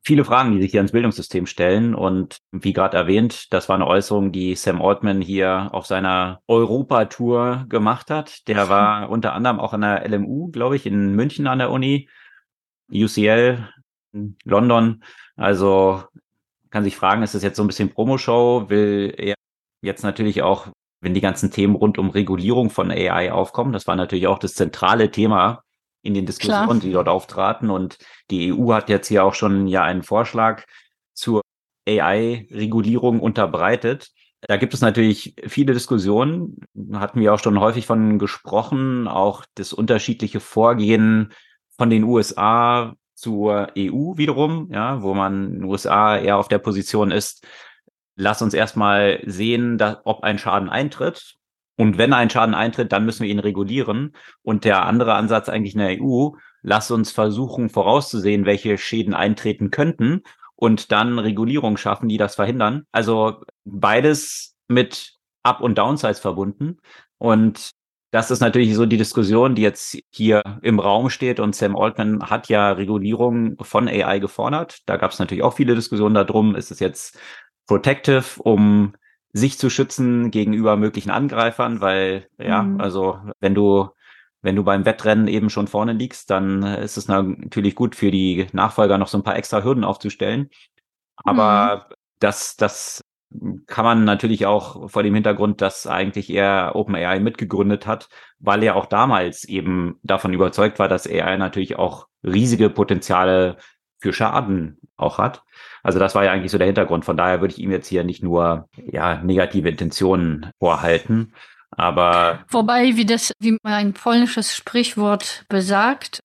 viele 0.06 0.24
Fragen, 0.24 0.52
die 0.52 0.62
sich 0.62 0.70
hier 0.70 0.78
ans 0.78 0.92
Bildungssystem 0.92 1.46
stellen. 1.46 1.94
Und 1.94 2.38
wie 2.52 2.72
gerade 2.72 2.96
erwähnt, 2.96 3.52
das 3.52 3.68
war 3.68 3.74
eine 3.74 3.88
Äußerung, 3.88 4.30
die 4.30 4.54
Sam 4.54 4.80
Altman 4.80 5.20
hier 5.20 5.70
auf 5.72 5.86
seiner 5.86 6.40
Europatour 6.46 7.66
gemacht 7.68 8.08
hat. 8.10 8.46
Der 8.46 8.68
war 8.68 9.10
unter 9.10 9.32
anderem 9.32 9.58
auch 9.58 9.72
an 9.72 9.80
der 9.80 10.08
LMU, 10.08 10.52
glaube 10.52 10.76
ich, 10.76 10.86
in 10.86 11.16
München 11.16 11.48
an 11.48 11.58
der 11.58 11.72
Uni, 11.72 12.08
UCL, 12.88 13.68
London. 14.44 15.02
Also 15.34 16.04
kann 16.70 16.84
sich 16.84 16.94
fragen, 16.94 17.24
ist 17.24 17.34
das 17.34 17.42
jetzt 17.42 17.56
so 17.56 17.64
ein 17.64 17.66
bisschen 17.68 17.92
Promoshow? 17.92 18.70
Will 18.70 19.12
er 19.16 19.34
jetzt 19.82 20.04
natürlich 20.04 20.40
auch, 20.42 20.68
wenn 21.00 21.14
die 21.14 21.20
ganzen 21.20 21.50
Themen 21.50 21.74
rund 21.74 21.98
um 21.98 22.10
Regulierung 22.10 22.70
von 22.70 22.92
AI 22.92 23.32
aufkommen, 23.32 23.72
das 23.72 23.88
war 23.88 23.96
natürlich 23.96 24.28
auch 24.28 24.38
das 24.38 24.54
zentrale 24.54 25.10
Thema 25.10 25.64
in 26.06 26.14
den 26.14 26.26
Diskussionen, 26.26 26.66
Klar. 26.66 26.80
die 26.80 26.92
dort 26.92 27.08
auftraten. 27.08 27.70
Und 27.70 27.98
die 28.30 28.52
EU 28.52 28.72
hat 28.72 28.88
jetzt 28.88 29.08
hier 29.08 29.24
auch 29.24 29.34
schon 29.34 29.66
ja 29.66 29.82
einen 29.82 30.02
Vorschlag 30.02 30.64
zur 31.14 31.42
AI-Regulierung 31.88 33.20
unterbreitet. 33.20 34.10
Da 34.42 34.56
gibt 34.56 34.74
es 34.74 34.80
natürlich 34.80 35.34
viele 35.46 35.72
Diskussionen, 35.72 36.58
hatten 36.92 37.20
wir 37.20 37.34
auch 37.34 37.38
schon 37.38 37.58
häufig 37.58 37.86
von 37.86 38.18
gesprochen, 38.18 39.08
auch 39.08 39.44
das 39.54 39.72
unterschiedliche 39.72 40.40
Vorgehen 40.40 41.32
von 41.76 41.90
den 41.90 42.04
USA 42.04 42.94
zur 43.14 43.68
EU 43.76 44.16
wiederum, 44.16 44.70
ja, 44.70 45.02
wo 45.02 45.14
man 45.14 45.46
in 45.46 45.52
den 45.54 45.64
USA 45.64 46.18
eher 46.18 46.36
auf 46.36 46.48
der 46.48 46.58
Position 46.58 47.10
ist, 47.10 47.46
lass 48.14 48.42
uns 48.42 48.54
erstmal 48.54 49.20
sehen, 49.24 49.78
dass, 49.78 49.98
ob 50.04 50.22
ein 50.22 50.38
Schaden 50.38 50.68
eintritt. 50.68 51.36
Und 51.76 51.98
wenn 51.98 52.12
ein 52.12 52.30
Schaden 52.30 52.54
eintritt, 52.54 52.92
dann 52.92 53.04
müssen 53.04 53.24
wir 53.24 53.30
ihn 53.30 53.38
regulieren. 53.38 54.14
Und 54.42 54.64
der 54.64 54.86
andere 54.86 55.14
Ansatz 55.14 55.48
eigentlich 55.48 55.74
in 55.74 55.80
der 55.80 56.00
EU, 56.00 56.30
lass 56.62 56.90
uns 56.90 57.12
versuchen 57.12 57.68
vorauszusehen, 57.68 58.46
welche 58.46 58.78
Schäden 58.78 59.14
eintreten 59.14 59.70
könnten 59.70 60.22
und 60.54 60.90
dann 60.90 61.18
Regulierung 61.18 61.76
schaffen, 61.76 62.08
die 62.08 62.16
das 62.16 62.34
verhindern. 62.34 62.86
Also 62.92 63.42
beides 63.64 64.56
mit 64.68 65.14
Up- 65.42 65.60
und 65.60 65.78
Downsides 65.78 66.18
verbunden. 66.18 66.78
Und 67.18 67.70
das 68.10 68.30
ist 68.30 68.40
natürlich 68.40 68.74
so 68.74 68.86
die 68.86 68.96
Diskussion, 68.96 69.54
die 69.54 69.62
jetzt 69.62 69.98
hier 70.10 70.42
im 70.62 70.80
Raum 70.80 71.10
steht. 71.10 71.38
Und 71.38 71.54
Sam 71.54 71.76
Altman 71.76 72.30
hat 72.30 72.48
ja 72.48 72.72
Regulierung 72.72 73.56
von 73.60 73.88
AI 73.88 74.18
gefordert. 74.18 74.78
Da 74.86 74.96
gab 74.96 75.10
es 75.10 75.18
natürlich 75.18 75.44
auch 75.44 75.54
viele 75.54 75.74
Diskussionen 75.74 76.14
darum. 76.14 76.56
Ist 76.56 76.70
es 76.70 76.80
jetzt 76.80 77.18
protective, 77.66 78.24
um 78.42 78.94
sich 79.36 79.58
zu 79.58 79.70
schützen 79.70 80.30
gegenüber 80.30 80.76
möglichen 80.76 81.10
Angreifern? 81.10 81.80
Weil, 81.80 82.28
ja, 82.38 82.62
mhm. 82.62 82.80
also 82.80 83.18
wenn 83.40 83.54
du 83.54 83.88
wenn 84.42 84.54
du 84.54 84.62
beim 84.62 84.84
Wettrennen 84.84 85.26
eben 85.26 85.50
schon 85.50 85.66
vorne 85.66 85.92
liegst, 85.92 86.30
dann 86.30 86.62
ist 86.62 86.96
es 86.96 87.08
natürlich 87.08 87.74
gut 87.74 87.96
für 87.96 88.12
die 88.12 88.46
Nachfolger 88.52 88.96
noch 88.96 89.08
so 89.08 89.18
ein 89.18 89.24
paar 89.24 89.36
extra 89.36 89.64
Hürden 89.64 89.82
aufzustellen. 89.82 90.50
Aber 91.24 91.88
mhm. 91.88 91.94
das, 92.20 92.54
das 92.56 93.04
kann 93.66 93.84
man 93.84 94.04
natürlich 94.04 94.46
auch 94.46 94.88
vor 94.88 95.02
dem 95.02 95.14
Hintergrund, 95.14 95.60
dass 95.60 95.86
eigentlich 95.86 96.30
er 96.30 96.76
OpenAI 96.76 97.18
mitgegründet 97.18 97.86
hat, 97.86 98.08
weil 98.38 98.62
er 98.62 98.76
auch 98.76 98.86
damals 98.86 99.44
eben 99.44 99.98
davon 100.02 100.32
überzeugt 100.32 100.78
war, 100.78 100.88
dass 100.88 101.08
AI 101.08 101.36
natürlich 101.36 101.76
auch 101.76 102.06
riesige 102.22 102.70
Potenziale 102.70 103.56
für 103.98 104.12
Schaden 104.12 104.78
auch 104.96 105.18
hat. 105.18 105.42
Also 105.82 105.98
das 105.98 106.14
war 106.14 106.24
ja 106.24 106.32
eigentlich 106.32 106.52
so 106.52 106.58
der 106.58 106.66
Hintergrund. 106.66 107.04
Von 107.04 107.16
daher 107.16 107.40
würde 107.40 107.54
ich 107.54 107.60
ihm 107.60 107.70
jetzt 107.70 107.88
hier 107.88 108.04
nicht 108.04 108.22
nur 108.22 108.68
ja 108.76 109.22
negative 109.22 109.68
Intentionen 109.68 110.50
vorhalten, 110.58 111.32
aber 111.70 112.44
wobei, 112.50 112.96
wie 112.96 113.06
das, 113.06 113.32
wie 113.38 113.56
ein 113.62 113.92
polnisches 113.92 114.54
Sprichwort 114.54 115.44
besagt, 115.48 116.20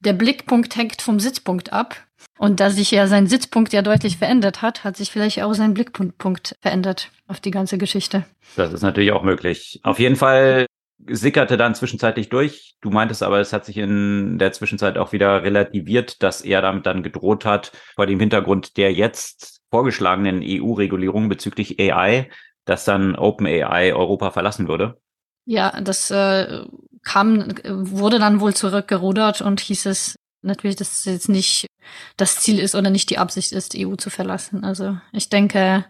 der 0.00 0.14
Blickpunkt 0.14 0.76
hängt 0.76 1.02
vom 1.02 1.20
Sitzpunkt 1.20 1.72
ab. 1.72 1.96
Und 2.38 2.60
da 2.60 2.70
sich 2.70 2.90
ja 2.90 3.06
sein 3.06 3.26
Sitzpunkt 3.26 3.72
ja 3.72 3.82
deutlich 3.82 4.16
verändert 4.16 4.62
hat, 4.62 4.82
hat 4.82 4.96
sich 4.96 5.10
vielleicht 5.10 5.42
auch 5.42 5.52
sein 5.52 5.74
Blickpunkt 5.74 6.56
verändert 6.60 7.10
auf 7.26 7.40
die 7.40 7.50
ganze 7.50 7.76
Geschichte. 7.76 8.24
Das 8.56 8.72
ist 8.72 8.82
natürlich 8.82 9.12
auch 9.12 9.22
möglich. 9.22 9.80
Auf 9.82 9.98
jeden 9.98 10.16
Fall 10.16 10.66
sickerte 11.08 11.56
dann 11.56 11.74
zwischenzeitlich 11.74 12.28
durch. 12.28 12.76
Du 12.80 12.90
meintest 12.90 13.22
aber, 13.22 13.40
es 13.40 13.52
hat 13.52 13.64
sich 13.64 13.76
in 13.76 14.38
der 14.38 14.52
Zwischenzeit 14.52 14.98
auch 14.98 15.12
wieder 15.12 15.42
relativiert, 15.42 16.22
dass 16.22 16.40
er 16.42 16.62
damit 16.62 16.86
dann 16.86 17.02
gedroht 17.02 17.44
hat, 17.44 17.72
vor 17.94 18.06
dem 18.06 18.20
Hintergrund 18.20 18.76
der 18.76 18.92
jetzt 18.92 19.60
vorgeschlagenen 19.70 20.42
EU-Regulierung 20.44 21.28
bezüglich 21.28 21.78
AI, 21.78 22.28
dass 22.64 22.84
dann 22.84 23.16
OpenAI 23.16 23.94
Europa 23.94 24.30
verlassen 24.30 24.68
würde? 24.68 25.00
Ja, 25.46 25.80
das 25.80 26.10
äh, 26.10 26.64
kam, 27.02 27.54
wurde 27.64 28.18
dann 28.18 28.40
wohl 28.40 28.54
zurückgerudert 28.54 29.40
und 29.40 29.60
hieß 29.60 29.86
es 29.86 30.16
natürlich, 30.42 30.76
dass 30.76 31.00
es 31.00 31.04
jetzt 31.04 31.28
nicht 31.28 31.66
das 32.16 32.40
Ziel 32.40 32.58
ist 32.58 32.74
oder 32.74 32.90
nicht 32.90 33.10
die 33.10 33.18
Absicht 33.18 33.52
ist, 33.52 33.74
EU 33.76 33.94
zu 33.96 34.10
verlassen. 34.10 34.64
Also 34.64 34.98
ich 35.12 35.28
denke, 35.28 35.84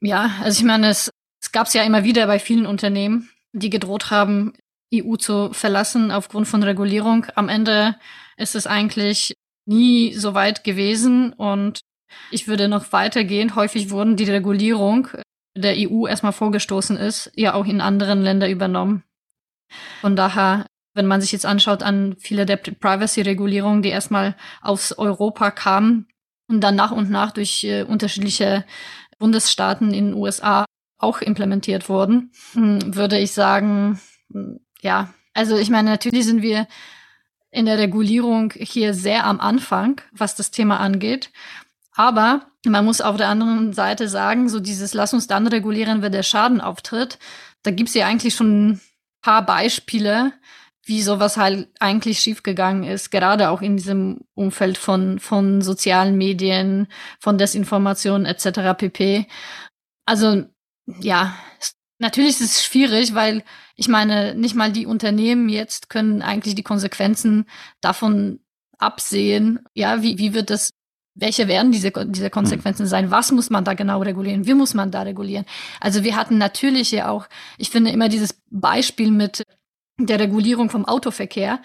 ja, 0.00 0.30
also 0.42 0.58
ich 0.58 0.64
meine, 0.64 0.88
es, 0.88 1.10
es 1.42 1.52
gab 1.52 1.66
es 1.66 1.74
ja 1.74 1.82
immer 1.82 2.04
wieder 2.04 2.26
bei 2.26 2.38
vielen 2.38 2.66
Unternehmen, 2.66 3.30
die 3.52 3.70
gedroht 3.70 4.10
haben, 4.10 4.52
EU 4.94 5.16
zu 5.16 5.52
verlassen 5.52 6.10
aufgrund 6.10 6.48
von 6.48 6.62
Regulierung. 6.62 7.26
Am 7.34 7.48
Ende 7.48 7.96
ist 8.36 8.54
es 8.54 8.66
eigentlich 8.66 9.34
nie 9.66 10.14
so 10.14 10.34
weit 10.34 10.64
gewesen 10.64 11.32
und 11.32 11.80
ich 12.30 12.48
würde 12.48 12.68
noch 12.68 12.92
weitergehen. 12.92 13.54
Häufig 13.54 13.90
wurden 13.90 14.16
die 14.16 14.30
Regulierung 14.30 15.08
der 15.56 15.74
EU 15.76 16.06
erstmal 16.06 16.32
vorgestoßen 16.32 16.96
ist, 16.96 17.30
ja 17.34 17.54
auch 17.54 17.66
in 17.66 17.80
anderen 17.80 18.22
Ländern 18.22 18.50
übernommen. 18.50 19.04
Von 20.00 20.16
daher, 20.16 20.66
wenn 20.94 21.06
man 21.06 21.20
sich 21.20 21.32
jetzt 21.32 21.46
anschaut 21.46 21.82
an 21.82 22.16
viele 22.18 22.46
der 22.46 22.56
Privacy-Regulierungen, 22.56 23.82
die 23.82 23.90
erstmal 23.90 24.36
aus 24.60 24.92
Europa 24.92 25.50
kamen 25.50 26.08
und 26.48 26.60
dann 26.60 26.74
nach 26.74 26.90
und 26.90 27.10
nach 27.10 27.30
durch 27.30 27.62
äh, 27.64 27.82
unterschiedliche 27.82 28.64
Bundesstaaten 29.18 29.92
in 29.94 30.06
den 30.06 30.14
USA 30.14 30.64
auch 31.00 31.20
implementiert 31.20 31.88
wurden, 31.88 32.30
hm, 32.52 32.94
würde 32.94 33.18
ich 33.18 33.32
sagen, 33.32 34.00
hm, 34.32 34.60
ja, 34.82 35.12
also 35.34 35.56
ich 35.56 35.70
meine, 35.70 35.90
natürlich 35.90 36.26
sind 36.26 36.42
wir 36.42 36.66
in 37.50 37.66
der 37.66 37.78
Regulierung 37.78 38.52
hier 38.56 38.94
sehr 38.94 39.24
am 39.24 39.40
Anfang, 39.40 40.00
was 40.12 40.36
das 40.36 40.50
Thema 40.50 40.78
angeht. 40.78 41.30
Aber 41.94 42.46
man 42.66 42.84
muss 42.84 43.00
auf 43.00 43.16
der 43.16 43.28
anderen 43.28 43.72
Seite 43.72 44.08
sagen, 44.08 44.48
so 44.48 44.60
dieses 44.60 44.94
Lass 44.94 45.14
uns 45.14 45.26
dann 45.26 45.46
regulieren, 45.46 46.02
wenn 46.02 46.12
der 46.12 46.22
Schaden 46.22 46.60
auftritt. 46.60 47.18
Da 47.62 47.70
gibt's 47.70 47.94
ja 47.94 48.06
eigentlich 48.06 48.34
schon 48.34 48.70
ein 48.70 48.80
paar 49.22 49.44
Beispiele, 49.44 50.32
wie 50.84 51.02
sowas 51.02 51.36
halt 51.36 51.68
eigentlich 51.78 52.20
schiefgegangen 52.20 52.84
ist, 52.84 53.10
gerade 53.10 53.50
auch 53.50 53.62
in 53.62 53.76
diesem 53.76 54.20
Umfeld 54.34 54.78
von, 54.78 55.18
von 55.18 55.60
sozialen 55.62 56.16
Medien, 56.16 56.88
von 57.18 57.38
Desinformation 57.38 58.24
etc. 58.24 58.76
pp. 58.76 59.26
Also 60.06 60.44
ja, 61.00 61.34
natürlich 61.98 62.40
ist 62.40 62.40
es 62.40 62.64
schwierig, 62.64 63.14
weil 63.14 63.44
ich 63.76 63.88
meine, 63.88 64.34
nicht 64.34 64.54
mal 64.54 64.72
die 64.72 64.86
Unternehmen 64.86 65.48
jetzt 65.48 65.88
können 65.88 66.22
eigentlich 66.22 66.54
die 66.54 66.62
Konsequenzen 66.62 67.46
davon 67.80 68.40
absehen. 68.78 69.60
Ja, 69.74 70.02
wie, 70.02 70.18
wie 70.18 70.34
wird 70.34 70.50
das 70.50 70.70
welche 71.14 71.48
werden 71.48 71.72
diese, 71.72 71.92
diese 72.06 72.30
Konsequenzen 72.30 72.86
sein? 72.86 73.10
Was 73.10 73.32
muss 73.32 73.50
man 73.50 73.64
da 73.64 73.74
genau 73.74 74.00
regulieren? 74.00 74.46
Wie 74.46 74.54
muss 74.54 74.74
man 74.74 74.90
da 74.90 75.02
regulieren? 75.02 75.44
Also 75.80 76.04
wir 76.04 76.16
hatten 76.16 76.38
natürlich 76.38 76.92
ja 76.92 77.10
auch, 77.10 77.26
ich 77.58 77.70
finde 77.70 77.90
immer 77.90 78.08
dieses 78.08 78.40
Beispiel 78.50 79.10
mit 79.10 79.42
der 79.98 80.18
Regulierung 80.18 80.70
vom 80.70 80.86
Autoverkehr. 80.86 81.60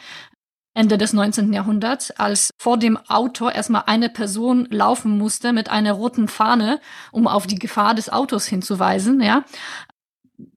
Ende 0.75 0.97
des 0.97 1.13
19. 1.13 1.53
Jahrhunderts, 1.53 2.11
als 2.11 2.51
vor 2.57 2.77
dem 2.77 2.97
Auto 3.07 3.49
erstmal 3.49 3.83
eine 3.87 4.09
Person 4.09 4.67
laufen 4.69 5.17
musste 5.17 5.53
mit 5.53 5.69
einer 5.69 5.93
roten 5.93 6.27
Fahne, 6.27 6.79
um 7.11 7.27
auf 7.27 7.47
die 7.47 7.57
Gefahr 7.57 7.95
des 7.95 8.09
Autos 8.09 8.45
hinzuweisen, 8.45 9.21
ja. 9.21 9.43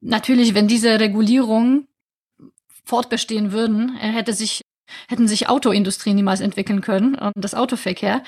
Natürlich, 0.00 0.54
wenn 0.54 0.66
diese 0.66 0.98
Regulierungen 0.98 1.86
fortbestehen 2.84 3.52
würden, 3.52 3.94
hätte 3.96 4.32
sich 4.32 4.62
hätten 5.06 5.28
sich 5.28 5.48
Autoindustrie 5.48 6.14
niemals 6.14 6.40
entwickeln 6.40 6.80
können 6.80 7.14
und 7.14 7.32
das 7.36 7.54
Autoverkehr. 7.54 8.22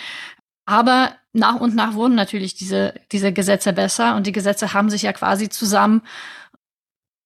Aber 0.67 1.17
nach 1.33 1.61
und 1.61 1.75
nach 1.75 1.95
wurden 1.95 2.15
natürlich 2.15 2.55
diese, 2.55 2.95
diese 3.13 3.33
Gesetze 3.33 3.73
besser 3.73 4.15
und 4.15 4.27
die 4.27 4.33
Gesetze 4.33 4.73
haben 4.75 4.91
sich 4.91 5.03
ja 5.03 5.13
quasi 5.13 5.49
zusammen 5.49 6.03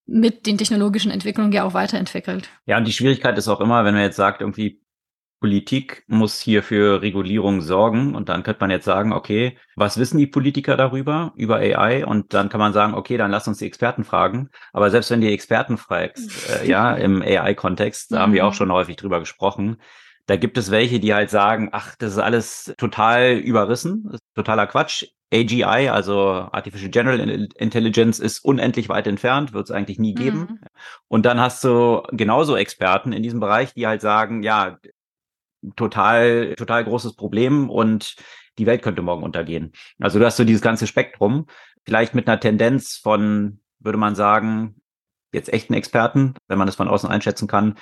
mit 0.06 0.46
den 0.46 0.58
technologischen 0.58 1.10
Entwicklungen 1.10 1.52
ja 1.52 1.64
auch 1.64 1.74
weiterentwickelt. 1.74 2.48
Ja, 2.66 2.76
und 2.78 2.86
die 2.86 2.92
Schwierigkeit 2.92 3.38
ist 3.38 3.48
auch 3.48 3.60
immer, 3.60 3.84
wenn 3.84 3.94
man 3.94 4.02
jetzt 4.02 4.16
sagt, 4.16 4.40
irgendwie 4.40 4.84
Politik 5.40 6.04
muss 6.06 6.40
hier 6.40 6.62
für 6.62 7.02
Regulierung 7.02 7.60
sorgen 7.60 8.14
und 8.14 8.30
dann 8.30 8.42
könnte 8.44 8.60
man 8.62 8.70
jetzt 8.70 8.86
sagen, 8.86 9.12
okay, 9.12 9.58
was 9.76 9.98
wissen 9.98 10.16
die 10.16 10.26
Politiker 10.26 10.76
darüber, 10.78 11.34
über 11.36 11.56
AI? 11.56 12.06
Und 12.06 12.32
dann 12.32 12.48
kann 12.48 12.60
man 12.60 12.72
sagen, 12.72 12.94
okay, 12.94 13.18
dann 13.18 13.30
lass 13.30 13.46
uns 13.46 13.58
die 13.58 13.66
Experten 13.66 14.04
fragen. 14.04 14.48
Aber 14.72 14.90
selbst 14.90 15.10
wenn 15.10 15.20
die 15.20 15.30
Experten 15.30 15.76
fragst, 15.76 16.48
äh, 16.62 16.66
ja, 16.66 16.94
im 16.94 17.20
AI-Kontext, 17.20 18.12
da 18.12 18.20
haben 18.20 18.32
wir 18.32 18.46
auch 18.46 18.52
mhm. 18.52 18.56
schon 18.56 18.72
häufig 18.72 18.96
drüber 18.96 19.20
gesprochen, 19.20 19.76
da 20.26 20.36
gibt 20.36 20.56
es 20.56 20.70
welche, 20.70 21.00
die 21.00 21.12
halt 21.12 21.28
sagen, 21.28 21.68
ach, 21.72 21.94
das 21.96 22.12
ist 22.12 22.18
alles 22.18 22.74
total 22.78 23.34
überrissen, 23.34 24.16
totaler 24.34 24.66
Quatsch. 24.66 25.04
AGI, 25.32 25.88
also 25.88 26.48
Artificial 26.52 26.90
General 26.90 27.48
Intelligence, 27.56 28.20
ist 28.20 28.44
unendlich 28.44 28.88
weit 28.88 29.06
entfernt, 29.06 29.52
wird 29.52 29.64
es 29.64 29.70
eigentlich 29.70 29.98
nie 29.98 30.14
geben. 30.14 30.38
Mhm. 30.38 30.60
Und 31.08 31.26
dann 31.26 31.40
hast 31.40 31.62
du 31.64 32.02
genauso 32.12 32.56
Experten 32.56 33.12
in 33.12 33.22
diesem 33.22 33.40
Bereich, 33.40 33.74
die 33.74 33.86
halt 33.86 34.00
sagen, 34.00 34.42
ja, 34.42 34.78
total, 35.76 36.54
total 36.56 36.84
großes 36.84 37.16
Problem 37.16 37.70
und 37.70 38.16
die 38.58 38.66
Welt 38.66 38.82
könnte 38.82 39.02
morgen 39.02 39.22
untergehen. 39.22 39.72
Also 39.98 40.18
du 40.18 40.24
hast 40.24 40.36
so 40.36 40.44
dieses 40.44 40.62
ganze 40.62 40.86
Spektrum, 40.86 41.46
vielleicht 41.84 42.14
mit 42.14 42.28
einer 42.28 42.40
Tendenz 42.40 42.96
von, 42.96 43.60
würde 43.80 43.98
man 43.98 44.14
sagen, 44.14 44.76
jetzt 45.32 45.52
echten 45.52 45.74
Experten, 45.74 46.34
wenn 46.46 46.58
man 46.58 46.66
das 46.66 46.76
von 46.76 46.88
außen 46.88 47.10
einschätzen 47.10 47.48
kann, 47.48 47.74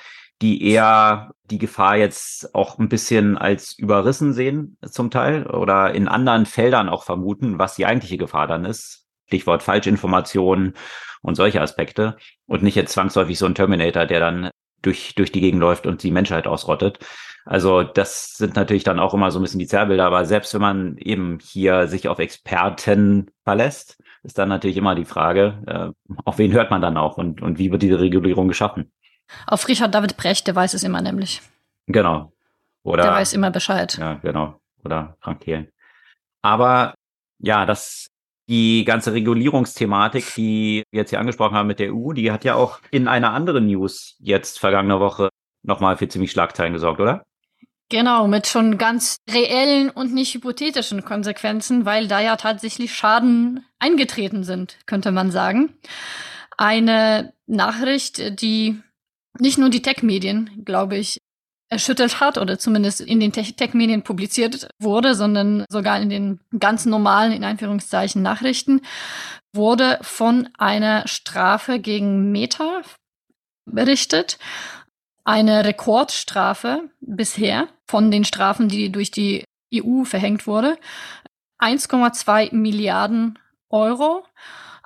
die 0.42 0.64
eher 0.64 1.32
die 1.44 1.58
Gefahr 1.58 1.96
jetzt 1.96 2.54
auch 2.54 2.78
ein 2.78 2.88
bisschen 2.88 3.38
als 3.38 3.78
überrissen 3.78 4.32
sehen 4.32 4.76
zum 4.84 5.10
Teil 5.10 5.46
oder 5.46 5.94
in 5.94 6.08
anderen 6.08 6.46
Feldern 6.46 6.88
auch 6.88 7.04
vermuten, 7.04 7.58
was 7.58 7.76
die 7.76 7.86
eigentliche 7.86 8.18
Gefahr 8.18 8.48
dann 8.48 8.64
ist. 8.64 9.06
Stichwort 9.26 9.62
Falschinformationen 9.62 10.74
und 11.22 11.36
solche 11.36 11.62
Aspekte 11.62 12.16
und 12.46 12.62
nicht 12.62 12.74
jetzt 12.74 12.92
zwangsläufig 12.92 13.38
so 13.38 13.46
ein 13.46 13.54
Terminator, 13.54 14.04
der 14.04 14.20
dann 14.20 14.50
durch, 14.82 15.14
durch 15.14 15.30
die 15.30 15.40
Gegend 15.40 15.60
läuft 15.60 15.86
und 15.86 16.02
die 16.02 16.10
Menschheit 16.10 16.46
ausrottet. 16.46 16.98
Also 17.44 17.82
das 17.82 18.34
sind 18.34 18.56
natürlich 18.56 18.84
dann 18.84 18.98
auch 18.98 19.14
immer 19.14 19.30
so 19.30 19.38
ein 19.38 19.42
bisschen 19.42 19.60
die 19.60 19.66
Zerrbilder, 19.66 20.06
aber 20.06 20.24
selbst 20.24 20.52
wenn 20.54 20.60
man 20.60 20.96
eben 20.98 21.38
hier 21.40 21.86
sich 21.86 22.08
auf 22.08 22.18
Experten 22.18 23.30
verlässt, 23.44 24.02
ist 24.22 24.38
dann 24.38 24.48
natürlich 24.48 24.76
immer 24.76 24.94
die 24.94 25.04
Frage, 25.04 25.62
äh, 25.66 26.14
auf 26.24 26.38
wen 26.38 26.52
hört 26.52 26.70
man 26.70 26.80
dann 26.82 26.96
auch 26.96 27.16
und, 27.16 27.42
und 27.42 27.58
wie 27.58 27.72
wird 27.72 27.82
diese 27.82 28.00
Regulierung 28.00 28.48
geschaffen? 28.48 28.92
Auf 29.46 29.68
Richard 29.68 29.94
David 29.94 30.16
Brecht, 30.16 30.46
der 30.46 30.54
weiß 30.54 30.74
es 30.74 30.82
immer 30.82 31.00
nämlich. 31.00 31.42
Genau. 31.86 32.32
Oder, 32.82 33.04
der 33.04 33.12
weiß 33.12 33.32
immer 33.32 33.50
Bescheid. 33.50 33.96
Ja, 33.98 34.14
genau. 34.14 34.60
Oder 34.84 35.16
Frank 35.20 35.40
Thelen. 35.40 35.68
Aber 36.42 36.94
ja, 37.38 37.66
das, 37.66 38.08
die 38.48 38.84
ganze 38.84 39.12
Regulierungsthematik, 39.12 40.34
die 40.34 40.82
wir 40.90 41.00
jetzt 41.00 41.10
hier 41.10 41.20
angesprochen 41.20 41.56
haben 41.56 41.68
mit 41.68 41.78
der 41.78 41.94
EU, 41.94 42.12
die 42.12 42.32
hat 42.32 42.44
ja 42.44 42.54
auch 42.54 42.80
in 42.90 43.08
einer 43.08 43.32
anderen 43.32 43.66
News 43.66 44.16
jetzt 44.18 44.58
vergangene 44.58 45.00
Woche 45.00 45.28
nochmal 45.62 45.96
für 45.96 46.08
ziemlich 46.08 46.32
Schlagzeilen 46.32 46.72
gesorgt, 46.72 47.00
oder? 47.00 47.22
Genau, 47.88 48.26
mit 48.26 48.46
schon 48.46 48.78
ganz 48.78 49.16
reellen 49.30 49.90
und 49.90 50.14
nicht 50.14 50.34
hypothetischen 50.34 51.04
Konsequenzen, 51.04 51.84
weil 51.84 52.08
da 52.08 52.20
ja 52.20 52.36
tatsächlich 52.36 52.94
Schaden 52.94 53.66
eingetreten 53.78 54.44
sind, 54.44 54.78
könnte 54.86 55.12
man 55.12 55.30
sagen. 55.30 55.74
Eine 56.56 57.34
Nachricht, 57.46 58.40
die 58.40 58.80
nicht 59.38 59.58
nur 59.58 59.70
die 59.70 59.82
Tech-Medien, 59.82 60.62
glaube 60.64 60.96
ich, 60.96 61.18
erschüttert 61.72 62.20
hat 62.20 62.36
oder 62.36 62.58
zumindest 62.58 63.00
in 63.00 63.18
den 63.18 63.32
Tech-Medien 63.32 64.02
publiziert 64.02 64.68
wurde, 64.78 65.14
sondern 65.14 65.64
sogar 65.70 65.98
in 66.00 66.10
den 66.10 66.40
ganz 66.58 66.84
normalen, 66.84 67.32
in 67.32 67.44
Anführungszeichen, 67.44 68.20
Nachrichten, 68.20 68.82
wurde 69.54 69.98
von 70.02 70.50
einer 70.58 71.08
Strafe 71.08 71.78
gegen 71.78 72.30
Meta 72.30 72.82
berichtet. 73.64 74.38
Eine 75.24 75.64
Rekordstrafe 75.64 76.90
bisher 77.00 77.68
von 77.88 78.10
den 78.10 78.24
Strafen, 78.24 78.68
die 78.68 78.92
durch 78.92 79.10
die 79.10 79.44
EU 79.74 80.04
verhängt 80.04 80.46
wurde. 80.46 80.76
1,2 81.58 82.54
Milliarden 82.54 83.38
Euro 83.70 84.24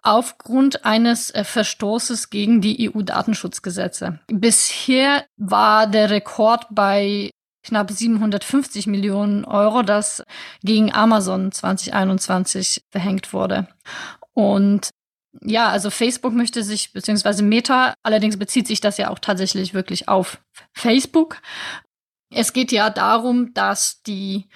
aufgrund 0.06 0.84
eines 0.84 1.30
äh, 1.30 1.44
Verstoßes 1.44 2.30
gegen 2.30 2.60
die 2.60 2.88
EU-Datenschutzgesetze. 2.88 4.20
Bisher 4.28 5.24
war 5.36 5.86
der 5.86 6.10
Rekord 6.10 6.66
bei 6.70 7.30
knapp 7.64 7.90
750 7.90 8.86
Millionen 8.86 9.44
Euro, 9.44 9.82
das 9.82 10.22
gegen 10.62 10.92
Amazon 10.94 11.50
2021 11.50 12.82
verhängt 12.92 13.32
wurde. 13.32 13.66
Und 14.32 14.90
ja, 15.42 15.68
also 15.68 15.90
Facebook 15.90 16.32
möchte 16.32 16.62
sich, 16.62 16.92
beziehungsweise 16.92 17.42
Meta, 17.42 17.94
allerdings 18.04 18.38
bezieht 18.38 18.68
sich 18.68 18.80
das 18.80 18.98
ja 18.98 19.10
auch 19.10 19.18
tatsächlich 19.18 19.74
wirklich 19.74 20.08
auf 20.08 20.38
Facebook. 20.72 21.38
Es 22.32 22.52
geht 22.52 22.70
ja 22.70 22.90
darum, 22.90 23.52
dass 23.54 24.02
die 24.02 24.46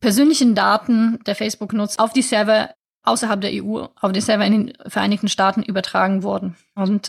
persönlichen 0.00 0.54
Daten 0.54 1.20
der 1.24 1.36
Facebook-Nutzer 1.36 2.02
auf 2.02 2.12
die 2.12 2.22
Server 2.22 2.70
außerhalb 3.06 3.40
der 3.40 3.52
EU 3.52 3.86
auf 4.00 4.12
den 4.12 4.22
Server 4.22 4.44
in 4.44 4.52
den 4.52 4.72
Vereinigten 4.86 5.28
Staaten 5.28 5.62
übertragen 5.62 6.22
wurden. 6.22 6.56
Und 6.74 7.08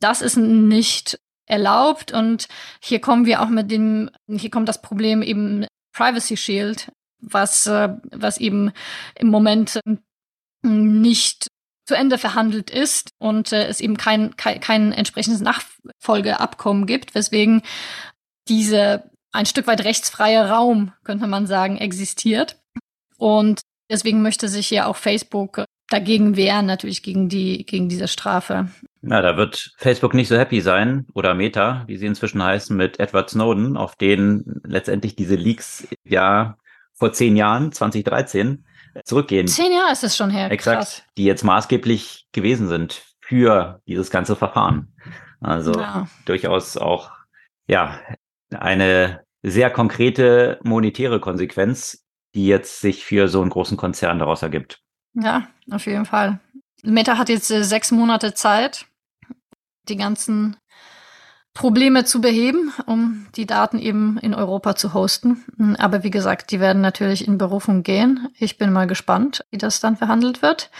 das 0.00 0.22
ist 0.22 0.36
nicht 0.36 1.18
erlaubt. 1.46 2.12
Und 2.12 2.48
hier 2.80 3.00
kommen 3.00 3.26
wir 3.26 3.42
auch 3.42 3.48
mit 3.48 3.70
dem, 3.70 4.10
hier 4.28 4.50
kommt 4.50 4.68
das 4.68 4.82
Problem 4.82 5.22
eben 5.22 5.66
Privacy 5.92 6.36
Shield, 6.36 6.92
was, 7.20 7.66
äh, 7.66 7.88
was 8.10 8.38
eben 8.38 8.72
im 9.14 9.28
Moment 9.28 9.80
nicht 10.62 11.48
zu 11.86 11.94
Ende 11.94 12.18
verhandelt 12.18 12.70
ist 12.70 13.10
und 13.18 13.52
äh, 13.52 13.66
es 13.66 13.80
eben 13.80 13.96
kein, 13.96 14.36
kein, 14.36 14.60
kein 14.60 14.92
entsprechendes 14.92 15.40
Nachfolgeabkommen 15.40 16.86
gibt, 16.86 17.14
weswegen 17.14 17.62
diese 18.48 19.08
ein 19.32 19.46
Stück 19.46 19.66
weit 19.66 19.84
rechtsfreie 19.84 20.48
Raum, 20.48 20.92
könnte 21.04 21.26
man 21.26 21.46
sagen, 21.46 21.76
existiert. 21.76 22.58
Und 23.18 23.60
deswegen 23.90 24.22
möchte 24.22 24.48
sich 24.48 24.70
ja 24.70 24.86
auch 24.86 24.96
Facebook 24.96 25.64
dagegen 25.88 26.36
wehren, 26.36 26.66
natürlich 26.66 27.02
gegen 27.02 27.28
die, 27.28 27.64
gegen 27.64 27.88
diese 27.88 28.08
Strafe. 28.08 28.68
Na, 29.02 29.22
da 29.22 29.36
wird 29.36 29.74
Facebook 29.78 30.14
nicht 30.14 30.28
so 30.28 30.36
happy 30.36 30.60
sein 30.60 31.06
oder 31.14 31.34
Meta, 31.34 31.84
wie 31.86 31.96
sie 31.96 32.06
inzwischen 32.06 32.42
heißen, 32.42 32.76
mit 32.76 32.98
Edward 32.98 33.30
Snowden, 33.30 33.76
auf 33.76 33.94
den 33.94 34.60
letztendlich 34.64 35.14
diese 35.14 35.36
Leaks 35.36 35.86
ja 36.04 36.56
vor 36.92 37.12
zehn 37.12 37.36
Jahren, 37.36 37.72
2013, 37.72 38.64
zurückgehen. 39.04 39.46
Zehn 39.46 39.72
Jahre 39.72 39.92
ist 39.92 40.04
es 40.04 40.16
schon 40.16 40.30
her. 40.30 40.50
Exakt, 40.50 40.78
Krass. 40.78 41.02
die 41.16 41.24
jetzt 41.24 41.44
maßgeblich 41.44 42.26
gewesen 42.32 42.68
sind 42.68 43.02
für 43.20 43.80
dieses 43.86 44.10
ganze 44.10 44.34
Verfahren. 44.36 44.92
Also 45.40 45.78
ja. 45.78 46.08
durchaus 46.24 46.76
auch 46.76 47.10
ja 47.68 47.98
eine 48.50 49.20
sehr 49.42 49.70
konkrete 49.70 50.58
monetäre 50.62 51.20
Konsequenz, 51.20 52.05
die 52.36 52.46
jetzt 52.46 52.80
sich 52.80 53.04
für 53.04 53.28
so 53.28 53.40
einen 53.40 53.50
großen 53.50 53.76
Konzern 53.76 54.18
daraus 54.18 54.42
ergibt. 54.42 54.82
Ja, 55.14 55.48
auf 55.70 55.86
jeden 55.86 56.04
Fall. 56.04 56.38
Meta 56.82 57.16
hat 57.16 57.30
jetzt 57.30 57.50
äh, 57.50 57.64
sechs 57.64 57.90
Monate 57.90 58.34
Zeit, 58.34 58.86
die 59.88 59.96
ganzen 59.96 60.56
Probleme 61.54 62.04
zu 62.04 62.20
beheben, 62.20 62.74
um 62.84 63.28
die 63.34 63.46
Daten 63.46 63.78
eben 63.78 64.18
in 64.18 64.34
Europa 64.34 64.76
zu 64.76 64.92
hosten. 64.92 65.46
Aber 65.78 66.02
wie 66.02 66.10
gesagt, 66.10 66.50
die 66.50 66.60
werden 66.60 66.82
natürlich 66.82 67.26
in 67.26 67.38
Berufung 67.38 67.82
gehen. 67.82 68.28
Ich 68.38 68.58
bin 68.58 68.74
mal 68.74 68.86
gespannt, 68.86 69.42
wie 69.50 69.56
das 69.56 69.80
dann 69.80 69.96
verhandelt 69.96 70.42
wird. 70.42 70.70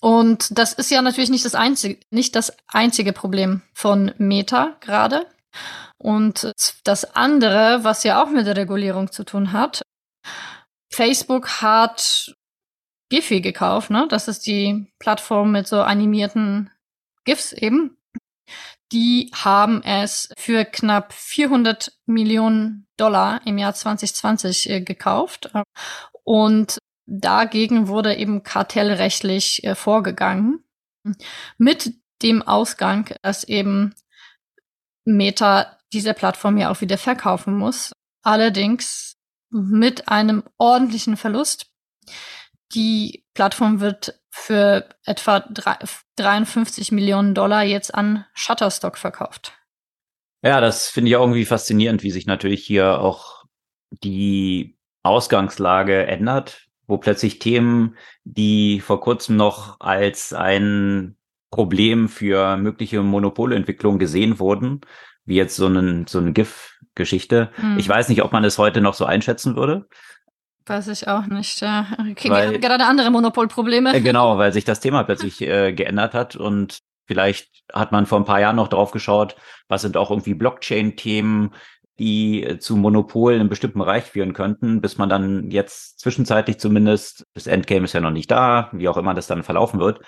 Und 0.00 0.58
das 0.58 0.74
ist 0.74 0.90
ja 0.90 1.00
natürlich 1.00 1.30
nicht 1.30 1.46
das 1.46 1.54
einzige, 1.54 1.98
nicht 2.10 2.36
das 2.36 2.54
einzige 2.66 3.14
Problem 3.14 3.62
von 3.72 4.12
Meta 4.18 4.76
gerade. 4.80 5.26
Und 5.96 6.52
das 6.84 7.16
andere, 7.16 7.82
was 7.82 8.04
ja 8.04 8.22
auch 8.22 8.28
mit 8.28 8.46
der 8.46 8.56
Regulierung 8.56 9.10
zu 9.10 9.24
tun 9.24 9.52
hat, 9.52 9.82
Facebook 10.92 11.62
hat 11.62 12.34
Giphy 13.10 13.40
gekauft, 13.40 13.90
ne? 13.90 14.06
Das 14.08 14.28
ist 14.28 14.46
die 14.46 14.92
Plattform 14.98 15.52
mit 15.52 15.66
so 15.66 15.82
animierten 15.82 16.70
GIFs 17.24 17.52
eben. 17.52 17.96
Die 18.92 19.30
haben 19.34 19.82
es 19.82 20.28
für 20.36 20.64
knapp 20.64 21.12
400 21.12 21.92
Millionen 22.06 22.88
Dollar 22.96 23.40
im 23.46 23.58
Jahr 23.58 23.74
2020 23.74 24.70
äh, 24.70 24.80
gekauft. 24.80 25.50
Und 26.24 26.78
dagegen 27.06 27.88
wurde 27.88 28.16
eben 28.16 28.42
kartellrechtlich 28.42 29.64
äh, 29.64 29.74
vorgegangen. 29.74 30.64
Mit 31.56 31.94
dem 32.22 32.42
Ausgang, 32.42 33.14
dass 33.22 33.44
eben 33.44 33.94
Meta 35.04 35.78
diese 35.92 36.14
Plattform 36.14 36.58
ja 36.58 36.70
auch 36.70 36.80
wieder 36.80 36.98
verkaufen 36.98 37.56
muss. 37.56 37.92
Allerdings 38.22 39.09
mit 39.50 40.08
einem 40.08 40.42
ordentlichen 40.58 41.16
Verlust. 41.16 41.66
Die 42.74 43.24
Plattform 43.34 43.80
wird 43.80 44.20
für 44.30 44.88
etwa 45.04 45.44
53 46.16 46.92
Millionen 46.92 47.34
Dollar 47.34 47.64
jetzt 47.64 47.94
an 47.94 48.24
Shutterstock 48.32 48.96
verkauft. 48.96 49.52
Ja, 50.42 50.60
das 50.60 50.88
finde 50.88 51.10
ich 51.10 51.16
auch 51.16 51.22
irgendwie 51.22 51.44
faszinierend, 51.44 52.02
wie 52.02 52.10
sich 52.10 52.26
natürlich 52.26 52.64
hier 52.64 53.00
auch 53.00 53.44
die 53.90 54.78
Ausgangslage 55.02 56.06
ändert, 56.06 56.68
wo 56.86 56.98
plötzlich 56.98 57.38
Themen, 57.38 57.96
die 58.24 58.80
vor 58.80 59.00
kurzem 59.00 59.36
noch 59.36 59.80
als 59.80 60.32
ein 60.32 61.16
Problem 61.50 62.08
für 62.08 62.56
mögliche 62.56 63.02
Monopolentwicklung 63.02 63.98
gesehen 63.98 64.38
wurden, 64.38 64.80
wie 65.24 65.34
jetzt 65.34 65.56
so, 65.56 65.66
einen, 65.66 66.06
so 66.06 66.18
eine 66.18 66.32
GIF-Geschichte. 66.94 67.50
Hm. 67.56 67.78
Ich 67.78 67.88
weiß 67.88 68.08
nicht, 68.08 68.22
ob 68.22 68.32
man 68.32 68.44
es 68.44 68.58
heute 68.58 68.80
noch 68.80 68.94
so 68.94 69.04
einschätzen 69.04 69.56
würde. 69.56 69.86
Weiß 70.66 70.88
ich 70.88 71.08
auch 71.08 71.26
nicht. 71.26 71.60
Ja. 71.60 71.86
Weil, 72.24 72.58
gerade 72.58 72.84
andere 72.84 73.10
Monopolprobleme. 73.10 73.94
Äh, 73.94 74.00
genau, 74.00 74.38
weil 74.38 74.52
sich 74.52 74.64
das 74.64 74.80
Thema 74.80 75.02
plötzlich 75.04 75.40
äh, 75.40 75.72
geändert 75.72 76.14
hat 76.14 76.36
und 76.36 76.80
vielleicht 77.06 77.48
hat 77.72 77.92
man 77.92 78.06
vor 78.06 78.18
ein 78.18 78.24
paar 78.24 78.40
Jahren 78.40 78.56
noch 78.56 78.68
drauf 78.68 78.90
geschaut, 78.92 79.36
was 79.68 79.82
sind 79.82 79.96
auch 79.96 80.10
irgendwie 80.10 80.34
Blockchain-Themen, 80.34 81.54
die 81.98 82.44
äh, 82.44 82.58
zu 82.58 82.76
Monopolen 82.76 83.40
in 83.40 83.48
bestimmten 83.48 83.80
Bereich 83.80 84.04
führen 84.04 84.32
könnten, 84.32 84.80
bis 84.80 84.96
man 84.96 85.08
dann 85.08 85.50
jetzt 85.50 85.98
zwischenzeitlich 85.98 86.58
zumindest, 86.58 87.26
das 87.34 87.46
Endgame 87.46 87.84
ist 87.84 87.94
ja 87.94 88.00
noch 88.00 88.10
nicht 88.10 88.30
da, 88.30 88.70
wie 88.72 88.88
auch 88.88 88.96
immer 88.96 89.14
das 89.14 89.26
dann 89.26 89.42
verlaufen 89.42 89.80
wird, 89.80 90.00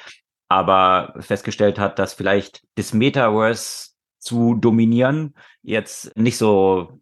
aber 0.49 1.15
festgestellt 1.19 1.79
hat, 1.79 1.99
dass 1.99 2.15
vielleicht 2.15 2.63
das 2.77 2.95
Metaverse 2.95 3.92
zu 4.23 4.55
dominieren 4.55 5.35
jetzt 5.63 6.17
nicht 6.17 6.39
so 6.39 7.01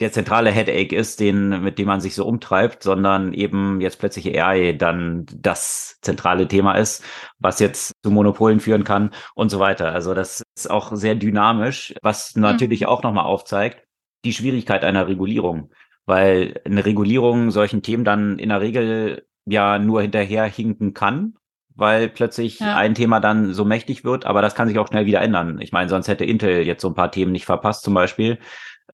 der 0.00 0.12
zentrale 0.12 0.50
Headache 0.50 0.94
ist, 0.94 1.20
den, 1.20 1.62
mit 1.62 1.78
dem 1.78 1.86
man 1.86 2.00
sich 2.00 2.14
so 2.14 2.26
umtreibt, 2.26 2.82
sondern 2.82 3.32
eben 3.32 3.80
jetzt 3.80 3.98
plötzlich 3.98 4.38
AI 4.38 4.72
dann 4.72 5.24
das 5.34 5.98
zentrale 6.02 6.48
Thema 6.48 6.74
ist, 6.74 7.02
was 7.38 7.60
jetzt 7.60 7.92
zu 8.02 8.10
Monopolen 8.10 8.60
führen 8.60 8.84
kann 8.84 9.10
und 9.34 9.48
so 9.48 9.58
weiter. 9.58 9.92
Also 9.92 10.12
das 10.12 10.42
ist 10.54 10.70
auch 10.70 10.94
sehr 10.94 11.14
dynamisch, 11.14 11.94
was 12.02 12.36
natürlich 12.36 12.82
mhm. 12.82 12.86
auch 12.88 13.02
nochmal 13.02 13.24
aufzeigt, 13.24 13.86
die 14.24 14.34
Schwierigkeit 14.34 14.84
einer 14.84 15.08
Regulierung, 15.08 15.72
weil 16.04 16.60
eine 16.66 16.84
Regulierung 16.84 17.50
solchen 17.50 17.82
Themen 17.82 18.04
dann 18.04 18.38
in 18.38 18.50
der 18.50 18.60
Regel 18.60 19.26
ja 19.46 19.78
nur 19.78 20.02
hinterherhinken 20.02 20.92
kann 20.92 21.36
weil 21.76 22.08
plötzlich 22.08 22.58
ja. 22.58 22.76
ein 22.76 22.94
Thema 22.94 23.20
dann 23.20 23.52
so 23.54 23.64
mächtig 23.64 24.04
wird, 24.04 24.26
aber 24.26 24.42
das 24.42 24.54
kann 24.54 24.66
sich 24.66 24.78
auch 24.78 24.88
schnell 24.88 25.06
wieder 25.06 25.20
ändern. 25.20 25.60
Ich 25.60 25.72
meine, 25.72 25.88
sonst 25.88 26.08
hätte 26.08 26.24
Intel 26.24 26.66
jetzt 26.66 26.82
so 26.82 26.88
ein 26.88 26.94
paar 26.94 27.12
Themen 27.12 27.32
nicht 27.32 27.44
verpasst, 27.44 27.84
zum 27.84 27.94
Beispiel, 27.94 28.38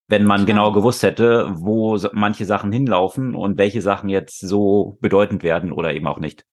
wenn 0.09 0.25
man 0.25 0.45
Klar. 0.45 0.47
genau 0.47 0.73
gewusst 0.73 1.03
hätte, 1.03 1.51
wo 1.55 1.99
manche 2.13 2.45
Sachen 2.45 2.73
hinlaufen 2.73 3.35
und 3.35 3.57
welche 3.57 3.81
Sachen 3.81 4.09
jetzt 4.09 4.41
so 4.41 4.99
bedeutend 5.01 5.43
werden 5.43 5.73
oder 5.73 5.95
eben 5.95 6.07
auch 6.07 6.19
nicht. 6.19 6.45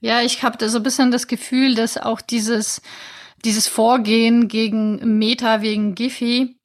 Ja, 0.00 0.22
ich 0.22 0.42
habe 0.42 0.58
da 0.58 0.68
so 0.68 0.78
ein 0.78 0.82
bisschen 0.82 1.10
das 1.10 1.26
Gefühl, 1.26 1.74
dass 1.74 1.96
auch 1.96 2.20
dieses, 2.20 2.82
dieses 3.44 3.68
Vorgehen 3.68 4.48
gegen 4.48 5.18
Meta 5.18 5.60
wegen 5.60 5.94
Giphy 5.94 6.56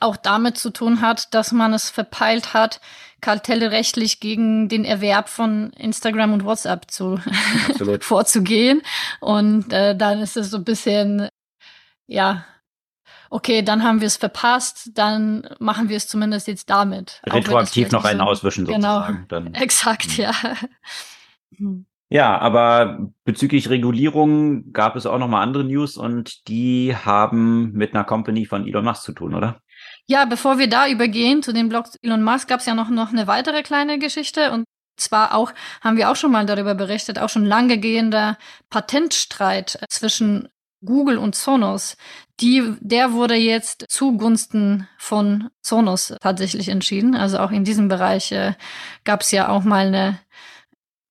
auch 0.00 0.16
damit 0.16 0.58
zu 0.58 0.70
tun 0.70 1.00
hat, 1.00 1.34
dass 1.34 1.52
man 1.52 1.72
es 1.72 1.90
verpeilt 1.90 2.54
hat, 2.54 2.80
kartellrechtlich 3.20 4.20
gegen 4.20 4.68
den 4.68 4.84
Erwerb 4.84 5.28
von 5.28 5.70
Instagram 5.70 6.32
und 6.32 6.44
WhatsApp 6.44 6.90
zu 6.90 7.18
vorzugehen. 8.00 8.82
Und 9.20 9.72
äh, 9.72 9.96
dann 9.96 10.20
ist 10.20 10.36
es 10.36 10.50
so 10.50 10.58
ein 10.58 10.64
bisschen, 10.64 11.28
ja, 12.06 12.44
okay, 13.30 13.62
dann 13.62 13.82
haben 13.82 14.00
wir 14.00 14.06
es 14.06 14.16
verpasst, 14.16 14.90
dann 14.94 15.48
machen 15.58 15.88
wir 15.88 15.96
es 15.96 16.06
zumindest 16.06 16.46
jetzt 16.46 16.70
damit. 16.70 17.20
Retroaktiv 17.26 17.90
noch 17.90 18.04
einen 18.04 18.20
auswischen 18.20 18.66
sozusagen. 18.66 19.14
Genau, 19.14 19.26
dann. 19.28 19.54
exakt, 19.54 20.10
hm. 20.12 20.24
ja. 20.24 20.32
Ja, 22.08 22.38
aber 22.38 23.10
bezüglich 23.24 23.68
Regulierung 23.68 24.72
gab 24.72 24.94
es 24.94 25.06
auch 25.06 25.18
noch 25.18 25.28
mal 25.28 25.42
andere 25.42 25.64
News 25.64 25.96
und 25.96 26.46
die 26.46 26.94
haben 26.94 27.72
mit 27.72 27.94
einer 27.94 28.04
Company 28.04 28.46
von 28.46 28.66
Elon 28.66 28.84
Musk 28.84 29.02
zu 29.02 29.12
tun, 29.12 29.34
oder? 29.34 29.60
Ja, 30.06 30.24
bevor 30.24 30.58
wir 30.58 30.68
da 30.68 30.88
übergehen 30.88 31.42
zu 31.42 31.52
den 31.52 31.68
Blogs 31.68 31.96
Elon 32.02 32.22
Musk, 32.22 32.48
gab 32.48 32.60
es 32.60 32.66
ja 32.66 32.74
noch, 32.74 32.90
noch 32.90 33.10
eine 33.10 33.26
weitere 33.26 33.62
kleine 33.62 33.98
Geschichte 33.98 34.52
und 34.52 34.64
zwar 34.96 35.34
auch, 35.34 35.52
haben 35.80 35.96
wir 35.96 36.10
auch 36.10 36.16
schon 36.16 36.30
mal 36.30 36.46
darüber 36.46 36.74
berichtet, 36.74 37.18
auch 37.18 37.28
schon 37.28 37.44
lange 37.44 37.78
gehender 37.78 38.38
Patentstreit 38.70 39.78
zwischen 39.88 40.48
Google 40.84 41.18
und 41.18 41.34
Sonos. 41.34 41.96
Die, 42.40 42.76
der 42.80 43.12
wurde 43.12 43.34
jetzt 43.34 43.86
zugunsten 43.88 44.88
von 44.98 45.48
Sonos 45.60 46.14
tatsächlich 46.20 46.68
entschieden. 46.68 47.14
Also 47.14 47.38
auch 47.38 47.50
in 47.50 47.64
diesem 47.64 47.88
Bereich 47.88 48.30
äh, 48.32 48.54
gab 49.04 49.22
es 49.22 49.32
ja 49.32 49.48
auch 49.48 49.64
mal 49.64 49.86
eine 49.86 50.18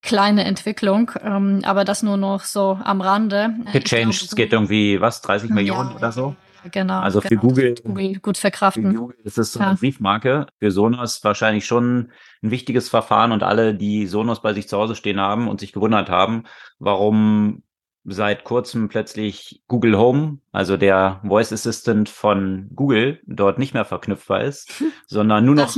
kleine 0.06 0.46
Entwicklung, 0.46 1.12
ähm, 1.22 1.62
aber 1.66 1.84
das 1.84 2.04
nur 2.04 2.16
noch 2.16 2.44
so 2.44 2.80
am 2.84 3.02
Rande. 3.02 3.56
Gechanged, 3.74 4.22
es 4.22 4.36
geht 4.36 4.54
irgendwie, 4.54 5.02
was, 5.02 5.22
30 5.22 5.50
Millionen 5.50 5.90
ja, 5.90 5.96
oder 5.98 6.12
so? 6.12 6.36
Genau. 6.72 7.00
Also 7.00 7.22
für 7.22 7.30
genau, 7.30 7.42
Google, 7.42 7.76
Google 7.84 8.20
gut 8.20 8.38
verkraften. 8.38 8.92
Für 8.92 8.98
Google 8.98 9.18
ist 9.24 9.38
es 9.38 9.54
so 9.54 9.60
eine 9.60 9.72
ja. 9.72 9.78
Briefmarke. 9.78 10.48
Für 10.60 10.72
Sonos 10.72 11.24
wahrscheinlich 11.24 11.66
schon 11.66 12.12
ein 12.42 12.52
wichtiges 12.52 12.90
Verfahren 12.90 13.32
und 13.32 13.44
alle, 13.44 13.76
die 13.76 14.08
Sonos 14.08 14.42
bei 14.42 14.54
sich 14.54 14.68
zu 14.68 14.78
Hause 14.78 14.96
stehen 14.96 15.20
haben 15.20 15.48
und 15.48 15.60
sich 15.60 15.74
gewundert 15.74 16.10
haben, 16.10 16.44
warum 16.80 17.64
seit 18.06 18.44
kurzem 18.44 18.88
plötzlich 18.88 19.64
Google 19.68 19.98
Home, 19.98 20.38
also 20.52 20.78
der 20.78 21.22
Voice 21.26 21.52
Assistant 21.52 22.08
von 22.08 22.70
Google, 22.76 23.20
dort 23.26 23.58
nicht 23.58 23.74
mehr 23.74 23.86
verknüpfbar 23.86 24.44
ist, 24.44 24.84
sondern 25.08 25.46
nur 25.46 25.56
noch, 25.56 25.76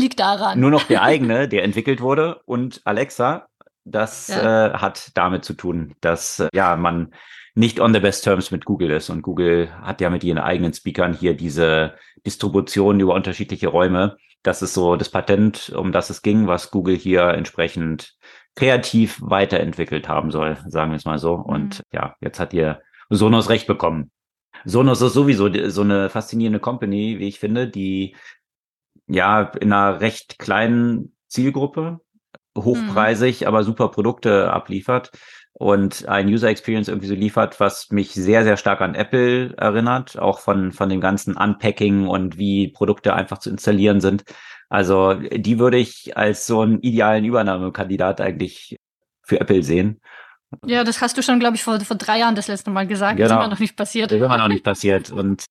nur 0.55 0.71
noch 0.71 0.83
der 0.83 1.01
eigene, 1.03 1.47
der 1.47 1.63
entwickelt 1.63 2.01
wurde 2.01 2.41
und 2.45 2.81
Alexa, 2.83 3.47
das 3.91 4.27
ja. 4.27 4.67
äh, 4.67 4.73
hat 4.73 5.11
damit 5.15 5.45
zu 5.45 5.53
tun, 5.53 5.95
dass 6.01 6.39
äh, 6.39 6.49
ja 6.53 6.75
man 6.75 7.13
nicht 7.55 7.79
on 7.79 7.93
the 7.93 7.99
best 7.99 8.23
terms 8.23 8.51
mit 8.51 8.65
Google 8.65 8.91
ist. 8.91 9.09
Und 9.09 9.23
Google 9.23 9.69
hat 9.81 9.99
ja 9.99 10.11
mit 10.11 10.23
ihren 10.23 10.37
eigenen 10.37 10.73
Speakern 10.73 11.13
hier 11.13 11.35
diese 11.35 11.95
Distribution 12.25 12.99
über 12.99 13.15
unterschiedliche 13.15 13.69
Räume. 13.69 14.17
Das 14.43 14.61
ist 14.61 14.75
so 14.75 14.95
das 14.95 15.09
Patent, 15.09 15.73
um 15.75 15.91
das 15.91 16.11
es 16.11 16.21
ging, 16.21 16.45
was 16.45 16.69
Google 16.69 16.95
hier 16.95 17.29
entsprechend 17.29 18.15
kreativ 18.55 19.19
weiterentwickelt 19.21 20.07
haben 20.07 20.31
soll, 20.31 20.57
sagen 20.67 20.91
wir 20.91 20.97
es 20.97 21.05
mal 21.05 21.17
so. 21.17 21.33
Und 21.33 21.79
mhm. 21.79 21.83
ja, 21.93 22.15
jetzt 22.21 22.39
hat 22.39 22.53
ihr 22.53 22.79
Sonos 23.09 23.49
recht 23.49 23.65
bekommen. 23.65 24.11
Sonos 24.65 25.01
ist 25.01 25.13
sowieso 25.13 25.49
so 25.69 25.81
eine 25.81 26.09
faszinierende 26.09 26.59
Company, 26.59 27.17
wie 27.19 27.27
ich 27.27 27.39
finde, 27.39 27.67
die 27.67 28.15
ja 29.07 29.43
in 29.59 29.73
einer 29.73 29.99
recht 29.99 30.37
kleinen 30.37 31.15
Zielgruppe 31.27 32.01
hochpreisig, 32.63 33.41
mhm. 33.41 33.47
aber 33.47 33.63
super 33.63 33.89
Produkte 33.89 34.51
abliefert 34.51 35.11
und 35.53 36.07
ein 36.07 36.27
User 36.27 36.49
Experience 36.49 36.87
irgendwie 36.87 37.07
so 37.07 37.15
liefert, 37.15 37.59
was 37.59 37.89
mich 37.89 38.13
sehr, 38.13 38.43
sehr 38.43 38.57
stark 38.57 38.79
an 38.81 38.93
Apple 38.93 39.55
erinnert, 39.57 40.19
auch 40.19 40.39
von, 40.39 40.71
von 40.71 40.87
dem 40.87 41.01
ganzen 41.01 41.35
Unpacking 41.35 42.07
und 42.07 42.37
wie 42.37 42.67
Produkte 42.67 43.15
einfach 43.15 43.39
zu 43.39 43.49
installieren 43.49 43.99
sind. 43.99 44.23
Also 44.69 45.15
die 45.15 45.57
würde 45.57 45.77
ich 45.77 46.15
als 46.15 46.45
so 46.45 46.61
einen 46.61 46.81
idealen 46.81 47.25
Übernahmekandidat 47.25 48.21
eigentlich 48.21 48.77
für 49.23 49.39
Apple 49.39 49.63
sehen. 49.63 49.99
Ja, 50.65 50.83
das 50.83 51.01
hast 51.01 51.17
du 51.17 51.23
schon, 51.23 51.39
glaube 51.39 51.55
ich, 51.55 51.63
vor, 51.63 51.79
vor 51.79 51.97
drei 51.97 52.19
Jahren 52.19 52.35
das 52.35 52.47
letzte 52.47 52.69
Mal 52.69 52.85
gesagt. 52.85 53.17
Genau. 53.17 53.27
Das 53.27 53.37
ist 53.37 53.43
immer 53.43 53.49
noch 53.49 53.59
nicht 53.59 53.75
passiert. 53.75 54.11
Das 54.11 54.19
ist 54.19 54.25
immer 54.25 54.37
noch 54.37 54.47
nicht 54.47 54.63
passiert. 54.63 55.11
Und 55.11 55.45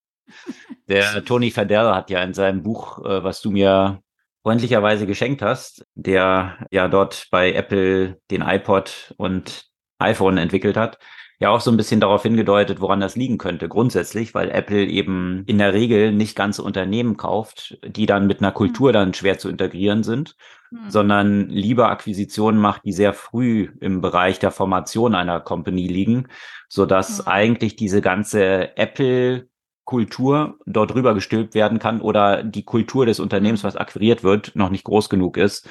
der 0.88 1.24
Tony 1.24 1.50
Fadell 1.50 1.92
hat 1.92 2.11
ja 2.11 2.22
in 2.22 2.32
seinem 2.32 2.62
Buch, 2.62 3.04
äh, 3.04 3.24
was 3.24 3.40
du 3.40 3.50
mir 3.50 4.00
freundlicherweise 4.47 5.09
geschenkt 5.09 5.42
hast, 5.42 5.84
der 5.97 6.57
ja 6.70 6.86
dort 6.86 7.26
bei 7.32 7.53
Apple 7.53 8.20
den 8.30 8.42
iPod 8.42 9.12
und 9.16 9.64
iPhone 9.99 10.38
entwickelt 10.38 10.76
hat, 10.76 11.01
ja 11.40 11.51
auch 11.51 11.61
so 11.61 11.72
ein 11.72 11.76
bisschen 11.76 11.99
darauf 11.99 12.22
hingedeutet, 12.22 12.80
woran 12.80 13.01
das 13.01 13.16
liegen 13.16 13.38
könnte. 13.38 13.68
Grundsätzlich, 13.68 14.34
weil 14.34 14.53
Apple 14.53 14.86
eben 14.86 15.42
in 15.49 15.59
der 15.59 15.74
Regel 15.74 16.12
nicht 16.12 16.36
ganze 16.36 16.62
Unternehmen 16.62 17.16
kauft, 17.16 17.76
die 17.84 18.07
dann 18.07 18.28
mit 18.28 18.38
einer 18.38 18.53
Kultur 18.53 18.92
dann 18.92 19.14
schwer 19.14 19.36
zu 19.36 19.49
integrieren 19.49 20.05
sind, 20.05 20.36
mhm. 20.70 20.90
sondern 20.90 21.49
lieber 21.49 21.90
Akquisitionen 21.90 22.61
macht, 22.61 22.84
die 22.84 22.92
sehr 22.92 23.14
früh 23.14 23.70
im 23.80 24.01
Bereich 24.01 24.38
der 24.38 24.53
Formation 24.53 25.16
einer 25.16 25.40
Company 25.40 25.88
liegen, 25.88 26.28
so 26.68 26.86
dass 26.86 27.18
mhm. 27.18 27.32
eigentlich 27.32 27.74
diese 27.74 28.01
ganze 28.01 28.76
Apple 28.76 29.49
Kultur 29.87 30.59
dort 30.66 30.93
drüber 30.93 31.14
gestülpt 31.14 31.55
werden 31.55 31.78
kann 31.78 32.03
oder 32.03 32.43
die 32.43 32.64
Kultur 32.64 33.07
des 33.07 33.20
Unternehmens, 33.20 33.62
hm. 33.62 33.68
was 33.68 33.76
akquiriert 33.76 34.22
wird, 34.22 34.55
noch 34.55 34.68
nicht 34.68 34.84
groß 34.84 35.09
genug 35.09 35.39
ist, 35.39 35.66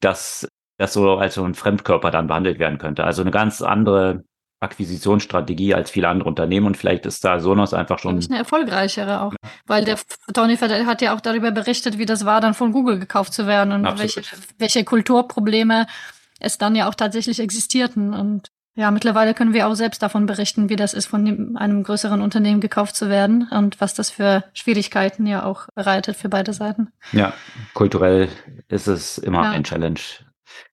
dass 0.00 0.48
das 0.78 0.94
so 0.94 1.16
als 1.16 1.34
so 1.34 1.44
ein 1.44 1.54
Fremdkörper 1.54 2.10
dann 2.10 2.28
behandelt 2.28 2.58
werden 2.58 2.78
könnte. 2.78 3.04
Also 3.04 3.22
eine 3.22 3.30
ganz 3.30 3.60
andere 3.60 4.24
Akquisitionsstrategie 4.60 5.74
als 5.74 5.90
viele 5.90 6.08
andere 6.08 6.28
Unternehmen 6.28 6.66
und 6.66 6.76
vielleicht 6.76 7.06
ist 7.06 7.24
da 7.24 7.38
Sonos 7.38 7.74
einfach 7.74 7.98
schon 7.98 8.18
eine 8.18 8.38
erfolgreichere 8.38 9.20
auch, 9.20 9.34
weil 9.66 9.84
der 9.84 9.98
Tony 10.32 10.56
Fadell 10.56 10.86
hat 10.86 11.02
ja 11.02 11.14
auch 11.14 11.20
darüber 11.20 11.50
berichtet, 11.50 11.98
wie 11.98 12.06
das 12.06 12.24
war, 12.24 12.40
dann 12.40 12.54
von 12.54 12.72
Google 12.72 12.98
gekauft 12.98 13.34
zu 13.34 13.46
werden 13.46 13.72
und 13.72 13.98
welche, 13.98 14.22
welche 14.58 14.84
Kulturprobleme 14.84 15.86
es 16.40 16.56
dann 16.56 16.74
ja 16.74 16.88
auch 16.88 16.94
tatsächlich 16.94 17.40
existierten 17.40 18.14
und 18.14 18.48
ja, 18.74 18.90
mittlerweile 18.90 19.34
können 19.34 19.52
wir 19.52 19.68
auch 19.68 19.74
selbst 19.74 20.02
davon 20.02 20.26
berichten, 20.26 20.68
wie 20.68 20.76
das 20.76 20.94
ist, 20.94 21.06
von 21.06 21.56
einem 21.56 21.82
größeren 21.82 22.20
Unternehmen 22.20 22.60
gekauft 22.60 22.96
zu 22.96 23.08
werden 23.08 23.48
und 23.50 23.80
was 23.80 23.94
das 23.94 24.10
für 24.10 24.44
Schwierigkeiten 24.52 25.26
ja 25.26 25.44
auch 25.44 25.68
bereitet 25.74 26.16
für 26.16 26.28
beide 26.28 26.52
Seiten. 26.52 26.92
Ja, 27.12 27.32
kulturell 27.72 28.28
ist 28.68 28.88
es 28.88 29.18
immer 29.18 29.44
ja. 29.44 29.50
ein 29.50 29.64
Challenge, 29.64 30.00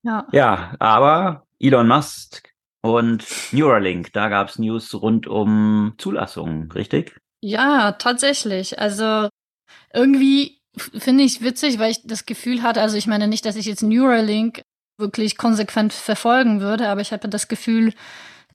ja. 0.03 0.27
ja, 0.31 0.75
aber 0.79 1.45
Elon 1.59 1.87
Musk 1.87 2.49
und 2.81 3.25
Neuralink, 3.51 4.11
da 4.13 4.29
gab 4.29 4.49
es 4.49 4.57
News 4.57 4.93
rund 4.95 5.27
um 5.27 5.93
Zulassungen, 5.97 6.71
richtig? 6.71 7.19
Ja, 7.41 7.93
tatsächlich. 7.93 8.79
Also 8.79 9.29
irgendwie 9.93 10.61
finde 10.75 11.23
ich 11.23 11.37
es 11.37 11.41
witzig, 11.41 11.79
weil 11.79 11.91
ich 11.91 12.01
das 12.03 12.25
Gefühl 12.25 12.63
hatte, 12.63 12.81
also 12.81 12.97
ich 12.97 13.07
meine 13.07 13.27
nicht, 13.27 13.45
dass 13.45 13.55
ich 13.55 13.65
jetzt 13.65 13.83
Neuralink 13.83 14.63
wirklich 14.97 15.37
konsequent 15.37 15.93
verfolgen 15.93 16.61
würde, 16.61 16.89
aber 16.89 17.01
ich 17.01 17.11
habe 17.11 17.27
das 17.27 17.47
Gefühl, 17.47 17.93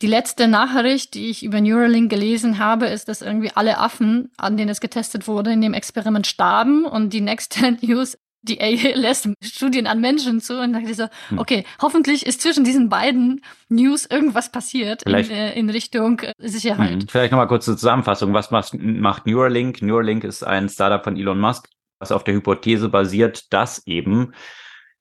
die 0.02 0.06
letzte 0.06 0.46
Nachricht, 0.46 1.14
die 1.14 1.30
ich 1.30 1.42
über 1.42 1.60
Neuralink 1.60 2.10
gelesen 2.10 2.58
habe, 2.58 2.86
ist, 2.86 3.08
dass 3.08 3.22
irgendwie 3.22 3.50
alle 3.54 3.78
Affen, 3.78 4.30
an 4.36 4.56
denen 4.56 4.68
es 4.68 4.80
getestet 4.80 5.26
wurde, 5.26 5.52
in 5.52 5.62
dem 5.62 5.72
Experiment 5.72 6.26
starben 6.26 6.84
und 6.84 7.12
die 7.12 7.22
nächste 7.22 7.72
News 7.80 8.18
die 8.48 8.58
lässt 8.94 9.28
Studien 9.42 9.86
an 9.86 10.00
Menschen 10.00 10.40
zu 10.40 10.60
und 10.60 10.72
dachte 10.72 10.94
so, 10.94 11.06
hm. 11.28 11.38
okay, 11.38 11.64
hoffentlich 11.80 12.26
ist 12.26 12.40
zwischen 12.40 12.64
diesen 12.64 12.88
beiden 12.88 13.42
News 13.68 14.06
irgendwas 14.08 14.52
passiert 14.52 15.02
in, 15.02 15.14
äh, 15.14 15.52
in, 15.58 15.68
Richtung 15.70 16.22
Sicherheit. 16.38 17.02
Hm. 17.02 17.08
Vielleicht 17.08 17.32
nochmal 17.32 17.48
kurz 17.48 17.64
zur 17.64 17.76
Zusammenfassung. 17.76 18.32
Was 18.34 18.50
macht 18.52 19.26
Neuralink? 19.26 19.82
Neuralink 19.82 20.24
ist 20.24 20.44
ein 20.44 20.68
Startup 20.68 21.02
von 21.02 21.16
Elon 21.16 21.40
Musk, 21.40 21.68
was 21.98 22.12
auf 22.12 22.24
der 22.24 22.34
Hypothese 22.34 22.88
basiert, 22.88 23.52
dass 23.52 23.84
eben 23.86 24.32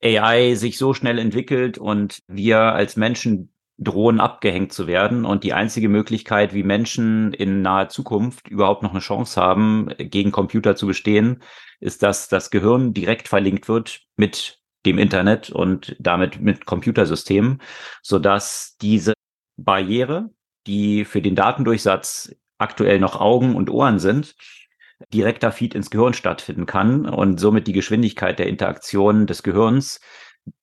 AI 0.02 0.54
sich 0.54 0.78
so 0.78 0.94
schnell 0.94 1.18
entwickelt 1.18 1.78
und 1.78 2.20
wir 2.28 2.58
als 2.58 2.96
Menschen 2.96 3.52
drohen 3.78 4.20
abgehängt 4.20 4.72
zu 4.72 4.86
werden. 4.86 5.24
Und 5.24 5.44
die 5.44 5.52
einzige 5.52 5.88
Möglichkeit, 5.88 6.54
wie 6.54 6.62
Menschen 6.62 7.32
in 7.34 7.62
naher 7.62 7.88
Zukunft 7.88 8.48
überhaupt 8.48 8.82
noch 8.82 8.90
eine 8.90 9.00
Chance 9.00 9.40
haben, 9.40 9.88
gegen 9.98 10.32
Computer 10.32 10.76
zu 10.76 10.86
bestehen, 10.86 11.42
ist, 11.80 12.02
dass 12.02 12.28
das 12.28 12.50
Gehirn 12.50 12.94
direkt 12.94 13.28
verlinkt 13.28 13.68
wird 13.68 14.02
mit 14.16 14.60
dem 14.86 14.98
Internet 14.98 15.50
und 15.50 15.96
damit 15.98 16.40
mit 16.40 16.64
Computersystemen, 16.64 17.60
so 18.02 18.18
dass 18.18 18.76
diese 18.80 19.12
Barriere, 19.56 20.30
die 20.66 21.04
für 21.04 21.20
den 21.20 21.34
Datendurchsatz 21.34 22.34
aktuell 22.58 22.98
noch 22.98 23.20
Augen 23.20 23.56
und 23.56 23.68
Ohren 23.68 23.98
sind, 23.98 24.34
direkter 25.12 25.52
Feed 25.52 25.74
ins 25.74 25.90
Gehirn 25.90 26.14
stattfinden 26.14 26.66
kann 26.66 27.06
und 27.06 27.38
somit 27.38 27.66
die 27.66 27.72
Geschwindigkeit 27.72 28.38
der 28.38 28.46
Interaktion 28.46 29.26
des 29.26 29.42
Gehirns 29.42 30.00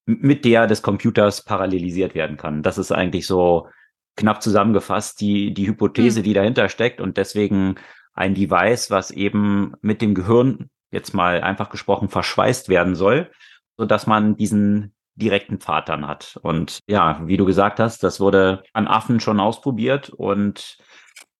mit 0.06 0.46
der 0.46 0.68
des 0.68 0.82
Computers 0.82 1.44
parallelisiert 1.44 2.16
werden 2.16 2.38
kann. 2.38 2.64
Das 2.64 2.78
ist 2.78 2.92
eigentlich 2.92 3.28
so 3.28 3.68
knapp 4.16 4.42
zusammengefasst 4.42 5.22
die, 5.22 5.54
die 5.54 5.68
Hypothese, 5.68 6.20
mhm. 6.20 6.24
die 6.24 6.34
dahinter 6.34 6.70
steckt 6.70 7.02
und 7.02 7.18
deswegen 7.18 7.76
ein 8.14 8.36
Device, 8.36 8.92
was 8.92 9.12
eben 9.12 9.74
mit 9.82 10.02
dem 10.02 10.14
Gehirn 10.14 10.70
jetzt 10.92 11.14
mal 11.14 11.42
einfach 11.42 11.70
gesprochen 11.70 12.10
verschweißt 12.10 12.70
werden 12.70 12.96
soll, 12.96 13.32
so 13.78 13.86
dass 13.86 14.06
man 14.06 14.36
diesen 14.36 14.94
direkten 15.16 15.60
Pfad 15.60 15.90
dann 15.90 16.08
hat. 16.08 16.40
Und 16.42 16.80
ja, 16.88 17.22
wie 17.26 17.38
du 17.38 17.46
gesagt 17.46 17.80
hast, 17.80 18.04
das 18.04 18.20
wurde 18.20 18.64
an 18.74 18.88
Affen 18.88 19.20
schon 19.20 19.40
ausprobiert 19.40 20.10
und 20.10 20.78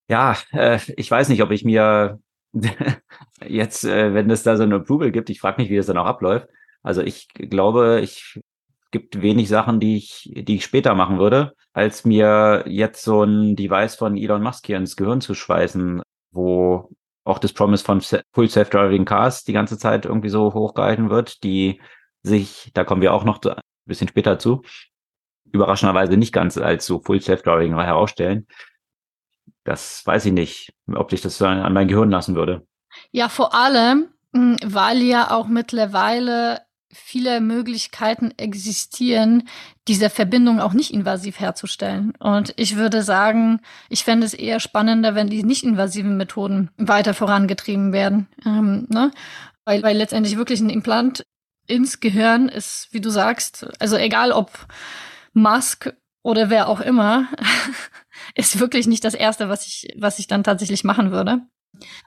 ja, 0.10 0.36
äh, 0.52 0.80
ich 0.98 1.10
weiß 1.10 1.30
nicht, 1.30 1.42
ob 1.44 1.52
ich 1.52 1.64
mir 1.64 2.20
jetzt, 3.48 3.84
äh, 3.84 4.14
wenn 4.14 4.30
es 4.30 4.44
da 4.44 4.58
so 4.58 4.64
eine 4.64 4.76
Approval 4.76 5.12
gibt, 5.12 5.30
ich 5.30 5.40
frage 5.40 5.62
mich, 5.62 5.70
wie 5.70 5.78
das 5.78 5.88
dann 5.88 5.98
auch 5.98 6.06
abläuft. 6.06 6.48
Also 6.84 7.02
ich 7.02 7.28
glaube, 7.30 8.02
ich 8.02 8.40
gibt 8.92 9.22
wenig 9.22 9.50
Sachen, 9.50 9.80
die 9.80 9.98
ich, 9.98 10.32
die 10.34 10.56
ich 10.56 10.64
später 10.64 10.94
machen 10.94 11.18
würde, 11.18 11.56
als 11.74 12.06
mir 12.06 12.64
jetzt 12.68 13.04
so 13.04 13.24
ein 13.24 13.56
Device 13.56 13.96
von 13.96 14.16
Elon 14.16 14.44
Musk 14.44 14.68
hier 14.68 14.78
ins 14.78 14.96
Gehirn 14.96 15.20
zu 15.20 15.34
schweißen, 15.34 16.02
wo 16.32 16.90
auch 17.26 17.40
das 17.40 17.54
Promise 17.54 17.84
von 17.84 18.02
Full 18.02 18.50
Self-Driving 18.50 19.06
Cars 19.06 19.44
die 19.44 19.54
ganze 19.54 19.78
Zeit 19.78 20.06
irgendwie 20.06 20.30
so 20.30 20.54
hochgehalten 20.54 21.10
wird, 21.10 21.44
die 21.44 21.82
sich, 22.22 22.72
da 22.74 22.84
kommen 22.84 23.02
wir 23.02 23.14
auch 23.14 23.24
noch 23.24 23.42
ein 23.44 23.56
bisschen 23.86 24.08
später 24.08 24.38
zu, 24.38 24.62
überraschenderweise 25.52 26.16
nicht 26.18 26.34
ganz 26.34 26.58
als 26.58 26.86
so 26.86 27.00
Full 27.00 27.22
Self-Driving 27.22 27.78
herausstellen. 27.80 28.48
Das 29.64 30.06
weiß 30.06 30.26
ich 30.26 30.34
nicht, 30.34 30.74
ob 30.94 31.12
sich 31.12 31.22
das 31.22 31.42
an 31.42 31.74
mein 31.74 31.88
Gehirn 31.88 32.12
lassen 32.12 32.36
würde. 32.36 32.66
Ja, 33.12 33.30
vor 33.30 33.56
allem, 33.56 34.08
hm, 34.34 34.58
weil 34.64 35.02
ja 35.02 35.32
auch 35.32 35.48
mittlerweile 35.48 36.62
viele 36.92 37.42
Möglichkeiten 37.42 38.32
existieren, 38.38 39.48
diese 39.88 40.12
Verbindung 40.12 40.60
auch 40.60 40.74
nicht 40.74 40.94
invasiv 40.94 41.40
herzustellen. 41.40 42.14
Und 42.20 42.54
ich 42.56 42.76
würde 42.76 43.02
sagen, 43.02 43.62
ich 43.90 44.04
fände 44.04 44.28
es 44.28 44.36
eher 44.36 44.60
spannender, 44.60 45.16
wenn 45.16 45.28
die 45.28 45.44
nicht 45.44 45.64
invasiven 45.64 46.18
Methoden 46.18 46.70
weiter 46.78 47.16
vorangetrieben 47.16 47.94
werden. 47.94 48.28
Ähm, 48.46 48.86
ne? 48.90 49.12
weil, 49.66 49.84
weil 49.84 49.98
letztendlich 49.98 50.38
wirklich 50.38 50.60
ein 50.60 50.70
Implant 50.70 51.26
ins 51.68 52.00
Gehirn 52.00 52.50
ist, 52.50 52.90
wie 52.92 53.02
du 53.02 53.10
sagst, 53.10 53.68
also 53.80 53.96
egal 53.96 54.32
ob 54.32 54.52
Musk 55.34 55.94
oder 56.24 56.50
wer 56.50 56.68
auch 56.70 56.80
immer, 56.80 57.28
ist 58.36 58.60
wirklich 58.60 58.88
nicht 58.88 59.04
das 59.04 59.14
Erste, 59.14 59.50
was 59.50 59.68
ich, 59.68 59.94
was 59.98 60.20
ich 60.20 60.28
dann 60.28 60.44
tatsächlich 60.44 60.84
machen 60.84 61.12
würde. 61.12 61.42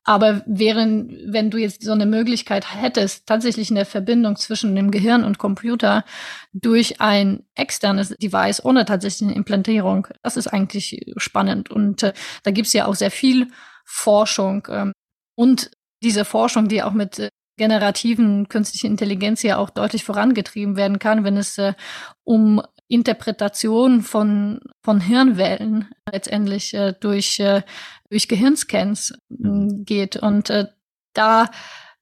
Aber 0.04 0.42
während, 0.46 1.12
wenn 1.26 1.50
du 1.50 1.58
jetzt 1.58 1.82
so 1.82 1.92
eine 1.92 2.06
Möglichkeit 2.06 2.74
hättest, 2.74 3.26
tatsächlich 3.26 3.70
eine 3.70 3.84
Verbindung 3.84 4.36
zwischen 4.36 4.74
dem 4.76 4.90
Gehirn 4.90 5.24
und 5.24 5.38
Computer 5.38 6.04
durch 6.52 7.00
ein 7.00 7.44
externes 7.54 8.10
Device 8.10 8.64
ohne 8.64 8.84
tatsächliche 8.84 9.34
Implantierung, 9.34 10.06
das 10.22 10.36
ist 10.36 10.46
eigentlich 10.46 11.12
spannend. 11.16 11.70
Und 11.70 12.04
äh, 12.04 12.12
da 12.44 12.52
gibt's 12.52 12.72
ja 12.72 12.86
auch 12.86 12.94
sehr 12.94 13.10
viel 13.10 13.48
Forschung. 13.84 14.66
Ähm, 14.70 14.92
und 15.34 15.70
diese 16.02 16.24
Forschung, 16.24 16.68
die 16.68 16.82
auch 16.82 16.92
mit 16.92 17.18
äh, 17.18 17.28
generativen 17.58 18.48
künstlichen 18.48 18.86
Intelligenz 18.86 19.42
ja 19.42 19.56
auch 19.56 19.70
deutlich 19.70 20.04
vorangetrieben 20.04 20.76
werden 20.76 20.98
kann, 20.98 21.24
wenn 21.24 21.36
es 21.36 21.58
äh, 21.58 21.74
um 22.22 22.62
Interpretation 22.88 24.02
von, 24.02 24.60
von 24.84 25.00
Hirnwellen 25.00 25.88
letztendlich 26.10 26.74
äh, 26.74 26.94
durch, 26.98 27.40
äh, 27.40 27.62
durch 28.10 28.28
Gehirnscans 28.28 29.12
äh, 29.30 29.68
geht. 29.84 30.16
Und 30.16 30.50
äh, 30.50 30.66
da 31.14 31.50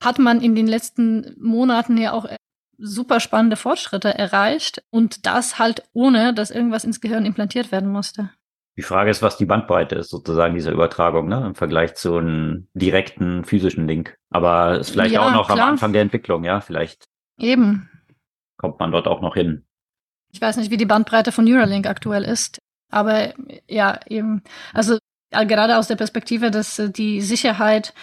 hat 0.03 0.19
man 0.19 0.41
in 0.41 0.55
den 0.55 0.67
letzten 0.67 1.35
Monaten 1.39 1.97
ja 1.97 2.13
auch 2.13 2.27
super 2.79 3.21
spannende 3.21 3.57
Fortschritte 3.57 4.13
erreicht 4.13 4.83
und 4.91 5.27
das 5.27 5.59
halt 5.59 5.85
ohne, 5.93 6.35
dass 6.35 6.51
irgendwas 6.51 6.85
ins 6.85 7.01
Gehirn 7.01 7.25
implantiert 7.25 7.73
werden 7.73 7.91
musste. 7.91 8.31
Die 8.77 8.83
Frage 8.83 9.11
ist, 9.11 9.23
was 9.23 9.37
die 9.37 9.47
Bandbreite 9.47 9.95
ist, 9.95 10.11
sozusagen 10.11 10.55
dieser 10.55 10.73
Übertragung, 10.73 11.29
ne? 11.29 11.45
Im 11.47 11.55
Vergleich 11.55 11.95
zu 11.95 12.17
einem 12.17 12.67
direkten 12.75 13.45
physischen 13.45 13.87
Link. 13.87 14.17
Aber 14.31 14.81
ist 14.81 14.91
vielleicht 14.91 15.15
ja, 15.15 15.25
auch 15.25 15.33
noch 15.33 15.47
klar. 15.47 15.61
am 15.61 15.69
Anfang 15.71 15.93
der 15.93 16.03
Entwicklung, 16.03 16.43
ja? 16.43 16.61
Vielleicht. 16.61 17.05
Eben. 17.39 17.89
Kommt 18.57 18.81
man 18.81 18.91
dort 18.91 19.07
auch 19.07 19.21
noch 19.21 19.35
hin. 19.35 19.64
Ich 20.35 20.41
weiß 20.41 20.57
nicht, 20.57 20.73
wie 20.73 20.77
die 20.77 20.85
Bandbreite 20.85 21.31
von 21.31 21.45
Neuralink 21.45 21.87
aktuell 21.87 22.25
ist. 22.25 22.59
Aber 22.91 23.33
ja, 23.69 24.01
eben. 24.09 24.43
Also 24.73 24.99
gerade 25.31 25.79
aus 25.79 25.87
der 25.87 25.97
Perspektive, 25.97 26.51
dass 26.51 26.79
äh, 26.81 26.91
die 26.91 27.21
Sicherheit 27.21 27.95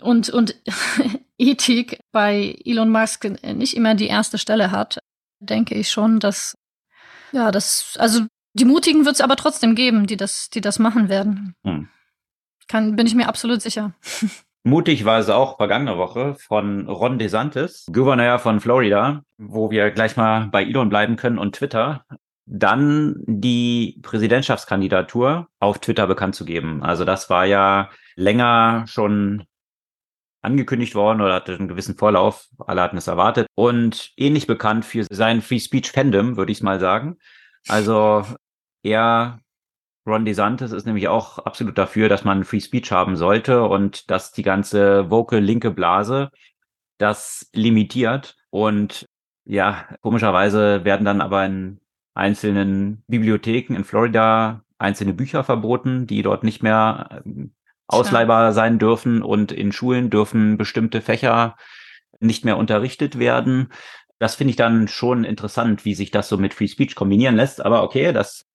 und, 0.00 0.30
und 0.30 0.56
Ethik 1.38 2.00
bei 2.12 2.56
Elon 2.64 2.90
Musk 2.90 3.24
nicht 3.24 3.76
immer 3.76 3.94
die 3.94 4.08
erste 4.08 4.36
Stelle 4.36 4.72
hat, 4.72 4.98
denke 5.38 5.76
ich 5.76 5.90
schon, 5.90 6.18
dass 6.18 6.56
ja, 7.32 7.50
das, 7.50 7.96
also 7.98 8.26
die 8.52 8.64
Mutigen 8.64 9.04
wird 9.04 9.14
es 9.14 9.20
aber 9.20 9.36
trotzdem 9.36 9.74
geben, 9.74 10.06
die 10.06 10.16
das, 10.16 10.50
die 10.50 10.60
das 10.60 10.78
machen 10.78 11.08
werden. 11.08 11.54
Hm. 11.64 11.88
Kann, 12.66 12.96
bin 12.96 13.06
ich 13.06 13.14
mir 13.14 13.28
absolut 13.28 13.62
sicher. 13.62 13.94
Mutig 14.66 15.04
war 15.04 15.18
es 15.18 15.28
auch 15.28 15.58
vergangene 15.58 15.98
Woche 15.98 16.36
von 16.36 16.88
Ron 16.88 17.18
DeSantis, 17.18 17.84
Gouverneur 17.92 18.38
von 18.38 18.60
Florida, 18.60 19.22
wo 19.36 19.70
wir 19.70 19.90
gleich 19.90 20.16
mal 20.16 20.48
bei 20.48 20.64
Elon 20.64 20.88
bleiben 20.88 21.16
können 21.16 21.38
und 21.38 21.54
Twitter, 21.54 22.04
dann 22.46 23.16
die 23.26 24.00
Präsidentschaftskandidatur 24.02 25.48
auf 25.60 25.78
Twitter 25.80 26.06
bekannt 26.06 26.34
zu 26.34 26.46
geben. 26.46 26.82
Also 26.82 27.04
das 27.04 27.28
war 27.28 27.44
ja 27.44 27.90
länger 28.16 28.84
schon 28.86 29.44
angekündigt 30.40 30.94
worden 30.94 31.20
oder 31.20 31.34
hatte 31.34 31.54
einen 31.54 31.68
gewissen 31.68 31.96
Vorlauf. 31.96 32.46
Alle 32.58 32.82
hatten 32.82 32.98
es 32.98 33.06
erwartet. 33.06 33.46
Und 33.54 34.12
ähnlich 34.16 34.46
bekannt 34.46 34.84
für 34.84 35.04
sein 35.10 35.42
Free 35.42 35.60
Speech 35.60 35.90
Fandom, 35.90 36.36
würde 36.36 36.52
ich 36.52 36.62
mal 36.62 36.80
sagen. 36.80 37.18
Also 37.68 38.24
er, 38.82 39.40
Ron 40.06 40.24
DeSantis, 40.24 40.72
ist 40.72 40.86
nämlich 40.86 41.08
auch 41.08 41.38
absolut 41.38 41.78
dafür, 41.78 42.08
dass 42.08 42.24
man 42.24 42.44
Free 42.44 42.60
Speech 42.60 42.92
haben 42.92 43.16
sollte 43.16 43.64
und 43.64 44.10
dass 44.10 44.32
die 44.32 44.42
ganze 44.42 45.10
vocal 45.10 45.40
linke 45.40 45.70
Blase 45.70 46.30
das 46.98 47.48
limitiert. 47.54 48.36
Und 48.50 49.06
ja, 49.44 49.86
komischerweise 50.02 50.84
werden 50.84 51.04
dann 51.04 51.20
aber 51.20 51.44
in 51.46 51.80
einzelnen 52.14 53.02
Bibliotheken 53.08 53.74
in 53.74 53.84
Florida 53.84 54.62
einzelne 54.78 55.14
Bücher 55.14 55.42
verboten, 55.42 56.06
die 56.06 56.22
dort 56.22 56.44
nicht 56.44 56.62
mehr 56.62 57.22
ähm, 57.24 57.54
ausleihbar 57.86 58.52
sein 58.52 58.78
dürfen 58.78 59.22
und 59.22 59.52
in 59.52 59.72
Schulen 59.72 60.10
dürfen 60.10 60.56
bestimmte 60.56 61.00
Fächer 61.00 61.56
nicht 62.20 62.44
mehr 62.44 62.56
unterrichtet 62.56 63.18
werden. 63.18 63.72
Das 64.18 64.36
finde 64.36 64.50
ich 64.50 64.56
dann 64.56 64.88
schon 64.88 65.24
interessant, 65.24 65.84
wie 65.84 65.94
sich 65.94 66.10
das 66.10 66.28
so 66.28 66.38
mit 66.38 66.54
Free 66.54 66.68
Speech 66.68 66.94
kombinieren 66.94 67.36
lässt. 67.36 67.64
Aber 67.64 67.82
okay, 67.82 68.12
das 68.12 68.46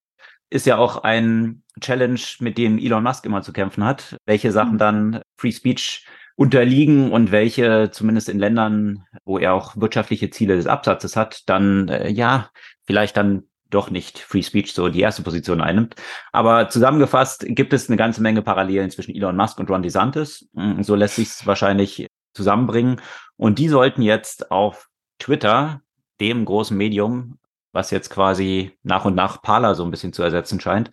ist 0.49 0.65
ja 0.65 0.77
auch 0.77 1.03
ein 1.03 1.63
Challenge, 1.79 2.19
mit 2.39 2.57
dem 2.57 2.77
Elon 2.77 3.03
Musk 3.03 3.25
immer 3.25 3.41
zu 3.41 3.53
kämpfen 3.53 3.83
hat, 3.83 4.17
welche 4.25 4.51
Sachen 4.51 4.73
mhm. 4.73 4.79
dann 4.79 5.21
Free 5.37 5.51
Speech 5.51 6.05
unterliegen 6.35 7.11
und 7.11 7.31
welche 7.31 7.91
zumindest 7.91 8.29
in 8.29 8.39
Ländern, 8.39 9.03
wo 9.25 9.37
er 9.37 9.53
auch 9.53 9.75
wirtschaftliche 9.75 10.29
Ziele 10.29 10.55
des 10.55 10.67
Absatzes 10.67 11.15
hat, 11.15 11.43
dann 11.47 11.89
äh, 11.89 12.09
ja 12.09 12.49
vielleicht 12.85 13.17
dann 13.17 13.43
doch 13.69 13.91
nicht 13.91 14.19
Free 14.19 14.41
Speech 14.41 14.73
so 14.73 14.89
die 14.89 15.01
erste 15.01 15.21
Position 15.21 15.61
einnimmt. 15.61 15.95
Aber 16.31 16.69
zusammengefasst 16.69 17.45
gibt 17.47 17.73
es 17.73 17.87
eine 17.87 17.97
ganze 17.97 18.21
Menge 18.21 18.41
Parallelen 18.41 18.89
zwischen 18.89 19.13
Elon 19.13 19.35
Musk 19.35 19.59
und 19.59 19.69
Ron 19.69 19.83
DeSantis. 19.83 20.49
Mm, 20.53 20.81
so 20.81 20.95
lässt 20.95 21.17
sich 21.17 21.27
es 21.27 21.45
wahrscheinlich 21.45 22.07
zusammenbringen. 22.33 23.01
Und 23.37 23.59
die 23.59 23.67
sollten 23.67 24.01
jetzt 24.01 24.49
auf 24.49 24.87
Twitter, 25.19 25.81
dem 26.19 26.45
großen 26.45 26.75
Medium, 26.75 27.37
was 27.71 27.91
jetzt 27.91 28.09
quasi 28.09 28.77
nach 28.83 29.05
und 29.05 29.15
nach 29.15 29.41
Parler 29.41 29.75
so 29.75 29.83
ein 29.83 29.91
bisschen 29.91 30.13
zu 30.13 30.23
ersetzen 30.23 30.59
scheint, 30.59 30.91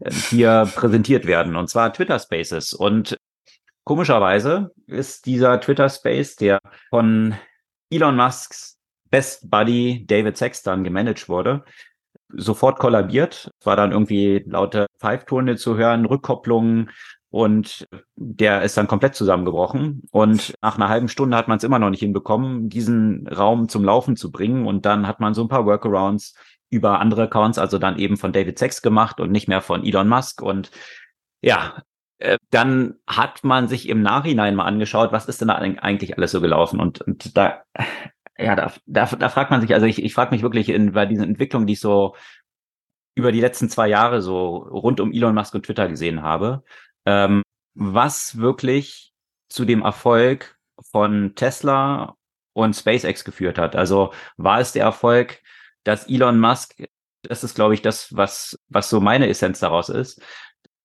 äh, 0.00 0.10
hier 0.10 0.70
präsentiert 0.74 1.26
werden. 1.26 1.56
Und 1.56 1.68
zwar 1.68 1.92
Twitter 1.92 2.18
Spaces. 2.18 2.72
Und 2.72 3.16
komischerweise 3.84 4.72
ist 4.86 5.26
dieser 5.26 5.60
Twitter 5.60 5.88
Space, 5.88 6.36
der 6.36 6.60
von 6.90 7.34
Elon 7.90 8.16
Musks 8.16 8.78
Best 9.10 9.48
Buddy 9.50 10.04
David 10.06 10.36
Sexton 10.36 10.82
gemanagt 10.82 11.28
wurde, 11.28 11.64
sofort 12.28 12.78
kollabiert. 12.78 13.50
Es 13.60 13.66
war 13.66 13.76
dann 13.76 13.92
irgendwie 13.92 14.42
laute 14.46 14.86
Pfeiftöne 14.98 15.56
zu 15.56 15.76
hören, 15.76 16.04
Rückkopplungen 16.04 16.90
und 17.34 17.88
der 18.14 18.62
ist 18.62 18.76
dann 18.76 18.86
komplett 18.86 19.16
zusammengebrochen. 19.16 20.04
Und 20.12 20.54
nach 20.62 20.76
einer 20.76 20.88
halben 20.88 21.08
Stunde 21.08 21.36
hat 21.36 21.48
man 21.48 21.58
es 21.58 21.64
immer 21.64 21.80
noch 21.80 21.90
nicht 21.90 21.98
hinbekommen, 21.98 22.68
diesen 22.68 23.26
Raum 23.26 23.68
zum 23.68 23.82
Laufen 23.82 24.14
zu 24.14 24.30
bringen. 24.30 24.68
Und 24.68 24.86
dann 24.86 25.08
hat 25.08 25.18
man 25.18 25.34
so 25.34 25.42
ein 25.42 25.48
paar 25.48 25.66
Workarounds 25.66 26.36
über 26.70 27.00
andere 27.00 27.24
Accounts, 27.24 27.58
also 27.58 27.80
dann 27.80 27.98
eben 27.98 28.18
von 28.18 28.32
David 28.32 28.56
Sachs 28.56 28.82
gemacht 28.82 29.18
und 29.18 29.32
nicht 29.32 29.48
mehr 29.48 29.62
von 29.62 29.84
Elon 29.84 30.06
Musk. 30.06 30.42
Und 30.42 30.70
ja, 31.42 31.82
äh, 32.18 32.38
dann 32.50 32.94
hat 33.04 33.42
man 33.42 33.66
sich 33.66 33.88
im 33.88 34.00
Nachhinein 34.00 34.54
mal 34.54 34.66
angeschaut, 34.66 35.10
was 35.10 35.26
ist 35.26 35.40
denn 35.40 35.48
da 35.48 35.56
eigentlich 35.56 36.16
alles 36.16 36.30
so 36.30 36.40
gelaufen? 36.40 36.78
Und, 36.78 37.00
und 37.00 37.36
da 37.36 37.64
ja, 38.38 38.54
da, 38.54 38.72
da, 38.86 39.06
da 39.06 39.28
fragt 39.28 39.50
man 39.50 39.60
sich, 39.60 39.74
also 39.74 39.86
ich, 39.86 40.00
ich 40.00 40.14
frage 40.14 40.32
mich 40.32 40.42
wirklich 40.42 40.68
in, 40.68 40.92
bei 40.92 41.04
diesen 41.04 41.24
Entwicklungen, 41.24 41.66
die 41.66 41.72
ich 41.72 41.80
so 41.80 42.14
über 43.16 43.32
die 43.32 43.40
letzten 43.40 43.68
zwei 43.68 43.88
Jahre 43.88 44.22
so 44.22 44.56
rund 44.56 45.00
um 45.00 45.12
Elon 45.12 45.34
Musk 45.34 45.52
und 45.54 45.66
Twitter 45.66 45.88
gesehen 45.88 46.22
habe, 46.22 46.62
ähm, 47.06 47.42
was 47.74 48.38
wirklich 48.38 49.12
zu 49.48 49.64
dem 49.64 49.82
Erfolg 49.82 50.56
von 50.90 51.34
Tesla 51.34 52.16
und 52.52 52.74
SpaceX 52.74 53.24
geführt 53.24 53.58
hat. 53.58 53.76
Also 53.76 54.12
war 54.36 54.60
es 54.60 54.72
der 54.72 54.84
Erfolg, 54.84 55.40
dass 55.82 56.08
Elon 56.08 56.40
Musk, 56.40 56.74
das 57.22 57.44
ist, 57.44 57.54
glaube 57.54 57.74
ich, 57.74 57.82
das, 57.82 58.14
was, 58.16 58.58
was 58.68 58.88
so 58.88 59.00
meine 59.00 59.28
Essenz 59.28 59.60
daraus 59.60 59.88
ist, 59.88 60.20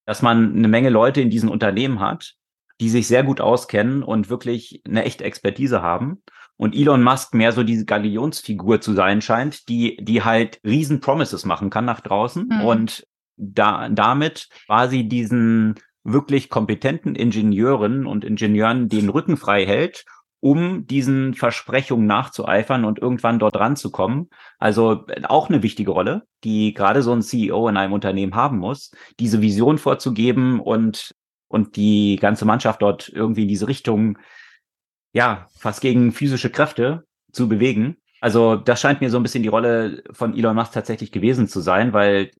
dass 0.05 0.21
man 0.21 0.55
eine 0.55 0.67
Menge 0.67 0.89
Leute 0.89 1.21
in 1.21 1.29
diesen 1.29 1.49
Unternehmen 1.49 1.99
hat, 1.99 2.33
die 2.81 2.89
sich 2.89 3.07
sehr 3.07 3.23
gut 3.23 3.41
auskennen 3.41 4.03
und 4.03 4.29
wirklich 4.29 4.81
eine 4.85 5.03
echte 5.03 5.23
Expertise 5.23 5.81
haben 5.81 6.23
und 6.57 6.75
Elon 6.75 7.03
Musk 7.03 7.33
mehr 7.33 7.51
so 7.51 7.63
diese 7.63 7.85
Galionsfigur 7.85 8.81
zu 8.81 8.93
sein 8.93 9.21
scheint, 9.21 9.69
die, 9.69 9.97
die 10.01 10.23
halt 10.23 10.59
riesen 10.65 10.99
Promises 10.99 11.45
machen 11.45 11.69
kann 11.69 11.85
nach 11.85 12.01
draußen 12.01 12.47
mhm. 12.47 12.61
und 12.61 13.07
da, 13.37 13.87
damit 13.89 14.49
quasi 14.65 15.07
diesen 15.07 15.75
wirklich 16.03 16.49
kompetenten 16.49 17.15
Ingenieuren 17.15 18.05
und 18.05 18.23
Ingenieuren 18.23 18.89
den 18.89 19.09
Rücken 19.09 19.37
frei 19.37 19.65
hält, 19.65 20.05
um 20.41 20.87
diesen 20.87 21.33
Versprechungen 21.33 22.07
nachzueifern 22.07 22.85
und 22.85 22.99
irgendwann 22.99 23.39
dort 23.39 23.57
ranzukommen. 23.57 24.29
Also 24.57 25.05
auch 25.23 25.49
eine 25.49 25.63
wichtige 25.63 25.91
Rolle, 25.91 26.23
die 26.43 26.73
gerade 26.73 27.01
so 27.01 27.11
ein 27.11 27.21
CEO 27.21 27.67
in 27.67 27.77
einem 27.77 27.93
Unternehmen 27.93 28.35
haben 28.35 28.57
muss, 28.57 28.91
diese 29.19 29.41
Vision 29.41 29.77
vorzugeben 29.77 30.59
und, 30.61 31.13
und 31.49 31.75
die 31.75 32.17
ganze 32.21 32.45
Mannschaft 32.45 32.81
dort 32.81 33.09
irgendwie 33.09 33.43
in 33.43 33.49
diese 33.49 33.67
Richtung 33.67 34.17
ja, 35.11 35.47
fast 35.57 35.81
gegen 35.81 36.11
physische 36.11 36.49
Kräfte 36.49 37.03
zu 37.31 37.49
bewegen. 37.49 37.97
Also 38.21 38.55
das 38.55 38.81
scheint 38.81 39.01
mir 39.01 39.09
so 39.09 39.17
ein 39.17 39.23
bisschen 39.23 39.43
die 39.43 39.49
Rolle 39.49 40.03
von 40.11 40.37
Elon 40.37 40.55
Musk 40.55 40.73
tatsächlich 40.73 41.11
gewesen 41.11 41.47
zu 41.47 41.61
sein, 41.61 41.93
weil 41.93 42.31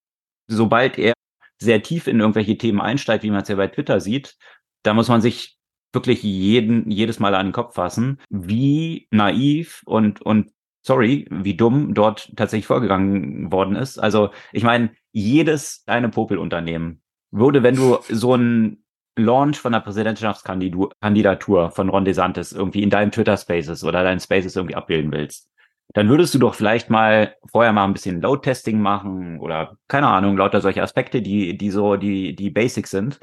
sobald 0.48 0.98
er 0.98 1.14
sehr 1.60 1.84
tief 1.84 2.08
in 2.08 2.20
irgendwelche 2.20 2.58
Themen 2.58 2.82
einsteigt, 2.82 3.24
wie 3.24 3.32
man 3.32 3.42
es 3.42 3.50
ja 3.50 3.56
bei 3.56 3.68
Twitter 3.68 4.00
sieht, 4.00 4.38
da 4.84 4.94
muss 4.94 5.10
man 5.10 5.22
sich 5.22 5.58
wirklich 5.94 6.24
jeden, 6.24 6.90
jedes 6.90 7.20
Mal 7.20 7.36
an 7.36 7.48
den 7.48 7.54
Kopf 7.54 7.76
fassen, 7.76 8.20
wie 8.30 9.08
naiv 9.12 9.82
und, 9.86 10.22
und 10.22 10.52
sorry, 10.82 11.28
wie 11.30 11.56
dumm 11.56 11.94
dort 11.94 12.32
tatsächlich 12.36 12.68
vorgegangen 12.68 13.52
worden 13.52 13.76
ist. 13.76 13.98
Also 13.98 14.30
ich 14.54 14.64
meine, 14.64 14.92
jedes 15.12 15.84
kleine 15.86 16.10
Popelunternehmen 16.10 17.02
würde, 17.32 17.64
wenn 17.64 17.76
du 17.76 17.98
so 18.10 18.36
ein 18.36 18.84
Launch 19.18 19.60
von 19.60 19.74
der 19.74 19.82
Präsidentschaftskandidatur 19.82 21.72
von 21.72 21.90
Ron 21.90 22.06
DeSantis 22.06 22.54
irgendwie 22.54 22.84
in 22.84 22.90
deinem 22.90 23.12
Twitter 23.12 23.36
Spaces 23.36 23.84
oder 23.84 24.04
deinen 24.04 24.20
Spaces 24.20 24.56
irgendwie 24.56 24.76
abbilden 24.76 25.12
willst, 25.12 25.50
dann 25.94 26.10
würdest 26.10 26.34
du 26.34 26.40
doch 26.40 26.56
vielleicht 26.56 26.90
mal 26.90 27.36
vorher 27.52 27.74
mal 27.74 27.86
ein 27.86 27.94
bisschen 27.94 28.22
Load-Testing 28.22 28.80
machen 28.80 29.40
oder 29.40 29.78
keine 29.88 30.08
Ahnung, 30.08 30.38
lauter 30.38 30.62
solche 30.62 30.84
Aspekte, 30.84 31.22
die, 31.22 31.58
die 31.58 31.72
so, 31.72 31.96
die, 31.96 32.36
die 32.36 32.50
Basics 32.50 32.92
sind, 32.92 33.20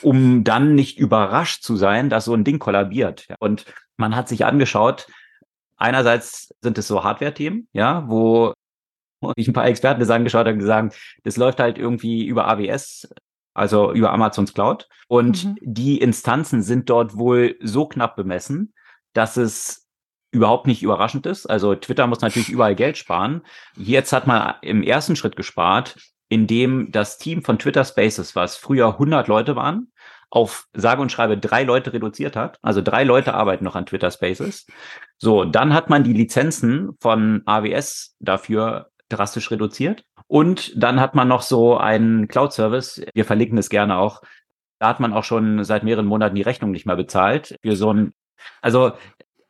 um 0.00 0.44
dann 0.44 0.74
nicht 0.74 0.98
überrascht 0.98 1.62
zu 1.62 1.76
sein, 1.76 2.08
dass 2.08 2.26
so 2.26 2.34
ein 2.34 2.44
Ding 2.44 2.58
kollabiert. 2.58 3.26
Und 3.40 3.66
man 3.96 4.14
hat 4.14 4.28
sich 4.28 4.44
angeschaut, 4.44 5.08
einerseits 5.76 6.54
sind 6.60 6.78
es 6.78 6.86
so 6.86 7.02
Hardware-Themen, 7.02 7.68
ja, 7.72 8.08
wo 8.08 8.52
ich 9.36 9.48
ein 9.48 9.52
paar 9.54 9.66
Experten 9.66 10.00
das 10.00 10.10
angeschaut 10.10 10.46
habe 10.46 10.52
und 10.52 10.58
gesagt, 10.58 10.96
das 11.24 11.36
läuft 11.36 11.60
halt 11.60 11.78
irgendwie 11.78 12.24
über 12.24 12.48
AWS 12.48 13.08
also 13.54 13.92
über 13.92 14.12
Amazons 14.12 14.54
Cloud. 14.54 14.88
Und 15.08 15.44
mhm. 15.44 15.56
die 15.60 15.98
Instanzen 15.98 16.62
sind 16.62 16.88
dort 16.88 17.16
wohl 17.16 17.56
so 17.60 17.86
knapp 17.86 18.16
bemessen, 18.16 18.72
dass 19.12 19.36
es 19.36 19.81
überhaupt 20.32 20.66
nicht 20.66 20.82
überraschend 20.82 21.26
ist. 21.26 21.46
Also 21.46 21.74
Twitter 21.74 22.06
muss 22.06 22.20
natürlich 22.20 22.48
überall 22.48 22.74
Geld 22.74 22.96
sparen. 22.96 23.42
Jetzt 23.76 24.12
hat 24.12 24.26
man 24.26 24.54
im 24.62 24.82
ersten 24.82 25.14
Schritt 25.14 25.36
gespart, 25.36 25.96
indem 26.28 26.90
das 26.90 27.18
Team 27.18 27.42
von 27.42 27.58
Twitter 27.58 27.84
Spaces, 27.84 28.34
was 28.34 28.56
früher 28.56 28.88
100 28.88 29.28
Leute 29.28 29.54
waren, 29.54 29.92
auf 30.30 30.66
sage 30.72 31.02
und 31.02 31.12
schreibe 31.12 31.36
drei 31.36 31.62
Leute 31.62 31.92
reduziert 31.92 32.36
hat. 32.36 32.58
Also 32.62 32.80
drei 32.80 33.04
Leute 33.04 33.34
arbeiten 33.34 33.64
noch 33.64 33.76
an 33.76 33.84
Twitter 33.84 34.10
Spaces. 34.10 34.66
So, 35.18 35.44
dann 35.44 35.74
hat 35.74 35.90
man 35.90 36.04
die 36.04 36.14
Lizenzen 36.14 36.96
von 37.00 37.42
AWS 37.44 38.16
dafür 38.18 38.88
drastisch 39.10 39.50
reduziert. 39.50 40.04
Und 40.26 40.72
dann 40.74 41.00
hat 41.00 41.14
man 41.14 41.28
noch 41.28 41.42
so 41.42 41.76
einen 41.76 42.28
Cloud-Service. 42.28 43.02
Wir 43.12 43.26
verlinken 43.26 43.58
es 43.58 43.68
gerne 43.68 43.98
auch. 43.98 44.22
Da 44.78 44.88
hat 44.88 45.00
man 45.00 45.12
auch 45.12 45.24
schon 45.24 45.62
seit 45.64 45.84
mehreren 45.84 46.06
Monaten 46.06 46.34
die 46.34 46.42
Rechnung 46.42 46.70
nicht 46.70 46.86
mehr 46.86 46.96
bezahlt 46.96 47.54
für 47.62 47.76
so 47.76 47.92
ein, 47.92 48.14
also, 48.62 48.92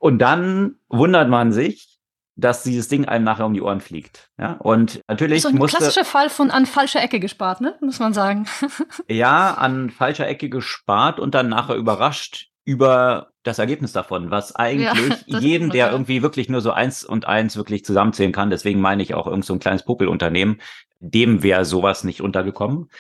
und 0.03 0.19
dann 0.19 0.81
wundert 0.89 1.29
man 1.29 1.53
sich, 1.53 2.01
dass 2.35 2.65
dieses 2.65 2.89
Ding 2.89 3.05
einem 3.05 3.25
nachher 3.25 3.47
um 3.47 3.55
die 3.55 3.63
Ohren 3.63 3.81
fliegt. 3.81 4.31
Ja, 4.37 4.55
und 4.55 5.01
natürlich 5.07 5.43
so 5.43 5.49
ein 5.49 5.55
musste, 5.55 5.77
klassischer 5.77 6.05
Fall 6.05 6.29
von 6.29 6.51
an 6.51 6.67
falscher 6.67 7.01
Ecke 7.01 7.21
gespart, 7.21 7.61
ne? 7.61 7.77
Muss 7.81 8.01
man 8.01 8.13
sagen. 8.13 8.49
ja, 9.09 9.55
an 9.55 9.91
falscher 9.91 10.27
Ecke 10.27 10.49
gespart 10.49 11.21
und 11.21 11.37
dann 11.37 11.49
nachher 11.49 11.77
überrascht 11.77 12.49
über 12.65 13.31
das 13.45 13.61
Ergebnis 13.61 13.93
davon, 13.93 14.33
was 14.33 14.57
eigentlich 14.57 15.25
ja, 15.27 15.39
jeden, 15.39 15.71
der 15.71 15.93
irgendwie 15.93 16.21
wirklich 16.21 16.49
nur 16.49 16.63
so 16.63 16.73
eins 16.73 17.05
und 17.05 17.27
eins 17.27 17.57
wirklich 17.57 17.85
zusammenzählen 17.85 18.33
kann, 18.33 18.51
deswegen 18.51 18.81
meine 18.81 19.05
ich 19.05 19.15
auch 19.15 19.29
irgend 19.29 19.45
so 19.45 19.53
ein 19.53 19.61
kleines 19.61 19.85
Popelunternehmen, 19.85 20.61
dem 20.99 21.45
wäre 21.45 21.65
sowas 21.65 22.03
nicht 22.03 22.23
untergekommen. 22.23 22.91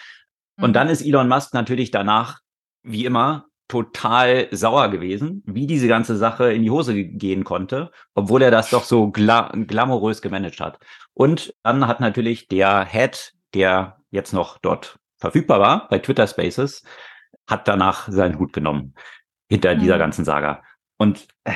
Mhm. 0.56 0.64
Und 0.64 0.72
dann 0.74 0.86
ist 0.86 1.04
Elon 1.04 1.28
Musk 1.28 1.52
natürlich 1.52 1.90
danach, 1.90 2.38
wie 2.84 3.06
immer, 3.06 3.46
total 3.68 4.48
sauer 4.50 4.88
gewesen, 4.90 5.42
wie 5.46 5.66
diese 5.66 5.88
ganze 5.88 6.16
Sache 6.16 6.52
in 6.52 6.62
die 6.62 6.70
Hose 6.70 6.94
gehen 6.94 7.44
konnte, 7.44 7.90
obwohl 8.14 8.42
er 8.42 8.50
das 8.50 8.70
doch 8.70 8.84
so 8.84 9.10
gla 9.10 9.50
glamourös 9.52 10.20
gemanagt 10.20 10.60
hat. 10.60 10.78
Und 11.14 11.54
dann 11.62 11.86
hat 11.86 12.00
natürlich 12.00 12.48
der 12.48 12.84
Head, 12.84 13.32
der 13.54 13.98
jetzt 14.10 14.32
noch 14.32 14.58
dort 14.58 14.98
verfügbar 15.18 15.60
war, 15.60 15.88
bei 15.88 15.98
Twitter 15.98 16.26
Spaces, 16.26 16.82
hat 17.46 17.66
danach 17.68 18.08
seinen 18.08 18.38
Hut 18.38 18.52
genommen 18.52 18.94
hinter 19.48 19.74
mhm. 19.74 19.80
dieser 19.80 19.98
ganzen 19.98 20.24
Saga. 20.24 20.62
Und 20.98 21.26
äh, 21.44 21.52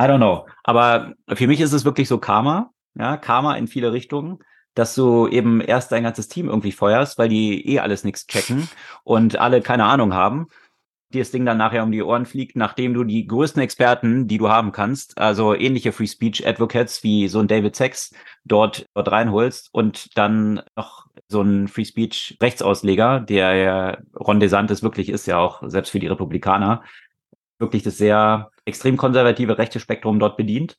I 0.00 0.04
don't 0.04 0.18
know, 0.18 0.46
aber 0.64 1.14
für 1.32 1.46
mich 1.46 1.60
ist 1.60 1.72
es 1.72 1.84
wirklich 1.84 2.08
so 2.08 2.18
Karma, 2.18 2.72
ja, 2.94 3.16
Karma 3.16 3.56
in 3.56 3.68
viele 3.68 3.92
Richtungen 3.92 4.40
dass 4.74 4.94
du 4.94 5.26
eben 5.28 5.60
erst 5.60 5.92
dein 5.92 6.04
ganzes 6.04 6.28
Team 6.28 6.48
irgendwie 6.48 6.72
feuerst, 6.72 7.18
weil 7.18 7.28
die 7.28 7.68
eh 7.68 7.80
alles 7.80 8.04
nichts 8.04 8.26
checken 8.26 8.68
und 9.04 9.36
alle 9.36 9.62
keine 9.62 9.84
Ahnung 9.84 10.14
haben 10.14 10.46
dir 11.12 11.22
das 11.22 11.30
Ding 11.30 11.44
dann 11.44 11.58
nachher 11.58 11.82
um 11.82 11.92
die 11.92 12.02
Ohren 12.02 12.26
fliegt, 12.26 12.56
nachdem 12.56 12.94
du 12.94 13.04
die 13.04 13.26
größten 13.26 13.60
Experten, 13.62 14.28
die 14.28 14.38
du 14.38 14.48
haben 14.48 14.72
kannst, 14.72 15.18
also 15.18 15.54
ähnliche 15.54 15.92
Free 15.92 16.06
Speech 16.06 16.46
Advocates 16.46 17.02
wie 17.02 17.28
so 17.28 17.40
ein 17.40 17.48
David 17.48 17.74
Sachs 17.74 18.14
dort, 18.44 18.86
dort 18.94 19.10
reinholst 19.10 19.70
und 19.72 20.16
dann 20.16 20.62
noch 20.76 21.06
so 21.28 21.42
ein 21.42 21.68
Free 21.68 21.84
Speech 21.84 22.38
Rechtsausleger, 22.40 23.20
der 23.20 23.54
ja 23.54 23.98
Ron 24.18 24.40
DeSantis 24.40 24.82
wirklich 24.82 25.08
ist, 25.08 25.26
ja 25.26 25.38
auch 25.38 25.62
selbst 25.66 25.90
für 25.90 25.98
die 25.98 26.06
Republikaner, 26.06 26.84
wirklich 27.58 27.82
das 27.82 27.98
sehr 27.98 28.50
extrem 28.64 28.96
konservative 28.96 29.58
rechte 29.58 29.80
Spektrum 29.80 30.18
dort 30.18 30.36
bedient, 30.36 30.78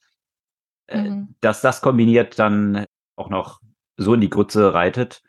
äh, 0.87 1.01
mhm. 1.01 1.35
dass 1.41 1.61
das 1.61 1.81
kombiniert 1.81 2.39
dann 2.39 2.85
auch 3.17 3.29
noch 3.29 3.59
so 3.97 4.13
in 4.13 4.21
die 4.21 4.29
Grütze 4.29 4.73
reitet. 4.73 5.21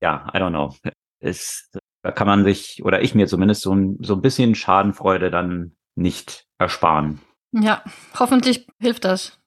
Ja, 0.00 0.30
I 0.34 0.38
don't 0.38 0.50
know. 0.50 0.74
Ist 1.20 1.78
da 2.06 2.12
kann 2.12 2.28
man 2.28 2.44
sich, 2.44 2.84
oder 2.84 3.02
ich 3.02 3.16
mir 3.16 3.26
zumindest, 3.26 3.62
so 3.62 3.74
ein, 3.74 3.98
so 4.00 4.14
ein 4.14 4.22
bisschen 4.22 4.54
Schadenfreude 4.54 5.28
dann 5.28 5.74
nicht 5.96 6.46
ersparen. 6.56 7.20
Ja, 7.50 7.82
hoffentlich 8.16 8.68
hilft 8.78 9.04
das. 9.04 9.40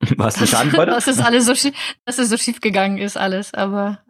Was 0.16 0.38
eine 0.38 0.48
Schadenfreude? 0.48 0.90
dass 0.90 1.06
es 1.06 1.20
alles 1.20 1.46
so 1.46 1.54
schief, 1.54 1.72
dass 2.04 2.18
es 2.18 2.28
so 2.28 2.36
schief 2.36 2.60
gegangen 2.60 2.98
ist, 2.98 3.16
alles. 3.16 3.54
Aber 3.54 4.02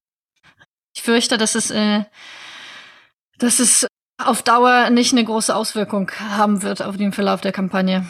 ich 0.96 1.02
fürchte, 1.02 1.36
dass 1.36 1.54
es, 1.54 1.70
äh, 1.70 2.04
dass 3.36 3.58
es 3.58 3.86
auf 4.16 4.42
Dauer 4.42 4.88
nicht 4.88 5.12
eine 5.12 5.24
große 5.24 5.54
Auswirkung 5.54 6.10
haben 6.12 6.62
wird 6.62 6.82
auf 6.82 6.96
den 6.96 7.12
Verlauf 7.12 7.42
der 7.42 7.52
Kampagne. 7.52 8.06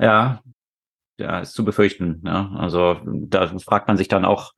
Ja, 0.00 0.42
ja, 1.16 1.38
ist 1.38 1.52
zu 1.52 1.64
befürchten. 1.64 2.22
Ja. 2.24 2.50
Also 2.56 3.00
da 3.04 3.46
fragt 3.60 3.86
man 3.86 3.96
sich 3.96 4.08
dann 4.08 4.24
auch, 4.24 4.54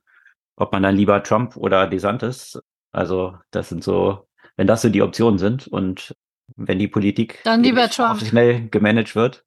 ob 0.55 0.71
man 0.71 0.81
dann 0.81 0.95
lieber 0.95 1.21
Trump 1.21 1.55
oder 1.55 1.85
DeSantis. 1.85 2.59
Also 2.91 3.37
das 3.51 3.69
sind 3.69 3.83
so 3.83 4.27
wenn 4.57 4.67
das 4.67 4.81
so 4.81 4.89
die 4.89 5.01
Optionen 5.01 5.39
sind 5.39 5.67
und 5.67 6.15
wenn 6.55 6.79
die 6.79 6.87
Politik 6.87 7.39
dann 7.43 7.63
lieber 7.63 7.89
Trump. 7.89 8.21
schnell 8.21 8.67
gemanagt 8.69 9.15
wird. 9.15 9.43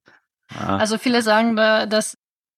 Also 0.59 0.99
viele 0.99 1.23
sagen 1.23 1.57
da, 1.57 1.87
dass 1.87 2.17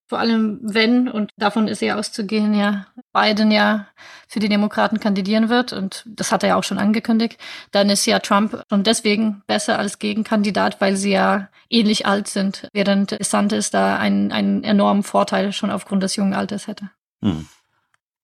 vor 0.09 0.19
allem 0.21 0.61
wenn, 0.63 1.09
und 1.09 1.33
davon 1.37 1.67
ist 1.67 1.83
ja 1.83 1.97
auszugehen, 1.97 2.55
ja, 2.55 2.87
Biden 3.13 3.51
ja 3.51 3.89
für 4.29 4.39
die 4.39 4.49
Demokraten 4.49 5.01
kandidieren 5.01 5.49
wird, 5.49 5.73
und 5.73 6.05
das 6.07 6.31
hat 6.31 6.43
er 6.45 6.51
ja 6.51 6.57
auch 6.57 6.65
schon 6.65 6.79
angekündigt, 6.79 7.39
dann 7.73 7.91
ist 7.91 8.07
ja 8.07 8.21
Trump 8.21 8.63
schon 8.69 8.85
deswegen 8.85 9.43
besser 9.47 9.79
als 9.79 9.99
Gegenkandidat, 9.99 10.81
weil 10.81 10.97
sie 10.97 11.13
ja 11.13 11.49
ähnlich 11.69 12.07
alt 12.07 12.29
sind, 12.29 12.69
während 12.73 13.13
DeSantis 13.13 13.71
da 13.71 13.97
einen, 13.99 14.31
einen 14.31 14.63
enormen 14.63 15.03
Vorteil 15.03 15.53
schon 15.53 15.71
aufgrund 15.71 16.05
des 16.05 16.15
jungen 16.15 16.35
Alters 16.35 16.69
hätte. 16.69 16.91
Hm. 17.23 17.49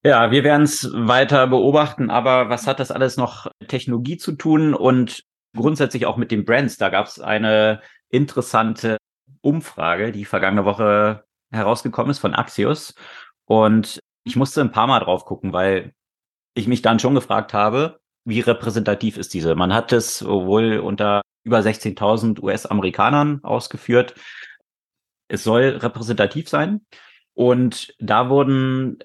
Ja, 0.04 0.32
wir 0.32 0.42
werden 0.42 0.62
es 0.62 0.90
weiter 0.92 1.46
beobachten, 1.46 2.10
aber 2.10 2.48
was 2.48 2.66
hat 2.66 2.80
das 2.80 2.90
alles 2.90 3.16
noch 3.16 3.46
Technologie 3.68 4.16
zu 4.16 4.32
tun 4.32 4.74
und 4.74 5.22
grundsätzlich 5.56 6.06
auch 6.06 6.16
mit 6.16 6.32
den 6.32 6.44
Brands? 6.44 6.76
Da 6.76 6.88
gab 6.88 7.06
es 7.06 7.20
eine 7.20 7.80
interessante 8.08 8.96
Umfrage, 9.42 10.10
die 10.10 10.24
vergangene 10.24 10.64
Woche 10.64 11.24
herausgekommen 11.52 12.10
ist 12.10 12.18
von 12.18 12.34
Axios. 12.34 12.94
Und 13.44 14.00
ich 14.24 14.34
musste 14.34 14.60
ein 14.60 14.72
paar 14.72 14.88
Mal 14.88 15.00
drauf 15.00 15.24
gucken, 15.24 15.52
weil 15.52 15.92
ich 16.54 16.66
mich 16.66 16.82
dann 16.82 16.98
schon 16.98 17.14
gefragt 17.14 17.54
habe, 17.54 18.00
wie 18.24 18.40
repräsentativ 18.40 19.16
ist 19.16 19.34
diese? 19.34 19.54
Man 19.54 19.72
hat 19.72 19.92
es 19.92 20.24
wohl 20.24 20.78
unter 20.78 21.22
über 21.44 21.60
16.000 21.60 22.40
US-Amerikanern 22.42 23.40
ausgeführt. 23.44 24.14
Es 25.28 25.44
soll 25.44 25.76
repräsentativ 25.76 26.48
sein. 26.48 26.84
Und 27.34 27.94
da 27.98 28.28
wurden 28.28 28.98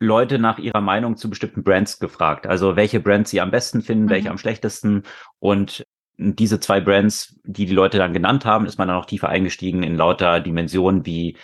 Leute 0.00 0.38
nach 0.38 0.58
ihrer 0.58 0.80
Meinung 0.80 1.16
zu 1.16 1.28
bestimmten 1.28 1.64
Brands 1.64 1.98
gefragt. 1.98 2.46
Also 2.46 2.76
welche 2.76 3.00
Brands 3.00 3.30
sie 3.30 3.40
am 3.40 3.50
besten 3.50 3.82
finden, 3.82 4.04
mhm. 4.04 4.10
welche 4.10 4.30
am 4.30 4.38
schlechtesten. 4.38 5.02
Und 5.38 5.84
diese 6.16 6.60
zwei 6.60 6.80
Brands, 6.80 7.38
die 7.44 7.66
die 7.66 7.74
Leute 7.74 7.98
dann 7.98 8.12
genannt 8.12 8.44
haben, 8.44 8.66
ist 8.66 8.78
man 8.78 8.88
dann 8.88 8.96
auch 8.96 9.06
tiefer 9.06 9.28
eingestiegen 9.28 9.82
in 9.82 9.96
lauter 9.96 10.40
Dimensionen 10.40 11.06
wie 11.06 11.36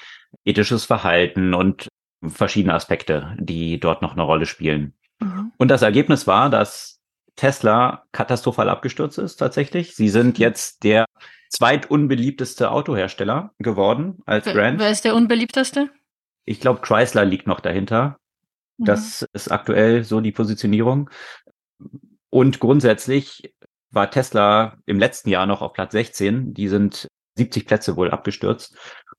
ethisches 0.44 0.84
Verhalten 0.84 1.54
und 1.54 1.88
verschiedene 2.26 2.74
Aspekte, 2.74 3.36
die 3.38 3.78
dort 3.78 4.02
noch 4.02 4.12
eine 4.12 4.22
Rolle 4.22 4.46
spielen. 4.46 4.94
Mhm. 5.20 5.52
Und 5.56 5.68
das 5.68 5.82
Ergebnis 5.82 6.26
war, 6.26 6.50
dass 6.50 7.00
Tesla 7.36 8.04
katastrophal 8.12 8.68
abgestürzt 8.68 9.18
ist 9.18 9.36
tatsächlich. 9.36 9.94
Sie 9.96 10.08
sind 10.08 10.38
jetzt 10.38 10.84
der 10.84 11.06
zweitunbeliebteste 11.50 12.70
Autohersteller 12.70 13.52
geworden 13.58 14.18
als 14.26 14.44
Brand. 14.44 14.80
Wer 14.80 14.90
ist 14.90 15.04
der 15.04 15.14
unbeliebteste? 15.14 15.90
Ich 16.44 16.60
glaube, 16.60 16.80
Chrysler 16.80 17.24
liegt 17.24 17.46
noch 17.46 17.60
dahinter. 17.60 18.18
Mhm. 18.78 18.84
Das 18.84 19.26
ist 19.32 19.50
aktuell 19.50 20.04
so 20.04 20.20
die 20.20 20.32
Positionierung. 20.32 21.10
Und 22.30 22.60
grundsätzlich 22.60 23.54
war 23.90 24.10
Tesla 24.10 24.76
im 24.86 24.98
letzten 24.98 25.30
Jahr 25.30 25.46
noch 25.46 25.62
auf 25.62 25.72
Platz 25.72 25.92
16. 25.92 26.54
Die 26.54 26.68
sind 26.68 27.06
70 27.36 27.66
Plätze 27.66 27.96
wohl 27.96 28.10
abgestürzt. 28.10 28.76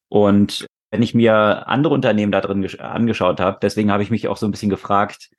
Und 0.10 0.66
wenn 0.92 1.02
ich 1.02 1.14
mir 1.14 1.68
andere 1.68 1.94
Unternehmen 1.94 2.32
da 2.32 2.42
drin 2.42 2.68
angeschaut 2.80 3.40
habe, 3.40 3.60
deswegen 3.62 3.92
habe 3.92 4.04
ich 4.04 4.12
mich 4.12 4.28
auch 4.28 4.38
so 4.38 4.48
ein 4.48 4.52
bisschen 4.52 4.70
gefragt, 4.70 5.30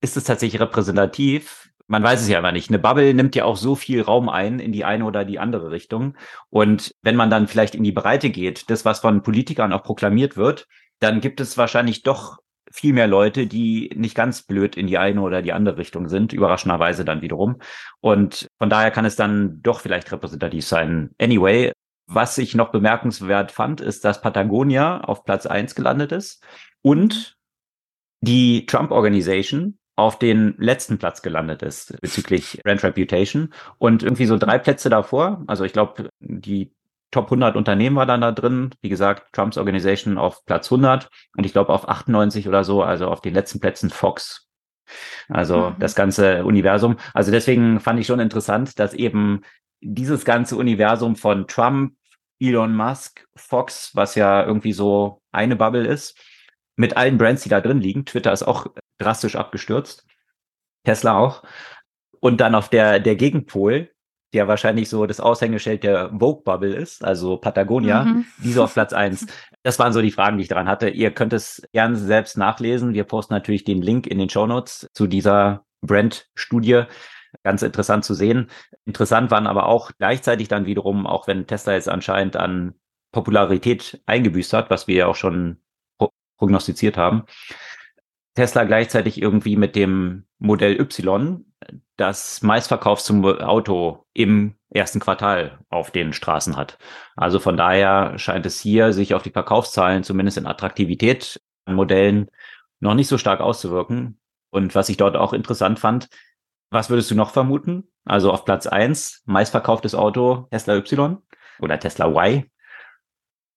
ist 0.00 0.16
es 0.16 0.24
tatsächlich 0.24 0.60
repräsentativ? 0.60 1.70
Man 1.88 2.02
weiß 2.02 2.20
es 2.20 2.28
ja 2.28 2.40
immer 2.40 2.52
nicht. 2.52 2.68
Eine 2.68 2.80
Bubble 2.80 3.14
nimmt 3.14 3.36
ja 3.36 3.44
auch 3.44 3.56
so 3.56 3.76
viel 3.76 4.02
Raum 4.02 4.28
ein 4.28 4.58
in 4.58 4.72
die 4.72 4.84
eine 4.84 5.04
oder 5.04 5.24
die 5.24 5.38
andere 5.38 5.70
Richtung. 5.70 6.16
Und 6.50 6.92
wenn 7.02 7.16
man 7.16 7.30
dann 7.30 7.46
vielleicht 7.46 7.74
in 7.74 7.84
die 7.84 7.92
Breite 7.92 8.30
geht, 8.30 8.68
das, 8.70 8.84
was 8.84 9.00
von 9.00 9.22
Politikern 9.22 9.72
auch 9.72 9.84
proklamiert 9.84 10.36
wird, 10.36 10.66
dann 10.98 11.20
gibt 11.20 11.40
es 11.40 11.56
wahrscheinlich 11.56 12.02
doch 12.02 12.38
viel 12.76 12.92
mehr 12.92 13.06
Leute, 13.06 13.46
die 13.46 13.90
nicht 13.96 14.14
ganz 14.14 14.42
blöd 14.42 14.76
in 14.76 14.86
die 14.86 14.98
eine 14.98 15.22
oder 15.22 15.40
die 15.40 15.52
andere 15.52 15.78
Richtung 15.78 16.08
sind, 16.08 16.32
überraschenderweise 16.32 17.04
dann 17.04 17.22
wiederum. 17.22 17.56
Und 18.00 18.48
von 18.58 18.68
daher 18.68 18.90
kann 18.90 19.06
es 19.06 19.16
dann 19.16 19.62
doch 19.62 19.80
vielleicht 19.80 20.12
repräsentativ 20.12 20.66
sein. 20.66 21.10
Anyway, 21.18 21.72
was 22.06 22.36
ich 22.38 22.54
noch 22.54 22.70
bemerkenswert 22.70 23.50
fand, 23.50 23.80
ist, 23.80 24.04
dass 24.04 24.20
Patagonia 24.20 25.00
auf 25.00 25.24
Platz 25.24 25.46
eins 25.46 25.74
gelandet 25.74 26.12
ist 26.12 26.44
und 26.82 27.36
die 28.20 28.66
Trump 28.66 28.90
Organization 28.90 29.78
auf 29.96 30.18
den 30.18 30.54
letzten 30.58 30.98
Platz 30.98 31.22
gelandet 31.22 31.62
ist 31.62 31.98
bezüglich 32.02 32.60
Brand 32.62 32.84
Reputation 32.84 33.54
und 33.78 34.02
irgendwie 34.02 34.26
so 34.26 34.36
drei 34.36 34.58
Plätze 34.58 34.90
davor. 34.90 35.42
Also 35.46 35.64
ich 35.64 35.72
glaube, 35.72 36.10
die 36.20 36.70
Top 37.10 37.26
100 37.26 37.56
Unternehmen 37.56 37.96
war 37.96 38.06
dann 38.06 38.20
da 38.20 38.32
drin. 38.32 38.70
Wie 38.80 38.88
gesagt, 38.88 39.32
Trumps 39.32 39.58
Organization 39.58 40.18
auf 40.18 40.44
Platz 40.44 40.66
100 40.66 41.08
und 41.36 41.46
ich 41.46 41.52
glaube 41.52 41.72
auf 41.72 41.88
98 41.88 42.48
oder 42.48 42.64
so, 42.64 42.82
also 42.82 43.08
auf 43.08 43.20
den 43.20 43.34
letzten 43.34 43.60
Plätzen 43.60 43.90
Fox. 43.90 44.48
Also 45.28 45.70
mhm. 45.70 45.76
das 45.78 45.94
ganze 45.94 46.44
Universum. 46.44 46.96
Also 47.14 47.30
deswegen 47.30 47.80
fand 47.80 48.00
ich 48.00 48.06
schon 48.06 48.20
interessant, 48.20 48.78
dass 48.78 48.94
eben 48.94 49.42
dieses 49.80 50.24
ganze 50.24 50.56
Universum 50.56 51.16
von 51.16 51.46
Trump, 51.46 51.94
Elon 52.40 52.74
Musk, 52.74 53.26
Fox, 53.36 53.90
was 53.94 54.14
ja 54.14 54.44
irgendwie 54.44 54.72
so 54.72 55.22
eine 55.32 55.56
Bubble 55.56 55.86
ist, 55.86 56.18
mit 56.76 56.96
allen 56.96 57.18
Brands, 57.18 57.42
die 57.42 57.48
da 57.48 57.60
drin 57.60 57.80
liegen. 57.80 58.04
Twitter 58.04 58.32
ist 58.32 58.42
auch 58.42 58.66
drastisch 58.98 59.36
abgestürzt. 59.36 60.06
Tesla 60.84 61.18
auch. 61.18 61.42
Und 62.20 62.40
dann 62.40 62.54
auf 62.54 62.68
der, 62.68 63.00
der 63.00 63.16
Gegenpol 63.16 63.90
der 64.32 64.48
wahrscheinlich 64.48 64.88
so 64.88 65.06
das 65.06 65.20
Aushängeschild 65.20 65.82
der 65.84 66.10
Vogue-Bubble 66.10 66.74
ist, 66.74 67.04
also 67.04 67.36
Patagonia, 67.36 68.04
mhm. 68.04 68.26
diese 68.38 68.62
auf 68.62 68.74
Platz 68.74 68.92
eins. 68.92 69.26
Das 69.62 69.78
waren 69.78 69.92
so 69.92 70.02
die 70.02 70.10
Fragen, 70.10 70.36
die 70.36 70.42
ich 70.42 70.48
daran 70.48 70.68
hatte. 70.68 70.88
Ihr 70.88 71.10
könnt 71.10 71.32
es 71.32 71.62
gerne 71.72 71.96
selbst 71.96 72.36
nachlesen. 72.36 72.94
Wir 72.94 73.04
posten 73.04 73.34
natürlich 73.34 73.64
den 73.64 73.82
Link 73.82 74.06
in 74.06 74.18
den 74.18 74.28
Show 74.28 74.46
Notes 74.46 74.88
zu 74.92 75.06
dieser 75.06 75.64
Brand-Studie. 75.82 76.84
Ganz 77.42 77.62
interessant 77.62 78.04
zu 78.04 78.14
sehen. 78.14 78.50
Interessant 78.84 79.30
waren 79.30 79.46
aber 79.46 79.66
auch 79.66 79.92
gleichzeitig 79.98 80.48
dann 80.48 80.66
wiederum, 80.66 81.06
auch 81.06 81.26
wenn 81.26 81.46
Tesla 81.46 81.74
jetzt 81.74 81.88
anscheinend 81.88 82.36
an 82.36 82.74
Popularität 83.12 84.02
eingebüßt 84.06 84.52
hat, 84.52 84.70
was 84.70 84.86
wir 84.86 84.96
ja 84.96 85.06
auch 85.06 85.16
schon 85.16 85.60
prognostiziert 86.38 86.96
haben, 86.96 87.24
Tesla 88.34 88.64
gleichzeitig 88.64 89.20
irgendwie 89.20 89.56
mit 89.56 89.74
dem 89.74 90.26
Modell 90.38 90.78
Y 90.78 91.45
das 91.96 92.42
meistverkaufste 92.42 93.46
Auto 93.46 94.04
im 94.12 94.54
ersten 94.70 95.00
Quartal 95.00 95.58
auf 95.70 95.90
den 95.90 96.12
Straßen 96.12 96.56
hat. 96.56 96.78
Also 97.16 97.38
von 97.38 97.56
daher 97.56 98.18
scheint 98.18 98.46
es 98.46 98.60
hier 98.60 98.92
sich 98.92 99.14
auf 99.14 99.22
die 99.22 99.30
Verkaufszahlen, 99.30 100.04
zumindest 100.04 100.38
in 100.38 100.46
Attraktivität 100.46 101.40
an 101.64 101.74
Modellen, 101.74 102.30
noch 102.80 102.94
nicht 102.94 103.08
so 103.08 103.18
stark 103.18 103.40
auszuwirken. 103.40 104.20
Und 104.50 104.74
was 104.74 104.88
ich 104.88 104.96
dort 104.96 105.16
auch 105.16 105.32
interessant 105.32 105.78
fand, 105.78 106.08
was 106.70 106.90
würdest 106.90 107.10
du 107.10 107.14
noch 107.14 107.30
vermuten? 107.30 107.88
Also 108.04 108.32
auf 108.32 108.44
Platz 108.44 108.66
eins 108.66 109.22
meistverkauftes 109.24 109.94
Auto 109.94 110.48
Tesla 110.50 110.76
Y 110.76 111.18
oder 111.58 111.78
Tesla 111.78 112.06
Y. 112.06 112.44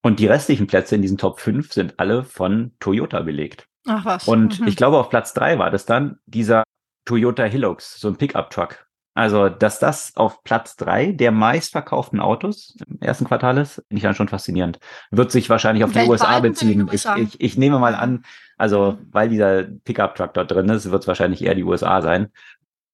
Und 0.02 0.18
die 0.18 0.26
restlichen 0.26 0.66
Plätze 0.66 0.94
in 0.94 1.02
diesen 1.02 1.18
Top 1.18 1.40
5 1.40 1.72
sind 1.72 2.00
alle 2.00 2.24
von 2.24 2.72
Toyota 2.80 3.20
belegt. 3.20 3.66
Ach 3.86 4.04
was. 4.04 4.26
Und 4.26 4.60
mhm. 4.60 4.68
ich 4.68 4.76
glaube, 4.76 4.98
auf 4.98 5.10
Platz 5.10 5.34
drei 5.34 5.58
war 5.58 5.70
das 5.70 5.84
dann 5.84 6.18
dieser 6.26 6.64
Toyota 7.10 7.42
Hilux, 7.42 7.98
so 7.98 8.06
ein 8.06 8.16
Pickup-Truck. 8.16 8.86
Also, 9.14 9.48
dass 9.48 9.80
das 9.80 10.16
auf 10.16 10.44
Platz 10.44 10.76
drei 10.76 11.10
der 11.10 11.32
meistverkauften 11.32 12.20
Autos 12.20 12.76
im 12.86 13.00
ersten 13.00 13.24
Quartal 13.24 13.58
ist, 13.58 13.74
finde 13.74 13.96
ich 13.96 14.02
dann 14.02 14.14
schon 14.14 14.28
faszinierend. 14.28 14.78
Wird 15.10 15.32
sich 15.32 15.50
wahrscheinlich 15.50 15.82
auf 15.82 15.90
die 15.90 16.08
USA 16.08 16.38
beziehen. 16.38 16.88
Ich, 16.92 17.04
ich, 17.16 17.40
ich, 17.40 17.58
nehme 17.58 17.80
mal 17.80 17.96
an, 17.96 18.24
also 18.56 18.98
weil 19.10 19.28
dieser 19.28 19.64
Pickup-Truck 19.64 20.34
dort 20.34 20.52
drin 20.52 20.68
ist, 20.68 20.88
wird 20.92 21.02
es 21.02 21.08
wahrscheinlich 21.08 21.42
eher 21.42 21.56
die 21.56 21.64
USA 21.64 22.00
sein. 22.00 22.28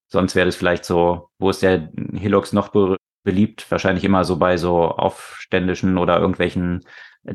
Sonst 0.07 0.33
wäre 0.33 0.47
das 0.47 0.55
vielleicht 0.55 0.83
so, 0.83 1.29
wo 1.37 1.51
ist 1.51 1.61
der 1.61 1.91
Hilux 2.15 2.53
noch 2.53 2.69
be 2.69 2.97
beliebt? 3.23 3.69
Wahrscheinlich 3.69 4.03
immer 4.03 4.23
so 4.23 4.37
bei 4.37 4.57
so 4.57 4.85
aufständischen 4.85 5.99
oder 5.99 6.19
irgendwelchen 6.19 6.83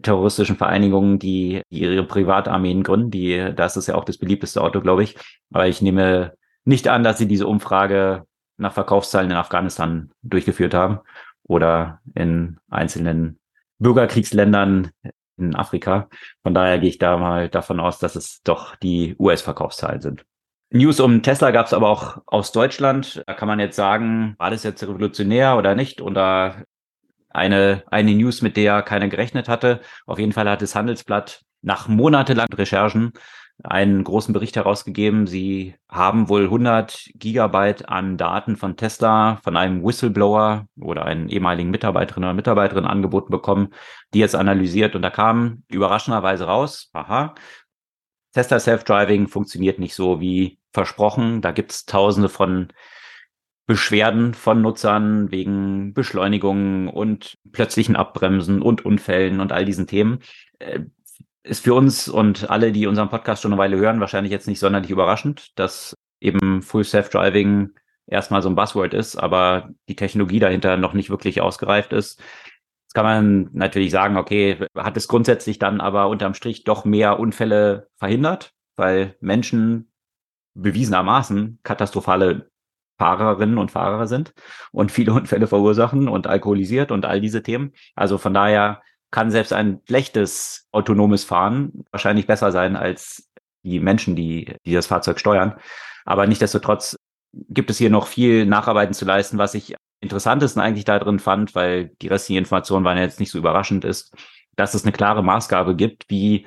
terroristischen 0.02 0.56
Vereinigungen, 0.56 1.20
die, 1.20 1.62
die 1.70 1.82
ihre 1.82 2.04
Privatarmeen 2.04 2.82
gründen. 2.82 3.12
Die, 3.12 3.52
das 3.54 3.76
ist 3.76 3.86
ja 3.86 3.94
auch 3.94 4.04
das 4.04 4.18
beliebteste 4.18 4.60
Auto, 4.60 4.80
glaube 4.80 5.04
ich. 5.04 5.16
Aber 5.52 5.68
ich 5.68 5.82
nehme 5.82 6.32
nicht 6.64 6.88
an, 6.88 7.02
dass 7.02 7.18
sie 7.18 7.26
diese 7.26 7.46
Umfrage 7.46 8.26
nach 8.56 8.72
Verkaufszahlen 8.72 9.30
in 9.30 9.36
Afghanistan 9.36 10.10
durchgeführt 10.22 10.74
haben 10.74 11.00
oder 11.42 12.00
in 12.14 12.58
einzelnen 12.70 13.38
Bürgerkriegsländern 13.78 14.90
in 15.36 15.56
Afrika. 15.56 16.08
Von 16.42 16.54
daher 16.54 16.78
gehe 16.78 16.88
ich 16.88 16.98
da 16.98 17.16
mal 17.16 17.48
davon 17.48 17.80
aus, 17.80 17.98
dass 17.98 18.16
es 18.16 18.42
doch 18.42 18.76
die 18.76 19.16
US-Verkaufszahlen 19.18 20.00
sind. 20.00 20.24
News 20.70 21.00
um 21.00 21.22
Tesla 21.22 21.50
gab 21.50 21.66
es 21.66 21.74
aber 21.74 21.88
auch 21.88 22.18
aus 22.26 22.52
Deutschland. 22.52 23.22
Da 23.26 23.34
kann 23.34 23.48
man 23.48 23.60
jetzt 23.60 23.76
sagen, 23.76 24.34
war 24.38 24.50
das 24.50 24.62
jetzt 24.62 24.82
revolutionär 24.82 25.58
oder 25.58 25.74
nicht? 25.74 26.00
Oder 26.00 26.64
eine, 27.28 27.82
eine 27.90 28.14
News, 28.14 28.40
mit 28.40 28.56
der 28.56 28.82
keiner 28.82 29.08
gerechnet 29.08 29.48
hatte. 29.48 29.80
Auf 30.06 30.18
jeden 30.18 30.32
Fall 30.32 30.48
hat 30.48 30.62
das 30.62 30.74
Handelsblatt 30.74 31.42
nach 31.60 31.88
monatelangen 31.88 32.54
Recherchen 32.54 33.12
einen 33.64 34.04
großen 34.04 34.32
Bericht 34.32 34.56
herausgegeben. 34.56 35.26
Sie 35.26 35.74
haben 35.88 36.28
wohl 36.28 36.44
100 36.44 37.10
Gigabyte 37.14 37.88
an 37.88 38.16
Daten 38.16 38.56
von 38.56 38.76
Tesla 38.76 39.36
von 39.42 39.56
einem 39.56 39.84
Whistleblower 39.84 40.66
oder 40.80 41.04
einen 41.04 41.28
ehemaligen 41.28 41.70
Mitarbeiterin 41.70 42.24
oder 42.24 42.34
Mitarbeiterin 42.34 42.86
angeboten 42.86 43.30
bekommen, 43.30 43.68
die 44.14 44.18
jetzt 44.18 44.34
analysiert. 44.34 44.94
Und 44.96 45.02
da 45.02 45.10
kam 45.10 45.62
überraschenderweise 45.68 46.44
raus, 46.44 46.90
aha, 46.92 47.34
Tesla 48.32 48.58
Self-Driving 48.58 49.28
funktioniert 49.28 49.78
nicht 49.78 49.94
so 49.94 50.20
wie 50.20 50.58
versprochen. 50.72 51.40
Da 51.42 51.52
gibt 51.52 51.72
es 51.72 51.84
tausende 51.84 52.28
von 52.28 52.68
Beschwerden 53.66 54.34
von 54.34 54.60
Nutzern 54.60 55.30
wegen 55.30 55.94
Beschleunigungen 55.94 56.88
und 56.88 57.38
plötzlichen 57.52 57.94
Abbremsen 57.94 58.60
und 58.60 58.84
Unfällen 58.84 59.40
und 59.40 59.52
all 59.52 59.64
diesen 59.64 59.86
Themen. 59.86 60.18
Ist 61.44 61.64
für 61.64 61.74
uns 61.74 62.08
und 62.08 62.50
alle, 62.50 62.70
die 62.70 62.86
unseren 62.86 63.08
Podcast 63.08 63.42
schon 63.42 63.52
eine 63.52 63.60
Weile 63.60 63.76
hören, 63.76 64.00
wahrscheinlich 64.00 64.30
jetzt 64.30 64.46
nicht 64.46 64.60
sonderlich 64.60 64.90
überraschend, 64.90 65.58
dass 65.58 65.94
eben 66.20 66.62
Full 66.62 66.84
Self-Driving 66.84 67.70
erstmal 68.06 68.42
so 68.42 68.48
ein 68.48 68.54
Buzzword 68.54 68.94
ist, 68.94 69.16
aber 69.16 69.70
die 69.88 69.96
Technologie 69.96 70.38
dahinter 70.38 70.76
noch 70.76 70.92
nicht 70.92 71.10
wirklich 71.10 71.40
ausgereift 71.40 71.92
ist. 71.92 72.20
Jetzt 72.84 72.94
kann 72.94 73.04
man 73.04 73.50
natürlich 73.52 73.90
sagen, 73.90 74.16
okay, 74.16 74.66
hat 74.76 74.96
es 74.96 75.08
grundsätzlich 75.08 75.58
dann 75.58 75.80
aber 75.80 76.08
unterm 76.08 76.34
Strich 76.34 76.62
doch 76.64 76.84
mehr 76.84 77.18
Unfälle 77.18 77.88
verhindert, 77.96 78.52
weil 78.76 79.16
Menschen 79.20 79.90
bewiesenermaßen 80.54 81.58
katastrophale 81.62 82.50
Fahrerinnen 82.98 83.58
und 83.58 83.70
Fahrer 83.70 84.06
sind 84.06 84.32
und 84.70 84.92
viele 84.92 85.12
Unfälle 85.14 85.46
verursachen 85.46 86.08
und 86.08 86.26
alkoholisiert 86.26 86.92
und 86.92 87.04
all 87.04 87.20
diese 87.20 87.42
Themen. 87.42 87.72
Also 87.96 88.18
von 88.18 88.34
daher 88.34 88.82
kann 89.12 89.30
selbst 89.30 89.52
ein 89.52 89.80
schlechtes 89.86 90.66
autonomes 90.72 91.22
Fahren 91.22 91.84
wahrscheinlich 91.92 92.26
besser 92.26 92.50
sein 92.50 92.74
als 92.74 93.30
die 93.62 93.78
Menschen, 93.78 94.16
die, 94.16 94.56
die 94.66 94.72
das 94.72 94.86
Fahrzeug 94.86 95.20
steuern. 95.20 95.54
Aber 96.04 96.26
nichtdestotrotz 96.26 96.96
gibt 97.32 97.70
es 97.70 97.78
hier 97.78 97.90
noch 97.90 98.08
viel 98.08 98.46
Nacharbeiten 98.46 98.94
zu 98.94 99.04
leisten, 99.04 99.38
was 99.38 99.54
ich 99.54 99.76
interessantesten 100.00 100.60
eigentlich 100.60 100.86
da 100.86 100.98
drin 100.98 101.20
fand, 101.20 101.54
weil 101.54 101.92
die 102.00 102.08
restlichen 102.08 102.38
Informationen 102.38 102.84
waren 102.84 102.96
ja 102.96 103.04
jetzt 103.04 103.20
nicht 103.20 103.30
so 103.30 103.38
überraschend 103.38 103.84
ist, 103.84 104.16
dass 104.56 104.74
es 104.74 104.82
eine 104.82 104.92
klare 104.92 105.22
Maßgabe 105.22 105.76
gibt, 105.76 106.06
wie 106.08 106.46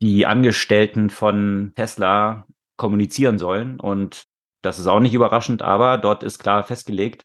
die 0.00 0.26
Angestellten 0.26 1.10
von 1.10 1.72
Tesla 1.76 2.46
kommunizieren 2.76 3.38
sollen. 3.38 3.78
Und 3.78 4.24
das 4.62 4.78
ist 4.78 4.86
auch 4.86 5.00
nicht 5.00 5.14
überraschend, 5.14 5.62
aber 5.62 5.98
dort 5.98 6.22
ist 6.22 6.38
klar 6.38 6.64
festgelegt, 6.64 7.24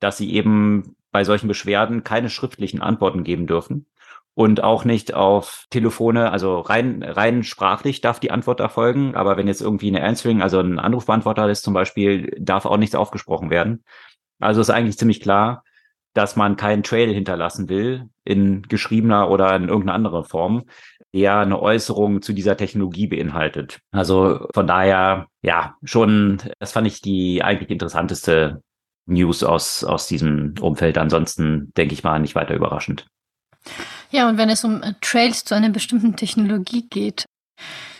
dass 0.00 0.18
sie 0.18 0.34
eben 0.34 0.96
bei 1.12 1.24
solchen 1.24 1.48
Beschwerden 1.48 2.02
keine 2.02 2.28
schriftlichen 2.28 2.82
Antworten 2.82 3.24
geben 3.24 3.46
dürfen 3.46 3.86
und 4.34 4.62
auch 4.62 4.84
nicht 4.84 5.14
auf 5.14 5.66
Telefone, 5.70 6.30
also 6.32 6.58
rein, 6.58 7.02
rein 7.02 7.44
sprachlich 7.44 8.00
darf 8.00 8.18
die 8.18 8.32
Antwort 8.32 8.60
erfolgen, 8.60 9.14
aber 9.14 9.36
wenn 9.36 9.46
jetzt 9.46 9.62
irgendwie 9.62 9.88
eine 9.88 10.02
Answering, 10.02 10.42
also 10.42 10.60
ein 10.60 10.78
Anrufbeantworter 10.78 11.48
ist 11.48 11.62
zum 11.62 11.74
Beispiel, 11.74 12.34
darf 12.40 12.66
auch 12.66 12.76
nichts 12.76 12.96
aufgesprochen 12.96 13.50
werden. 13.50 13.84
Also 14.40 14.60
ist 14.60 14.70
eigentlich 14.70 14.98
ziemlich 14.98 15.20
klar, 15.20 15.62
dass 16.14 16.36
man 16.36 16.56
keinen 16.56 16.82
Trail 16.82 17.12
hinterlassen 17.12 17.68
will 17.68 18.08
in 18.24 18.62
geschriebener 18.62 19.30
oder 19.30 19.54
in 19.54 19.68
irgendeiner 19.68 19.94
anderen 19.94 20.24
Form, 20.24 20.64
der 21.12 21.38
eine 21.38 21.60
Äußerung 21.60 22.22
zu 22.22 22.32
dieser 22.32 22.56
Technologie 22.56 23.06
beinhaltet. 23.06 23.80
Also 23.92 24.48
von 24.52 24.66
daher, 24.66 25.28
ja, 25.42 25.76
schon, 25.84 26.38
das 26.58 26.72
fand 26.72 26.86
ich 26.88 27.00
die 27.00 27.42
eigentlich 27.42 27.70
interessanteste 27.70 28.62
News 29.06 29.44
aus, 29.44 29.84
aus 29.84 30.08
diesem 30.08 30.54
Umfeld. 30.60 30.98
Ansonsten 30.98 31.72
denke 31.76 31.94
ich 31.94 32.02
mal 32.02 32.18
nicht 32.18 32.34
weiter 32.34 32.54
überraschend. 32.54 33.06
Ja, 34.14 34.28
und 34.28 34.38
wenn 34.38 34.48
es 34.48 34.62
um 34.62 34.80
äh, 34.80 34.94
Trails 35.00 35.44
zu 35.44 35.56
einer 35.56 35.70
bestimmten 35.70 36.14
Technologie 36.14 36.86
geht, 36.88 37.24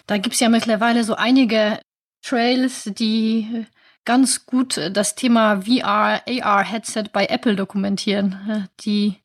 da 0.06 0.16
gibt 0.16 0.34
es 0.34 0.40
ja 0.40 0.48
mittlerweile 0.48 1.02
so 1.02 1.16
einige 1.16 1.80
Trails, 2.24 2.84
die 2.84 3.48
äh, 3.52 3.64
ganz 4.04 4.46
gut 4.46 4.76
äh, 4.76 4.92
das 4.92 5.16
Thema 5.16 5.62
VR, 5.62 6.22
AR-Headset 6.24 7.06
bei 7.12 7.26
Apple 7.26 7.56
dokumentieren. 7.56 8.68
Die, 8.82 9.16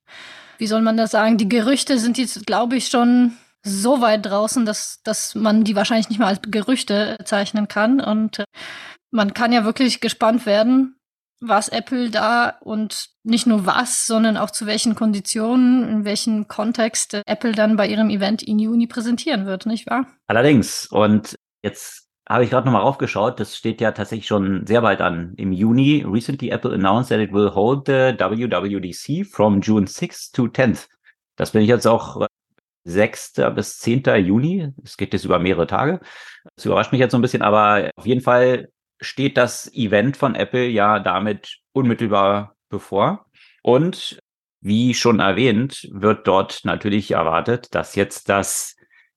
wie 0.58 0.66
soll 0.66 0.82
man 0.82 0.98
das 0.98 1.12
sagen, 1.12 1.38
die 1.38 1.48
Gerüchte 1.48 2.00
sind 2.00 2.18
jetzt, 2.18 2.48
glaube 2.48 2.78
ich, 2.78 2.88
schon 2.88 3.38
so 3.62 4.02
weit 4.02 4.26
draußen, 4.26 4.66
dass, 4.66 5.04
dass 5.04 5.36
man 5.36 5.64
die 5.64 5.76
wahrscheinlich 5.76 6.10
nicht 6.10 6.18
mal 6.18 6.30
als 6.30 6.42
Gerüchte 6.42 7.18
zeichnen 7.24 7.68
kann. 7.68 8.02
Und 8.02 8.44
man 9.12 9.36
kann 9.36 9.52
ja 9.52 9.64
wirklich 9.64 10.02
gespannt 10.02 10.48
werden, 10.48 10.99
was 11.42 11.70
Apple 11.70 12.10
da 12.10 12.58
und 12.62 13.10
nicht 13.24 13.48
nur 13.48 13.66
was, 13.66 14.06
sondern 14.06 14.38
auch 14.38 14.52
zu 14.52 14.66
welchen 14.66 14.96
Konditionen, 14.96 15.88
in 15.88 16.06
welchem 16.06 16.48
Kontext 16.48 17.22
Apple 17.26 17.54
dann 17.54 17.78
bei 17.78 17.88
ihrem 17.88 18.10
Event 18.10 18.44
in 18.44 18.60
Juni 18.60 18.88
präsentieren 18.88 19.46
wird, 19.46 19.66
nicht 19.66 19.90
wahr? 19.90 20.06
Allerdings. 20.28 20.88
Und 20.88 21.36
jetzt 21.64 22.08
habe 22.28 22.44
ich 22.44 22.50
gerade 22.50 22.66
nochmal 22.66 22.84
raufgeschaut, 22.84 23.40
das 23.40 23.56
steht 23.56 23.82
ja 23.82 23.92
tatsächlich 23.92 24.28
schon 24.28 24.68
sehr 24.68 24.82
bald 24.82 25.02
an. 25.02 25.34
Im 25.38 25.52
Juni, 25.52 26.06
recently 26.08 26.50
Apple 26.50 26.74
announced 26.74 27.10
that 27.10 27.20
it 27.20 27.34
will 27.34 27.54
hold 27.54 27.88
the 27.88 28.14
WWDC 28.18 29.26
from 29.26 29.62
June 29.62 29.88
6th 29.88 30.34
to 30.34 30.44
10th. 30.44 30.88
Das 31.36 31.52
bin 31.52 31.62
ich 31.62 31.70
jetzt 31.70 31.88
auch 31.88 32.28
6. 32.84 33.34
bis 33.56 33.80
10. 33.80 34.04
Juni. 34.26 34.74
Es 34.84 34.98
geht 34.98 35.14
jetzt 35.14 35.26
über 35.26 35.40
mehrere 35.40 35.68
Tage. 35.68 36.02
Das 36.56 36.66
überrascht 36.66 36.92
mich 36.92 37.00
jetzt 37.00 37.12
so 37.12 37.18
ein 37.18 37.22
bisschen, 37.22 37.42
aber 37.42 37.92
auf 37.96 38.06
jeden 38.06 38.22
Fall 38.22 38.70
steht 39.00 39.38
das 39.38 39.72
Event 39.74 40.18
von 40.18 40.36
Apple 40.36 40.68
ja 40.68 41.00
damit 41.00 41.60
unmittelbar 41.72 42.56
bevor. 42.70 43.26
Und 43.64 44.20
wie 44.62 44.93
schon 44.93 45.20
erwähnt, 45.20 45.88
wird 45.91 46.28
dort 46.28 46.62
natürlich 46.64 47.12
erwartet, 47.12 47.74
dass 47.74 47.95
jetzt 47.95 48.30
das 48.30 48.76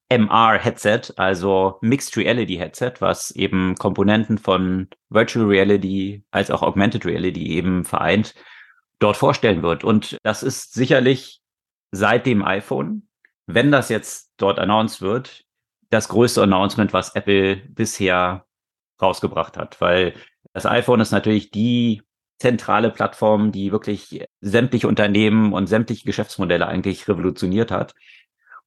MR-Headset, 0.09 1.13
also 1.17 1.77
Mixed 1.81 2.15
Reality 2.17 2.55
Headset, 2.55 2.93
was 2.99 3.31
eben 3.31 3.75
Komponenten 3.75 4.37
von 4.37 4.87
Virtual 5.09 5.45
Reality 5.45 6.23
als 6.31 6.51
auch 6.51 6.61
Augmented 6.61 7.05
Reality 7.05 7.47
eben 7.47 7.83
vereint, 7.83 8.35
dort 8.99 9.17
vorstellen 9.17 9.63
wird. 9.63 9.83
Und 9.83 10.17
das 10.23 10.43
ist 10.43 10.73
sicherlich 10.73 11.41
seit 11.91 12.25
dem 12.25 12.43
iPhone, 12.43 13.07
wenn 13.47 13.71
das 13.71 13.89
jetzt 13.89 14.31
dort 14.37 14.59
announced 14.59 15.01
wird, 15.01 15.43
das 15.89 16.07
größte 16.07 16.41
Announcement, 16.41 16.93
was 16.93 17.15
Apple 17.15 17.55
bisher 17.55 18.45
rausgebracht 19.01 19.57
hat, 19.57 19.79
weil 19.81 20.13
das 20.53 20.65
iPhone 20.65 20.99
ist 20.99 21.11
natürlich 21.11 21.51
die 21.51 22.01
zentrale 22.39 22.89
Plattform, 22.89 23.51
die 23.51 23.71
wirklich 23.71 24.25
sämtliche 24.41 24.87
Unternehmen 24.87 25.53
und 25.53 25.67
sämtliche 25.67 26.05
Geschäftsmodelle 26.05 26.67
eigentlich 26.67 27.07
revolutioniert 27.07 27.71
hat. 27.71 27.93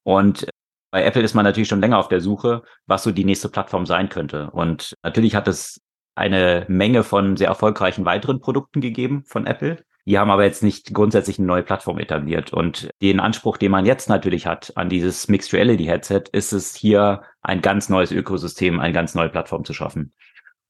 Und 0.03 0.49
bei 0.91 1.05
Apple 1.05 1.22
ist 1.22 1.35
man 1.35 1.45
natürlich 1.45 1.68
schon 1.68 1.81
länger 1.81 1.99
auf 1.99 2.09
der 2.09 2.20
Suche, 2.20 2.62
was 2.87 3.03
so 3.03 3.11
die 3.11 3.24
nächste 3.24 3.49
Plattform 3.49 3.87
sein 3.87 4.09
könnte. 4.09 4.51
Und 4.51 4.95
natürlich 5.03 5.35
hat 5.35 5.49
es 5.49 5.81
eine 6.14 6.64
Menge 6.68 7.05
von 7.05 7.37
sehr 7.37 7.49
erfolgreichen 7.49 8.05
weiteren 8.05 8.41
Produkten 8.41 8.81
gegeben 8.81 9.24
von 9.27 9.47
Apple. 9.47 9.85
Die 10.07 10.19
haben 10.19 10.31
aber 10.31 10.45
jetzt 10.45 10.63
nicht 10.63 10.95
grundsätzlich 10.95 11.39
eine 11.39 11.49
neue 11.49 11.65
Plattform 11.65 11.99
etabliert. 11.99 12.53
Und 12.53 12.91
den 13.03 13.19
Anspruch, 13.19 13.57
den 13.57 13.73
man 13.73 13.87
jetzt 13.87 14.09
natürlich 14.09 14.47
hat 14.47 14.73
an 14.77 14.89
dieses 14.89 15.27
Mixed 15.29 15.53
Reality 15.53 15.85
Headset, 15.85 16.25
ist 16.31 16.53
es 16.53 16.77
hier 16.77 17.23
ein 17.43 17.61
ganz 17.61 17.89
neues 17.89 18.13
Ökosystem, 18.13 18.79
eine 18.79 18.93
ganz 18.95 19.17
neue 19.17 19.29
Plattform 19.29 19.65
zu 19.65 19.75
schaffen. 19.75 20.13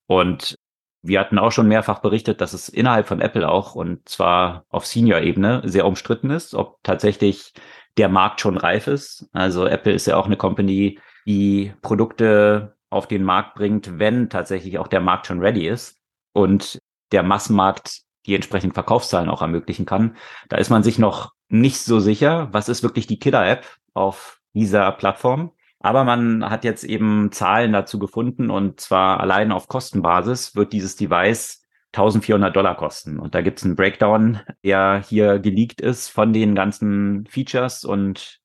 Und 0.07 0.57
wir 1.03 1.21
hatten 1.21 1.39
auch 1.39 1.53
schon 1.53 1.69
mehrfach 1.69 2.01
berichtet, 2.01 2.41
dass 2.41 2.55
es 2.55 2.69
innerhalb 2.69 3.07
von 3.07 3.21
Apple 3.21 3.49
auch 3.49 3.75
und 3.75 4.09
zwar 4.09 4.65
auf 4.71 4.87
Senior-Ebene 4.87 5.63
sehr 5.65 5.87
umstritten 5.87 6.31
ist, 6.31 6.55
ob 6.55 6.79
tatsächlich 6.83 7.53
der 7.97 8.09
Markt 8.09 8.41
schon 8.41 8.57
reif 8.57 8.87
ist. 8.87 9.29
Also 9.33 9.67
Apple 9.67 9.93
ist 9.93 10.07
ja 10.07 10.17
auch 10.17 10.27
eine 10.27 10.37
Company, 10.37 10.99
die 11.27 11.75
Produkte 11.83 12.77
auf 12.91 13.07
den 13.07 13.23
Markt 13.23 13.55
bringt, 13.55 13.99
wenn 13.99 14.31
tatsächlich 14.31 14.79
auch 14.79 14.89
der 14.89 15.01
Markt 15.01 15.27
schon 15.27 15.41
ready 15.41 15.69
ist 15.69 15.99
und 16.33 16.79
der 17.13 17.23
Massenmarkt 17.23 18.06
die 18.27 18.35
entsprechenden 18.35 18.75
Verkaufszahlen 18.75 19.29
auch 19.29 19.43
ermöglichen 19.43 19.87
kann. 19.87 20.17
Da 20.49 20.57
ist 20.57 20.71
man 20.71 20.83
sich 20.83 20.99
noch 20.99 21.33
nicht 21.49 21.81
so 21.81 22.01
sicher, 22.01 22.49
was 22.53 22.69
ist 22.69 22.83
wirklich 22.83 23.07
die 23.07 23.19
Killer-App 23.19 23.65
auf 23.95 24.41
dieser 24.53 24.91
Plattform. 24.93 25.53
Aber 25.81 26.05
man 26.05 26.49
hat 26.49 26.65
jetzt 26.65 26.85
eben 26.85 27.31
Zahlen 27.33 27.73
dazu 27.73 27.99
gefunden 27.99 28.51
und 28.51 28.81
zwar 28.81 29.21
allein 29.21 29.53
auf 29.53 29.69
Kostenbasis 29.69 30.57
wird 30.57 30.73
dieses 30.73 30.97
Device 30.97 31.63
1400 31.93 32.55
Dollar 32.55 32.77
kosten. 32.77 33.19
Und 33.19 33.35
da 33.35 33.41
gibt 33.41 33.59
es 33.59 33.65
einen 33.65 33.77
Breakdown, 33.77 34.41
der 34.65 35.03
hier 35.07 35.39
geleakt 35.39 35.81
ist 35.81 36.09
von 36.09 36.33
den 36.33 36.55
ganzen 36.55 37.27
Features 37.27 37.85
und 37.85 38.41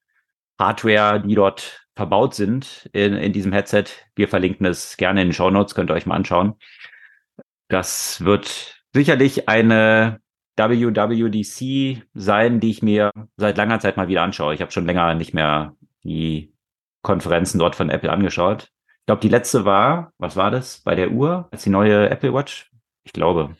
Hardware, 0.59 1.21
die 1.21 1.35
dort 1.35 1.87
verbaut 1.95 2.35
sind 2.35 2.89
in, 2.93 3.13
in 3.13 3.33
diesem 3.33 3.51
Headset. 3.51 3.85
Wir 4.15 4.27
verlinken 4.27 4.65
es 4.65 4.95
gerne 4.97 5.21
in 5.21 5.29
den 5.29 5.33
Show 5.33 5.49
Notes, 5.49 5.75
könnt 5.75 5.89
ihr 5.89 5.95
euch 5.95 6.05
mal 6.05 6.15
anschauen. 6.15 6.53
Das 7.67 8.23
wird 8.23 8.80
sicherlich 8.93 9.47
eine 9.47 10.19
WWDC 10.57 12.03
sein, 12.13 12.59
die 12.59 12.69
ich 12.69 12.81
mir 12.81 13.11
seit 13.37 13.57
langer 13.57 13.79
Zeit 13.79 13.97
mal 13.97 14.07
wieder 14.07 14.23
anschaue. 14.23 14.53
Ich 14.53 14.61
habe 14.61 14.71
schon 14.71 14.85
länger 14.85 15.15
nicht 15.15 15.33
mehr 15.33 15.75
die 16.03 16.53
Konferenzen 17.01 17.59
dort 17.59 17.75
von 17.75 17.89
Apple 17.89 18.11
angeschaut. 18.11 18.69
Ich 18.99 19.05
glaube, 19.07 19.21
die 19.21 19.29
letzte 19.29 19.65
war, 19.65 20.13
was 20.17 20.35
war 20.35 20.51
das, 20.51 20.79
bei 20.79 20.95
der 20.95 21.11
Uhr, 21.11 21.49
als 21.51 21.63
die 21.63 21.69
neue 21.69 22.09
Apple 22.09 22.33
Watch? 22.33 22.71
Ich 23.03 23.13
glaube. 23.13 23.55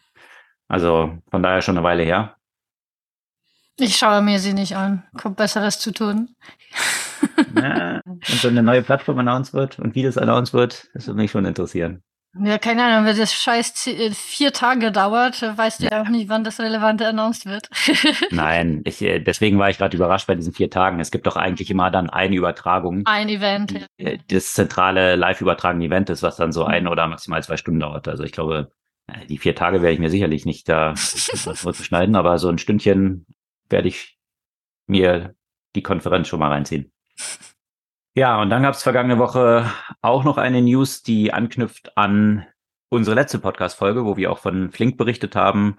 Also 0.68 1.18
von 1.30 1.44
daher 1.44 1.62
schon 1.62 1.78
eine 1.78 1.84
Weile 1.84 2.04
her. 2.04 2.36
Ich 3.78 3.98
schaue 3.98 4.22
mir 4.22 4.40
sie 4.40 4.54
nicht 4.54 4.76
an. 4.76 5.04
Kommt 5.18 5.38
Besseres 5.38 5.80
zu 5.80 5.92
tun. 5.92 6.36
ja, 7.56 8.00
und 8.06 8.24
so 8.24 8.48
eine 8.48 8.62
neue 8.62 8.84
Plattform 8.84 9.20
announced 9.20 9.54
wird 9.54 9.80
und 9.80 9.96
wie 9.96 10.04
das 10.04 10.18
announced 10.18 10.54
wird, 10.54 10.90
das 10.94 11.08
würde 11.08 11.20
mich 11.20 11.32
schon 11.32 11.46
interessieren. 11.46 12.04
Ja, 12.40 12.58
keine 12.58 12.86
Ahnung, 12.86 13.06
wenn 13.06 13.18
das 13.18 13.34
scheiß 13.34 13.88
äh, 13.88 14.12
vier 14.12 14.54
Tage 14.54 14.94
dauert, 14.94 15.42
weißt 15.42 15.82
du 15.82 15.88
ja 15.88 16.02
auch 16.02 16.08
nicht, 16.08 16.30
wann 16.30 16.46
das 16.46 16.62
Relevante 16.62 17.06
announced 17.06 17.46
wird. 17.46 17.70
Nein, 18.32 18.82
ich, 18.86 19.02
äh, 19.02 19.20
deswegen 19.20 19.60
war 19.60 19.70
ich 19.70 19.78
gerade 19.78 19.98
überrascht 19.98 20.28
bei 20.28 20.36
diesen 20.36 20.54
vier 20.54 20.70
Tagen. 20.70 21.02
Es 21.02 21.12
gibt 21.12 21.28
doch 21.28 21.36
eigentlich 21.36 21.70
immer 21.70 21.92
dann 21.92 22.10
eine 22.10 22.36
Übertragung. 22.36 23.02
Ein 23.06 23.28
Event. 23.28 23.72
Die, 23.72 23.86
ja. 23.98 24.12
Äh, 24.12 24.20
das 24.30 24.54
zentrale 24.54 25.18
live 25.18 25.42
übertragene 25.42 25.86
Event 25.86 26.10
ist, 26.10 26.24
was 26.24 26.38
dann 26.38 26.54
so 26.54 26.64
ein 26.64 26.88
oder 26.88 27.06
maximal 27.08 27.44
zwei 27.44 27.58
Stunden 27.58 27.82
dauert. 27.82 28.08
Also 28.08 28.24
ich 28.24 28.32
glaube, 28.32 28.72
die 29.28 29.38
vier 29.38 29.56
Tage 29.56 29.82
werde 29.82 29.94
ich 29.94 30.00
mir 30.00 30.10
sicherlich 30.10 30.46
nicht 30.46 30.70
da 30.70 30.94
was 30.94 31.86
schneiden, 31.86 32.16
aber 32.16 32.38
so 32.38 32.48
ein 32.48 32.58
Stündchen 32.58 33.26
werde 33.70 33.90
ich 33.90 34.18
mir 34.88 35.36
die 35.76 35.84
Konferenz 35.84 36.30
schon 36.30 36.40
mal 36.40 36.50
reinziehen. 36.50 36.92
Ja, 38.14 38.42
und 38.42 38.50
dann 38.50 38.64
gab 38.64 38.74
es 38.74 38.84
vergangene 38.84 39.20
Woche 39.20 39.72
auch 40.02 40.26
noch 40.26 40.38
eine 40.38 40.62
News, 40.62 41.02
die 41.02 41.32
anknüpft 41.32 41.98
an 41.98 42.46
unsere 42.90 43.16
letzte 43.16 43.40
Podcast-Folge, 43.40 44.04
wo 44.04 44.18
wir 44.18 44.32
auch 44.32 44.40
von 44.40 44.70
Flink 44.72 44.98
berichtet 44.98 45.36
haben. 45.38 45.78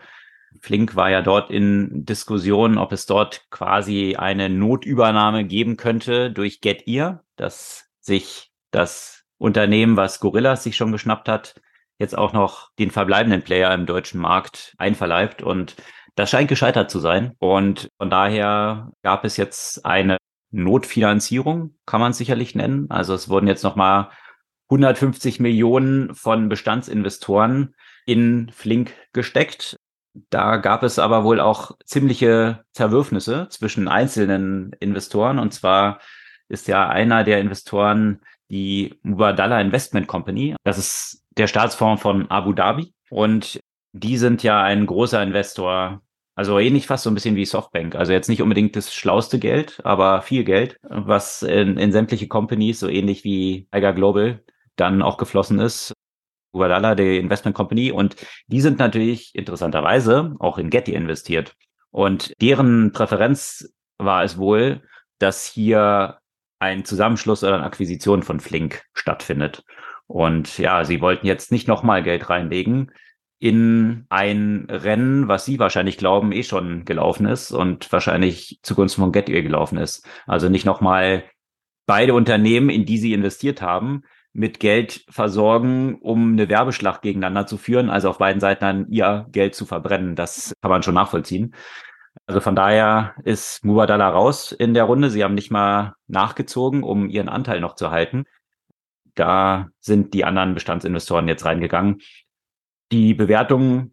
Flink 0.61 0.97
war 0.97 1.11
ja 1.11 1.21
dort 1.21 1.51
in 1.51 2.07
Diskussion, 2.07 2.79
ob 2.79 2.93
es 2.93 3.05
dort 3.05 3.51
quasi 3.51 4.17
eine 4.17 4.49
Notübernahme 4.49 5.45
geben 5.45 5.77
könnte 5.77 6.31
durch 6.31 6.63
GetEar, 6.63 7.23
dass 7.37 7.91
sich 8.01 8.51
das 8.71 9.25
Unternehmen, 9.37 9.99
was 9.99 10.19
Gorillas 10.19 10.63
sich 10.63 10.75
schon 10.75 10.93
geschnappt 10.93 11.29
hat, 11.29 11.61
jetzt 11.99 12.17
auch 12.17 12.33
noch 12.33 12.71
den 12.79 12.91
verbleibenden 12.91 13.43
Player 13.43 13.75
im 13.75 13.85
deutschen 13.85 14.21
Markt 14.21 14.75
einverleibt. 14.79 15.43
Und 15.43 15.77
das 16.15 16.31
scheint 16.31 16.49
gescheitert 16.49 16.91
zu 16.91 16.99
sein. 16.99 17.35
Und 17.39 17.91
von 17.99 18.09
daher 18.09 18.91
gab 19.03 19.27
es 19.27 19.37
jetzt 19.37 19.85
eine 19.85 20.17
Notfinanzierung, 20.53 21.75
kann 21.87 22.01
man 22.01 22.13
sicherlich 22.13 22.55
nennen. 22.55 22.91
Also 22.91 23.15
es 23.15 23.29
wurden 23.29 23.49
jetzt 23.49 23.65
nochmal 23.65 24.11
150 24.71 25.41
Millionen 25.41 26.15
von 26.15 26.49
Bestandsinvestoren 26.49 27.75
in 28.07 28.51
Flink 28.53 28.93
gesteckt. 29.13 29.77
Da 30.31 30.59
gab 30.59 30.83
es 30.83 30.99
aber 30.99 31.25
wohl 31.25 31.41
auch 31.41 31.73
ziemliche 31.85 32.65
Zerwürfnisse 32.73 33.49
zwischen 33.51 33.89
einzelnen 33.89 34.73
Investoren. 34.79 35.39
Und 35.39 35.53
zwar 35.53 36.01
ist 36.49 36.69
ja 36.69 36.89
einer 36.89 37.25
der 37.25 37.41
Investoren 37.41 38.21
die 38.51 38.99
Mubadala 39.03 39.61
Investment 39.61 40.07
Company. 40.07 40.55
Das 40.65 40.77
ist 40.77 41.25
der 41.39 41.47
Staatsfonds 41.47 42.03
von 42.03 42.31
Abu 42.31 42.53
Dhabi. 42.53 42.95
Und 43.09 43.59
die 43.93 44.19
sind 44.19 44.43
ja 44.43 44.63
ein 44.63 44.87
großer 44.87 45.23
Investor 45.23 46.03
also 46.43 46.59
ähnlich 46.59 46.89
fast 46.89 47.05
so 47.05 47.11
ein 47.11 47.15
bisschen 47.15 47.37
wie 47.37 47.45
Softbank. 47.45 47.95
Also 47.95 48.13
jetzt 48.13 48.29
nicht 48.29 48.43
unbedingt 48.43 48.75
das 48.75 48.93
schlauste 48.93 49.39
Geld, 49.39 49.81
aber 49.85 50.23
viel 50.23 50.43
Geld, 50.43 50.77
was 50.83 51.45
in, 51.45 51.77
in 51.79 51.93
sämtliche 51.93 52.27
Companies, 52.27 52.81
so 52.81 52.89
ähnlich 52.89 53.23
wie 53.23 53.69
Tiger 53.71 53.93
Global, 53.93 54.43
dann 54.75 55.03
auch 55.03 55.19
geflossen 55.19 55.61
ist. 55.61 55.93
Guadala, 56.51 56.97
die 56.97 57.19
Investment 57.19 57.57
Company. 57.57 57.93
Und 57.93 58.17
die 58.49 58.61
sind 58.61 58.81
natürlich 58.81 59.37
interessanterweise 59.37 60.35
auch 60.41 60.59
in 60.59 60.69
Getty 60.69 60.95
investiert. 60.95 61.55
Und 61.93 62.33
deren 62.41 62.91
Präferenz 62.91 63.73
war 63.99 64.25
es 64.25 64.37
wohl, 64.37 64.83
dass 65.21 65.47
hier 65.47 66.19
ein 66.59 66.85
Zusammenschluss 66.85 67.45
oder 67.45 67.55
eine 67.55 67.65
Akquisition 67.67 68.25
von 68.25 68.41
Flink 68.41 68.83
stattfindet. 68.95 69.63
Und 70.09 70.59
ja, 70.59 70.85
sie 70.85 71.01
wollten 71.01 71.29
jetzt 71.29 71.53
nicht 71.53 71.69
nochmal 71.69 72.03
Geld 72.03 72.29
reinlegen, 72.29 72.91
in 73.43 74.07
ein 74.09 74.69
Rennen, 74.71 75.27
was 75.27 75.45
Sie 75.45 75.59
wahrscheinlich 75.59 75.99
glauben, 75.99 76.31
eh 76.31 76.45
schon 76.45 76.85
gelaufen 76.85 77.27
ist 77.27 77.51
und 77.51 77.91
wahrscheinlich 77.91 78.61
zugunsten 78.63 79.01
von 79.01 79.11
Getir 79.11 79.43
gelaufen 79.43 79.79
ist. 79.79 80.07
Also 80.29 80.49
nicht 80.49 80.65
nochmal 80.65 81.25
beide 81.85 82.15
Unternehmen, 82.15 82.71
in 82.71 82.87
die 82.87 82.99
Sie 82.99 83.13
investiert 83.13 83.61
haben, 83.61 84.05
mit 84.33 84.61
Geld 84.61 85.05
versorgen, 85.09 85.97
um 85.97 86.35
eine 86.35 86.49
Werbeschlacht 86.49 87.03
gegeneinander 87.03 87.49
zu 87.49 87.57
führen, 87.57 87.91
also 87.91 88.11
auf 88.11 88.19
beiden 88.19 88.39
Seiten 88.39 88.61
dann 88.61 88.89
ihr 88.91 89.27
Geld 89.33 89.57
zu 89.57 89.67
verbrennen. 89.67 90.15
Das 90.15 90.55
kann 90.63 90.71
man 90.71 90.85
schon 90.85 90.95
nachvollziehen. 90.95 91.53
Also 92.27 92.41
von 92.41 92.55
daher 92.55 93.17
ist 93.25 93.65
Mubadala 93.65 94.09
raus 94.09 94.53
in 94.53 94.73
der 94.73 94.85
Runde. 94.85 95.11
Sie 95.11 95.25
haben 95.25 95.35
nicht 95.35 95.51
mal 95.51 95.95
nachgezogen, 96.07 96.85
um 96.85 97.09
ihren 97.09 97.29
Anteil 97.29 97.59
noch 97.59 97.75
zu 97.75 97.91
halten. 97.91 98.25
Da 99.17 99.71
sind 99.81 100.15
die 100.15 100.25
anderen 100.25 100.55
Bestandsinvestoren 100.55 101.27
jetzt 101.27 101.45
reingegangen. 101.45 102.01
Die 102.93 103.15
Bewertung 103.15 103.93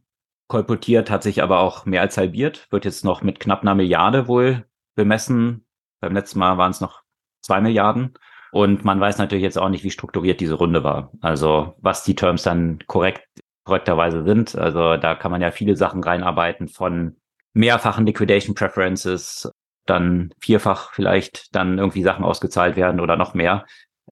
kolportiert 0.49 1.09
hat 1.09 1.23
sich 1.23 1.41
aber 1.41 1.59
auch 1.59 1.85
mehr 1.85 2.01
als 2.01 2.17
halbiert, 2.17 2.67
wird 2.69 2.84
jetzt 2.84 3.05
noch 3.05 3.21
mit 3.21 3.39
knapp 3.39 3.61
einer 3.61 3.73
Milliarde 3.73 4.27
wohl 4.27 4.65
bemessen. 4.95 5.65
Beim 6.01 6.13
letzten 6.13 6.39
Mal 6.39 6.57
waren 6.57 6.71
es 6.71 6.81
noch 6.81 7.03
zwei 7.41 7.61
Milliarden. 7.61 8.15
Und 8.51 8.84
man 8.84 8.99
weiß 8.99 9.17
natürlich 9.17 9.43
jetzt 9.43 9.57
auch 9.57 9.69
nicht, 9.69 9.85
wie 9.85 9.91
strukturiert 9.91 10.41
diese 10.41 10.55
Runde 10.55 10.84
war. 10.84 11.13
Also 11.21 11.76
was 11.80 12.03
die 12.03 12.15
Terms 12.15 12.43
dann 12.43 12.80
korrekt, 12.88 13.26
korrekterweise 13.63 14.26
sind. 14.26 14.55
Also 14.55 14.97
da 14.97 15.15
kann 15.15 15.31
man 15.31 15.41
ja 15.41 15.51
viele 15.51 15.77
Sachen 15.77 16.03
reinarbeiten 16.03 16.67
von 16.67 17.15
mehrfachen 17.53 18.05
Liquidation 18.05 18.53
Preferences, 18.53 19.49
dann 19.85 20.34
vierfach 20.41 20.91
vielleicht 20.91 21.55
dann 21.55 21.77
irgendwie 21.77 22.03
Sachen 22.03 22.26
ausgezahlt 22.26 22.76
werden 22.76 22.99
oder 22.99 23.15
noch 23.15 23.34
mehr. 23.34 23.65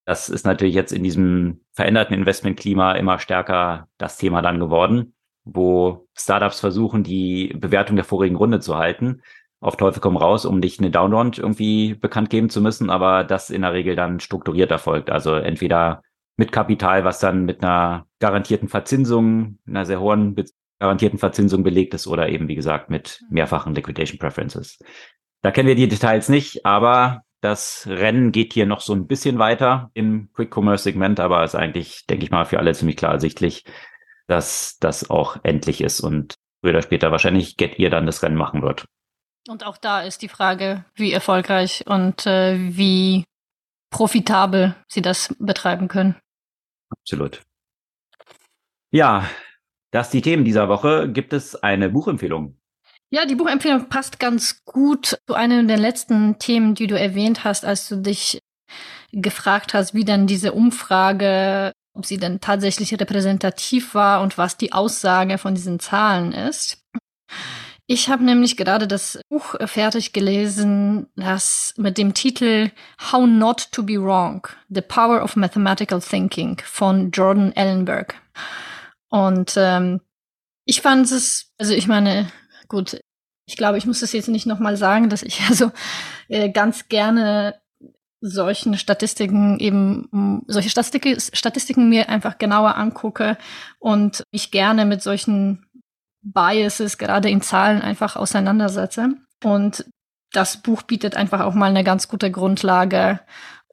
Das 0.08 0.30
ist 0.30 0.46
natürlich 0.46 0.74
jetzt 0.74 0.94
in 0.94 1.04
diesem 1.04 1.66
veränderten 1.74 2.14
Investmentklima 2.14 2.94
immer 2.94 3.20
stärker 3.20 3.90
das 3.98 4.18
Thema 4.18 4.42
dann 4.42 4.58
geworden, 4.58 5.14
wo 5.44 6.08
Startups 6.14 6.62
versuchen, 6.62 7.04
die 7.04 7.54
Bewertung 7.54 7.98
der 7.98 8.06
vorigen 8.06 8.38
Runde 8.38 8.62
zu 8.62 8.78
halten. 8.78 9.22
Auf 9.60 9.76
Teufel 9.76 10.00
komm 10.00 10.16
raus, 10.16 10.46
um 10.46 10.60
nicht 10.60 10.80
eine 10.80 10.92
Downround 10.92 11.40
irgendwie 11.40 11.94
bekannt 11.94 12.30
geben 12.30 12.50
zu 12.50 12.62
müssen, 12.62 12.90
aber 12.90 13.26
das 13.26 13.50
in 13.50 13.64
der 13.64 13.74
Regel 13.74 13.98
dann 13.98 14.22
strukturiert 14.22 14.72
erfolgt. 14.72 15.10
Also 15.10 15.36
entweder 15.36 16.04
mit 16.38 16.54
Kapital, 16.54 17.04
was 17.04 17.20
dann 17.20 17.44
mit 17.44 17.62
einer 17.62 18.06
garantierten 18.20 18.70
Verzinsung, 18.70 19.60
einer 19.68 19.86
sehr 19.86 20.00
hohen 20.00 20.38
garantierten 20.80 21.20
Verzinsung 21.20 21.64
belegt 21.64 21.94
ist 21.94 22.08
oder 22.08 22.30
eben, 22.30 22.48
wie 22.48 22.56
gesagt, 22.56 22.90
mit 22.90 23.26
mehrfachen 23.30 23.76
Liquidation 23.76 24.20
Preferences. 24.20 24.80
Da 25.42 25.52
kennen 25.52 25.68
wir 25.68 25.76
die 25.76 25.90
Details 25.90 26.30
nicht, 26.30 26.66
aber 26.66 27.24
das 27.42 27.86
Rennen 27.88 28.32
geht 28.32 28.54
hier 28.54 28.66
noch 28.66 28.82
so 28.82 28.94
ein 28.94 29.08
bisschen 29.08 29.40
weiter 29.40 29.92
im 29.94 30.32
Quick 30.34 30.56
Commerce 30.56 30.84
Segment, 30.84 31.20
aber 31.20 31.44
ist 31.44 31.56
eigentlich, 31.56 32.06
denke 32.08 32.26
ich 32.26 32.32
mal, 32.32 32.46
für 32.46 32.60
alle 32.60 32.74
ziemlich 32.74 32.98
klar 32.98 33.14
ersichtlich, 33.14 33.64
dass 34.28 34.78
das 34.80 35.10
auch 35.10 35.38
endlich 35.44 35.82
ist 35.82 36.02
und 36.02 36.36
früher 36.62 36.72
oder 36.72 36.82
später 36.82 37.12
wahrscheinlich 37.12 37.58
Get 37.58 37.78
ihr 37.80 37.90
dann 37.90 38.06
das 38.06 38.24
Rennen 38.24 38.36
machen 38.36 38.62
wird. 38.62 38.86
Und 39.48 39.66
auch 39.66 39.78
da 39.78 40.02
ist 40.02 40.22
die 40.22 40.28
Frage, 40.28 40.84
wie 40.96 41.14
erfolgreich 41.14 41.86
und 41.88 42.26
äh, 42.26 42.58
wie 42.58 43.24
profitabel 43.90 44.76
sie 44.90 45.02
das 45.02 45.34
betreiben 45.40 45.88
können. 45.88 46.16
Absolut. 46.90 47.42
Ja, 48.92 49.30
das 49.92 50.10
die 50.10 50.22
Themen 50.22 50.44
dieser 50.44 50.68
Woche. 50.68 51.10
Gibt 51.10 51.34
es 51.34 51.56
eine 51.56 51.90
Buchempfehlung? 51.90 52.57
Ja, 53.10 53.26
die 53.26 53.36
Buchempfehlung 53.36 53.88
passt 53.88 54.20
ganz 54.20 54.66
gut 54.66 55.18
zu 55.26 55.34
einem 55.34 55.68
der 55.68 55.78
letzten 55.78 56.40
Themen, 56.40 56.76
die 56.76 56.88
du 56.88 57.00
erwähnt 57.00 57.46
hast, 57.46 57.64
als 57.64 57.88
du 57.88 57.96
dich 57.96 58.42
gefragt 59.14 59.74
hast, 59.74 59.94
wie 59.94 60.04
dann 60.04 60.28
diese 60.28 60.52
Umfrage, 60.52 61.72
ob 61.94 62.06
sie 62.06 62.18
denn 62.18 62.42
tatsächlich 62.42 62.94
repräsentativ 62.94 63.96
war 63.96 64.22
und 64.22 64.38
was 64.38 64.58
die 64.58 64.74
Aussage 64.74 65.38
von 65.38 65.56
diesen 65.56 65.80
Zahlen 65.80 66.34
ist. 66.34 66.84
Ich 67.90 68.10
habe 68.10 68.26
nämlich 68.26 68.58
gerade 68.58 68.86
das 68.86 69.22
Buch 69.30 69.56
fertig 69.66 70.12
gelesen, 70.12 71.08
das 71.16 71.74
mit 71.78 71.98
dem 71.98 72.14
Titel 72.14 72.72
How 73.00 73.26
Not 73.26 73.72
to 73.72 73.84
Be 73.84 74.02
Wrong: 74.02 74.46
The 74.68 74.82
Power 74.82 75.24
of 75.24 75.38
Mathematical 75.38 76.02
Thinking 76.02 76.62
von 76.66 77.12
Jordan 77.12 77.54
Ellenberg. 77.54 78.16
Und 79.10 79.54
ähm, 79.56 80.02
ich 80.66 80.82
fand 80.82 81.10
es, 81.10 81.54
also 81.58 81.74
ich 81.74 81.88
meine, 81.88 82.30
gut, 82.68 83.00
ich 83.48 83.58
glaube, 83.58 83.78
ich 83.78 83.86
muss 83.86 84.02
das 84.02 84.14
jetzt 84.14 84.28
nicht 84.28 84.46
nochmal 84.46 84.78
sagen, 84.78 85.10
dass 85.10 85.24
ich 85.24 85.42
also 85.50 85.72
äh, 86.28 86.50
ganz 86.50 86.88
gerne 86.88 87.60
solchen 88.20 88.78
Statistiken 88.78 89.60
eben 89.60 90.44
solche 90.48 90.70
Statistiken, 90.70 91.20
Statistiken 91.20 91.88
mir 91.88 92.10
einfach 92.10 92.38
genauer 92.38 92.76
angucke 92.76 93.38
und 93.80 94.24
mich 94.32 94.50
gerne 94.50 94.86
mit 94.86 95.04
solchen 95.04 95.66
Biases 96.24 96.98
gerade 96.98 97.30
in 97.30 97.42
Zahlen 97.42 97.82
einfach 97.82 98.16
auseinandersetze. 98.16 99.10
Und 99.44 99.86
das 100.32 100.62
Buch 100.62 100.82
bietet 100.82 101.16
einfach 101.16 101.42
auch 101.42 101.54
mal 101.54 101.70
eine 101.70 101.84
ganz 101.84 102.08
gute 102.08 102.32
Grundlage 102.32 103.20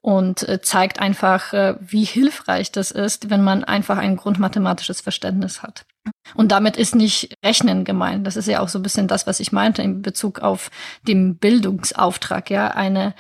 und 0.03 0.47
äh, 0.47 0.61
zeigt 0.61 1.01
einfach, 1.01 1.53
äh, 1.55 1.77
wie 1.81 2.05
hilfreich 2.05 2.71
das 2.71 2.91
ist, 2.91 3.31
wenn 3.31 3.43
man 3.43 3.65
einfach 3.65 3.97
ein 3.97 4.17
grundmathematisches 4.17 5.01
Verständnis 5.01 5.63
hat. 5.63 5.87
Und 6.35 6.53
damit 6.53 6.77
ist 6.77 6.95
nicht 6.95 7.35
Rechnen 7.45 7.85
gemeint. 7.85 8.27
Das 8.27 8.37
ist 8.37 8.49
ja 8.49 8.61
auch 8.61 8.69
so 8.69 8.79
ein 8.79 8.83
bisschen 8.83 9.09
das, 9.09 9.27
was 9.27 9.41
ich 9.41 9.53
meinte 9.53 9.83
in 9.83 10.03
Bezug 10.03 10.41
auf 10.41 10.71
den 11.07 11.37
Bildungsauftrag, 11.37 12.51
ja, 12.51 12.69
eine 12.69 13.15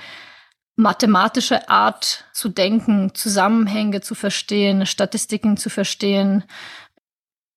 mathematische 0.77 1.69
Art 1.69 2.25
zu 2.33 2.49
denken, 2.49 3.15
Zusammenhänge 3.15 4.01
zu 4.01 4.15
verstehen, 4.15 4.87
Statistiken 4.87 5.57
zu 5.57 5.71
verstehen, 5.71 6.45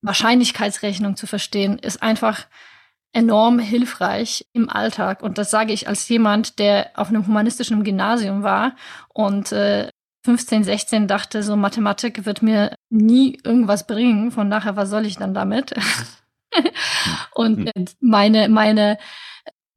Wahrscheinlichkeitsrechnung 0.01 1.15
zu 1.15 1.25
verstehen, 1.25 1.79
ist 1.79 2.03
einfach 2.03 2.45
enorm 3.13 3.57
hilfreich 3.57 4.45
im 4.53 4.69
Alltag. 4.69 5.23
Und 5.23 5.37
das 5.37 5.49
sage 5.49 5.73
ich 5.73 5.87
als 5.87 6.07
jemand, 6.07 6.59
der 6.59 6.91
auf 6.93 7.09
einem 7.09 7.25
humanistischen 7.25 7.83
Gymnasium 7.83 8.43
war 8.43 8.75
und 9.13 9.51
äh, 9.51 9.89
15, 10.25 10.63
16 10.63 11.07
dachte, 11.07 11.41
so 11.41 11.55
Mathematik 11.55 12.25
wird 12.25 12.41
mir 12.41 12.75
nie 12.89 13.39
irgendwas 13.43 13.87
bringen. 13.87 14.31
Von 14.31 14.49
daher, 14.49 14.75
was 14.75 14.89
soll 14.89 15.05
ich 15.05 15.17
dann 15.17 15.33
damit? 15.33 15.73
und 17.33 17.57
hm. 17.57 17.67
äh, 17.67 17.85
meine, 17.99 18.49
meine 18.49 18.97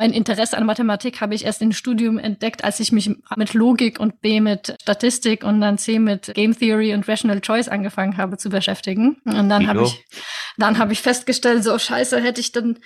mein 0.00 0.12
Interesse 0.14 0.56
an 0.56 0.64
Mathematik 0.64 1.20
habe 1.20 1.34
ich 1.34 1.44
erst 1.44 1.60
im 1.60 1.72
Studium 1.72 2.18
entdeckt, 2.18 2.64
als 2.64 2.80
ich 2.80 2.90
mich 2.90 3.10
mit 3.36 3.52
Logik 3.52 4.00
und 4.00 4.22
B 4.22 4.40
mit 4.40 4.74
Statistik 4.80 5.44
und 5.44 5.60
dann 5.60 5.76
C 5.76 5.98
mit 5.98 6.32
Game 6.32 6.58
Theory 6.58 6.94
und 6.94 7.06
Rational 7.06 7.42
Choice 7.42 7.68
angefangen 7.68 8.16
habe 8.16 8.38
zu 8.38 8.48
beschäftigen. 8.48 9.20
Und 9.26 9.50
dann 9.50 9.68
habe 9.68 9.82
ich, 9.82 10.02
dann 10.56 10.78
habe 10.78 10.94
ich 10.94 11.02
festgestellt, 11.02 11.64
so 11.64 11.78
scheiße, 11.78 12.18
hätte 12.18 12.40
ich 12.40 12.50
dann 12.50 12.78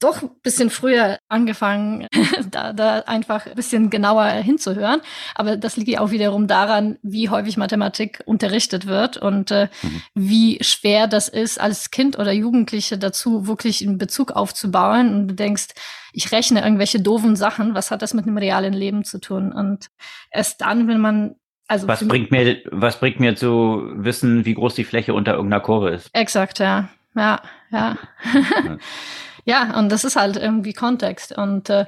doch 0.00 0.22
ein 0.22 0.30
bisschen 0.42 0.70
früher 0.70 1.18
angefangen, 1.28 2.06
da, 2.50 2.72
da 2.72 3.00
einfach 3.00 3.46
ein 3.46 3.54
bisschen 3.54 3.90
genauer 3.90 4.26
hinzuhören. 4.26 5.00
Aber 5.34 5.56
das 5.56 5.76
liegt 5.76 5.90
ja 5.90 6.00
auch 6.00 6.10
wiederum 6.10 6.46
daran, 6.46 6.98
wie 7.02 7.28
häufig 7.28 7.56
Mathematik 7.56 8.22
unterrichtet 8.24 8.86
wird 8.86 9.16
und 9.18 9.50
äh, 9.50 9.68
mhm. 9.82 10.02
wie 10.14 10.58
schwer 10.62 11.06
das 11.06 11.28
ist, 11.28 11.60
als 11.60 11.90
Kind 11.90 12.18
oder 12.18 12.32
Jugendliche 12.32 12.98
dazu 12.98 13.46
wirklich 13.46 13.86
einen 13.86 13.98
Bezug 13.98 14.32
aufzubauen. 14.32 15.14
Und 15.14 15.28
du 15.28 15.34
denkst, 15.34 15.68
ich 16.12 16.32
rechne 16.32 16.62
irgendwelche 16.62 17.00
doofen 17.00 17.36
Sachen, 17.36 17.74
was 17.74 17.90
hat 17.90 18.02
das 18.02 18.14
mit 18.14 18.26
einem 18.26 18.38
realen 18.38 18.72
Leben 18.72 19.04
zu 19.04 19.20
tun? 19.20 19.52
Und 19.52 19.90
erst 20.30 20.62
dann, 20.62 20.88
wenn 20.88 21.00
man 21.00 21.36
also 21.68 21.86
was 21.86 22.06
bringt 22.06 22.32
mir, 22.32 22.56
was 22.72 22.98
bringt 22.98 23.20
mir 23.20 23.36
zu 23.36 23.92
wissen, 23.94 24.44
wie 24.44 24.54
groß 24.54 24.74
die 24.74 24.82
Fläche 24.82 25.14
unter 25.14 25.34
irgendeiner 25.34 25.62
Kurve 25.62 25.90
ist? 25.90 26.10
Exakt, 26.12 26.58
ja. 26.58 26.88
Ja, 27.14 27.40
ja. 27.70 27.96
Ja, 29.44 29.78
und 29.78 29.90
das 29.90 30.04
ist 30.04 30.16
halt 30.16 30.36
irgendwie 30.36 30.72
Kontext. 30.72 31.36
Und 31.36 31.70
äh, 31.70 31.86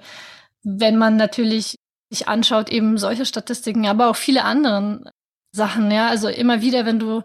wenn 0.62 0.96
man 0.96 1.16
natürlich 1.16 1.78
sich 2.10 2.28
anschaut, 2.28 2.68
eben 2.70 2.98
solche 2.98 3.26
Statistiken, 3.26 3.86
aber 3.86 4.08
auch 4.08 4.16
viele 4.16 4.44
anderen 4.44 5.08
Sachen, 5.52 5.90
ja, 5.90 6.08
also 6.08 6.28
immer 6.28 6.60
wieder, 6.60 6.86
wenn 6.86 6.98
du, 6.98 7.22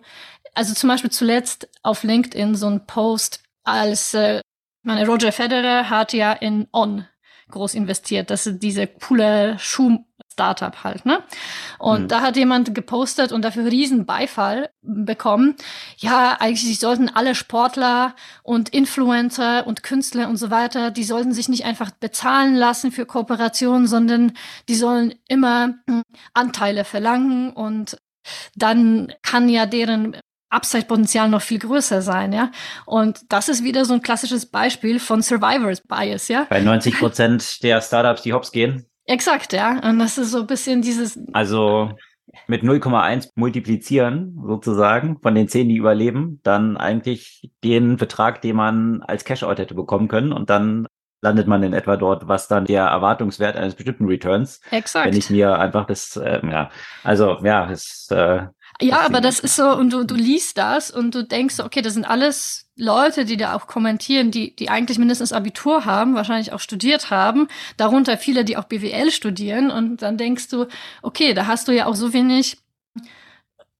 also 0.53 0.73
zum 0.73 0.89
Beispiel 0.89 1.11
zuletzt 1.11 1.69
auf 1.83 2.03
LinkedIn 2.03 2.55
so 2.55 2.67
ein 2.67 2.85
Post 2.85 3.41
als, 3.63 4.13
äh, 4.13 4.41
meine 4.83 5.05
Roger 5.05 5.31
Federer 5.31 5.89
hat 5.89 6.13
ja 6.13 6.31
in 6.33 6.67
On 6.71 7.05
groß 7.49 7.75
investiert. 7.75 8.29
Das 8.29 8.47
ist 8.47 8.59
diese 8.59 8.87
coole 8.87 9.57
Schuh, 9.59 10.03
Startup 10.37 10.83
halt, 10.83 11.03
ne? 11.03 11.23
Und 11.79 12.03
mhm. 12.03 12.07
da 12.09 12.21
hat 12.21 12.37
jemand 12.37 12.75
gepostet 12.75 13.31
und 13.31 13.41
dafür 13.41 13.65
riesen 13.65 14.05
Beifall 14.05 14.69
bekommen. 14.83 15.55
Ja, 15.97 16.37
eigentlich 16.39 16.77
sollten 16.77 17.09
alle 17.09 17.33
Sportler 17.33 18.13
und 18.43 18.69
Influencer 18.69 19.65
und 19.65 19.81
Künstler 19.81 20.29
und 20.29 20.37
so 20.37 20.51
weiter, 20.51 20.91
die 20.91 21.03
sollten 21.03 21.33
sich 21.33 21.49
nicht 21.49 21.65
einfach 21.65 21.89
bezahlen 21.89 22.53
lassen 22.53 22.91
für 22.91 23.07
Kooperationen, 23.07 23.87
sondern 23.87 24.33
die 24.69 24.75
sollen 24.75 25.15
immer 25.27 25.73
hm, 25.89 26.03
Anteile 26.35 26.85
verlangen 26.85 27.51
und 27.51 27.97
dann 28.55 29.11
kann 29.23 29.49
ja 29.49 29.65
deren 29.65 30.17
Upside-Potenzial 30.49 31.29
noch 31.29 31.41
viel 31.41 31.59
größer 31.59 32.01
sein, 32.01 32.31
ja. 32.31 32.51
Und 32.85 33.19
das 33.29 33.49
ist 33.49 33.63
wieder 33.63 33.85
so 33.85 33.93
ein 33.93 34.01
klassisches 34.01 34.45
Beispiel 34.45 34.99
von 34.99 35.21
Survivors 35.21 35.81
Bias, 35.81 36.27
ja. 36.27 36.45
Bei 36.49 36.61
90 36.61 36.99
Prozent 36.99 37.63
der 37.63 37.81
Startups, 37.81 38.21
die 38.21 38.33
hops 38.33 38.51
gehen, 38.51 38.85
Exakt, 39.07 39.53
ja. 39.53 39.79
Und 39.83 39.99
das 39.99 40.17
ist 40.17 40.31
so 40.31 40.41
ein 40.41 40.47
bisschen 40.47 40.81
dieses. 40.81 41.19
Also 41.33 41.91
mit 42.45 42.61
0,1 42.61 43.29
multiplizieren 43.35 44.37
sozusagen 44.45 45.19
von 45.21 45.33
den 45.33 45.47
10, 45.47 45.69
die 45.69 45.77
überleben, 45.77 46.39
dann 46.43 46.77
eigentlich 46.77 47.49
den 47.63 47.97
Betrag, 47.97 48.41
den 48.41 48.57
man 48.57 49.01
als 49.01 49.23
Cash-Out 49.23 49.59
hätte 49.59 49.73
bekommen 49.73 50.07
können 50.07 50.33
und 50.33 50.49
dann 50.49 50.87
landet 51.21 51.47
man 51.47 51.63
in 51.63 51.73
etwa 51.73 51.97
dort, 51.97 52.27
was 52.27 52.47
dann 52.47 52.65
der 52.65 52.83
Erwartungswert 52.83 53.55
eines 53.55 53.75
bestimmten 53.75 54.05
Returns. 54.05 54.61
Exakt. 54.69 55.07
Wenn 55.07 55.17
ich 55.17 55.29
mir 55.29 55.57
einfach 55.57 55.87
das, 55.87 56.15
äh, 56.17 56.41
ja, 56.45 56.69
also 57.03 57.39
ja, 57.43 57.71
es 57.71 58.07
äh, 58.11 58.43
ja, 58.79 59.01
aber 59.05 59.21
das 59.21 59.39
ist 59.39 59.55
so, 59.55 59.71
und 59.71 59.91
du, 59.91 60.03
du 60.03 60.13
liest 60.13 60.57
das 60.57 60.91
und 60.91 61.15
du 61.15 61.23
denkst, 61.23 61.59
okay, 61.59 61.81
das 61.81 61.95
sind 61.95 62.05
alles 62.05 62.66
Leute, 62.77 63.25
die 63.25 63.37
da 63.37 63.55
auch 63.55 63.67
kommentieren, 63.67 64.31
die, 64.31 64.55
die 64.55 64.69
eigentlich 64.69 64.99
mindestens 64.99 65.33
Abitur 65.33 65.85
haben, 65.85 66.15
wahrscheinlich 66.15 66.53
auch 66.53 66.59
studiert 66.59 67.09
haben, 67.09 67.47
darunter 67.75 68.17
viele, 68.17 68.45
die 68.45 68.55
auch 68.55 68.65
BWL 68.65 69.11
studieren. 69.11 69.71
Und 69.71 70.01
dann 70.01 70.17
denkst 70.17 70.47
du, 70.49 70.67
okay, 71.01 71.33
da 71.33 71.47
hast 71.47 71.67
du 71.67 71.71
ja 71.71 71.87
auch 71.87 71.95
so 71.95 72.13
wenig 72.13 72.57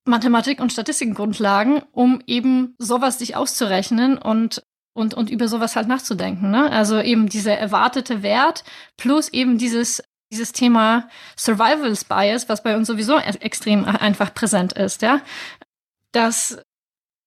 Mathematik- 0.04 0.60
und 0.60 0.72
Statistikgrundlagen, 0.72 1.82
um 1.92 2.22
eben 2.26 2.74
sowas 2.78 3.18
sich 3.18 3.36
auszurechnen 3.36 4.18
und 4.18 4.62
und, 4.94 5.14
und 5.14 5.30
über 5.30 5.46
sowas 5.46 5.76
halt 5.76 5.86
nachzudenken. 5.86 6.50
Ne? 6.50 6.72
Also 6.72 7.00
eben 7.00 7.28
dieser 7.28 7.56
erwartete 7.56 8.24
Wert 8.24 8.64
plus 8.96 9.28
eben 9.28 9.56
dieses 9.56 10.02
dieses 10.30 10.52
Thema 10.52 11.08
Survival 11.36 11.94
Bias, 12.08 12.48
was 12.48 12.62
bei 12.62 12.76
uns 12.76 12.88
sowieso 12.88 13.16
e-, 13.16 13.38
extrem 13.40 13.84
einfach 13.84 14.34
präsent 14.34 14.72
ist, 14.74 15.02
ja. 15.02 15.20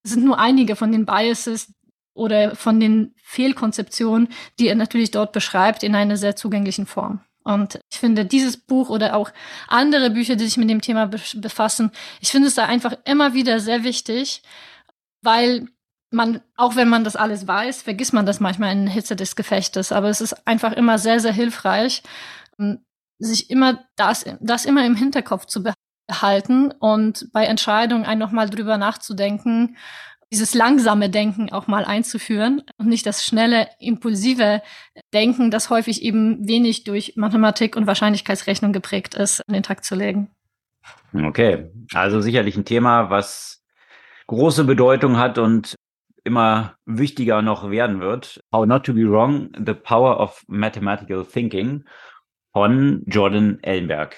Sind 0.04 0.24
nur 0.24 0.40
einige 0.40 0.76
von 0.76 0.92
den 0.92 1.06
Biases 1.06 1.74
oder 2.14 2.56
von 2.56 2.80
den 2.80 3.14
Fehlkonzeptionen, 3.24 4.30
die 4.60 4.68
er 4.68 4.76
natürlich 4.76 5.12
dort 5.12 5.32
beschreibt, 5.32 5.84
in 5.84 5.96
einer 5.96 6.18
sehr 6.18 6.36
zugänglichen 6.36 6.86
Form. 6.86 7.22
Und 7.44 7.80
ich 7.92 8.00
finde, 8.00 8.26
dieses 8.26 8.58
Buch 8.58 8.90
oder 8.90 9.16
auch 9.16 9.32
andere 9.68 10.12
Bücher, 10.12 10.36
die 10.36 10.46
sich 10.46 10.58
mit 10.58 10.70
dem 10.70 10.82
Thema 10.82 11.08
befassen, 11.08 11.92
ich 12.20 12.30
finde 12.30 12.48
es 12.48 12.56
da 12.56 12.66
einfach 12.66 12.94
immer 13.06 13.34
wieder 13.34 13.60
sehr 13.60 13.84
wichtig, 13.84 14.44
weil 15.24 15.68
man, 16.12 16.42
auch 16.58 16.76
wenn 16.76 16.90
man 16.90 17.04
das 17.04 17.16
alles 17.16 17.48
weiß, 17.48 17.82
vergisst 17.82 18.14
man 18.14 18.26
das 18.26 18.40
manchmal 18.40 18.74
in 18.74 18.88
Hitze 18.88 19.16
des 19.16 19.36
Gefechtes. 19.36 19.92
Aber 19.92 20.10
es 20.10 20.22
ist 20.22 20.46
einfach 20.46 20.74
immer 20.74 21.00
sehr, 21.00 21.20
sehr 21.20 21.34
hilfreich, 21.34 22.04
sich 23.18 23.50
immer 23.50 23.86
das, 23.96 24.26
das 24.40 24.66
immer 24.66 24.86
im 24.86 24.96
Hinterkopf 24.96 25.46
zu 25.46 25.64
behalten 25.64 25.81
und 26.80 27.30
bei 27.34 27.46
Entscheidungen 27.46 28.06
ein 28.06 28.18
nochmal 28.18 28.50
drüber 28.50 28.78
nachzudenken, 28.78 29.78
dieses 30.32 30.54
langsame 30.54 31.10
Denken 31.10 31.52
auch 31.52 31.68
mal 31.68 31.84
einzuführen 31.84 32.64
und 32.78 32.88
nicht 32.88 33.06
das 33.06 33.26
schnelle, 33.26 33.68
impulsive 33.80 34.62
Denken, 35.14 35.52
das 35.52 35.70
häufig 35.70 36.04
eben 36.04 36.48
wenig 36.48 36.86
durch 36.86 37.14
Mathematik 37.18 37.76
und 37.76 37.86
Wahrscheinlichkeitsrechnung 37.86 38.72
geprägt 38.72 39.14
ist, 39.14 39.42
an 39.48 39.54
den 39.54 39.64
Tag 39.64 39.84
zu 39.84 39.96
legen. 39.96 40.30
Okay, 41.14 41.70
also 41.94 42.22
sicherlich 42.22 42.56
ein 42.56 42.64
Thema, 42.64 43.10
was 43.10 43.62
große 44.28 44.64
Bedeutung 44.64 45.18
hat 45.18 45.38
und 45.38 45.76
immer 46.24 46.76
wichtiger 46.86 47.42
noch 47.42 47.70
werden 47.70 48.00
wird. 48.00 48.40
How 48.54 48.66
Not 48.66 48.86
to 48.86 48.94
Be 48.94 49.10
Wrong, 49.10 49.50
The 49.58 49.74
Power 49.74 50.20
of 50.20 50.44
Mathematical 50.48 51.26
Thinking 51.26 51.84
von 52.54 53.04
Jordan 53.08 53.60
Ellenberg. 53.64 54.16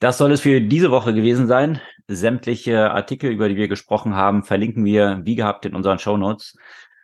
Das 0.00 0.16
soll 0.18 0.30
es 0.30 0.42
für 0.42 0.60
diese 0.60 0.90
Woche 0.90 1.12
gewesen 1.12 1.48
sein. 1.48 1.80
Sämtliche 2.06 2.92
Artikel, 2.92 3.30
über 3.30 3.48
die 3.48 3.56
wir 3.56 3.68
gesprochen 3.68 4.14
haben, 4.14 4.44
verlinken 4.44 4.84
wir 4.84 5.20
wie 5.24 5.34
gehabt 5.34 5.66
in 5.66 5.74
unseren 5.74 5.98
Show 5.98 6.16
Notes. 6.16 6.56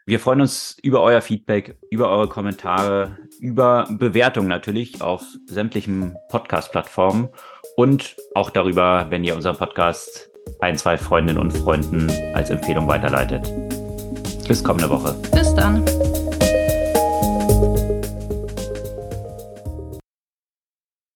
Wir 0.07 0.21
freuen 0.21 0.43
uns 0.43 0.77
über 0.83 1.01
euer 1.03 1.21
Feedback, 1.21 1.77
über 1.91 2.11
eure 2.11 2.29
Kommentare, 2.29 3.19
über 3.41 3.89
Bewertungen 3.91 4.49
natürlich 4.49 5.03
auf 5.03 5.25
sämtlichen 5.47 6.15
Podcast-Plattformen 6.29 7.31
und 7.77 8.17
auch 8.35 8.51
darüber, 8.51 9.07
wenn 9.09 9.25
ihr 9.25 9.35
unseren 9.35 9.57
Podcast 9.57 10.31
ein, 10.61 10.77
zwei 10.77 10.97
Freundinnen 10.97 11.41
und 11.41 11.53
Freunden 11.53 12.13
als 12.35 12.51
Empfehlung 12.51 12.87
weiterleitet. 12.87 13.51
Bis 14.47 14.63
kommende 14.63 14.91
Woche. 14.91 15.17
Bis 15.33 15.55
dann. 15.55 15.83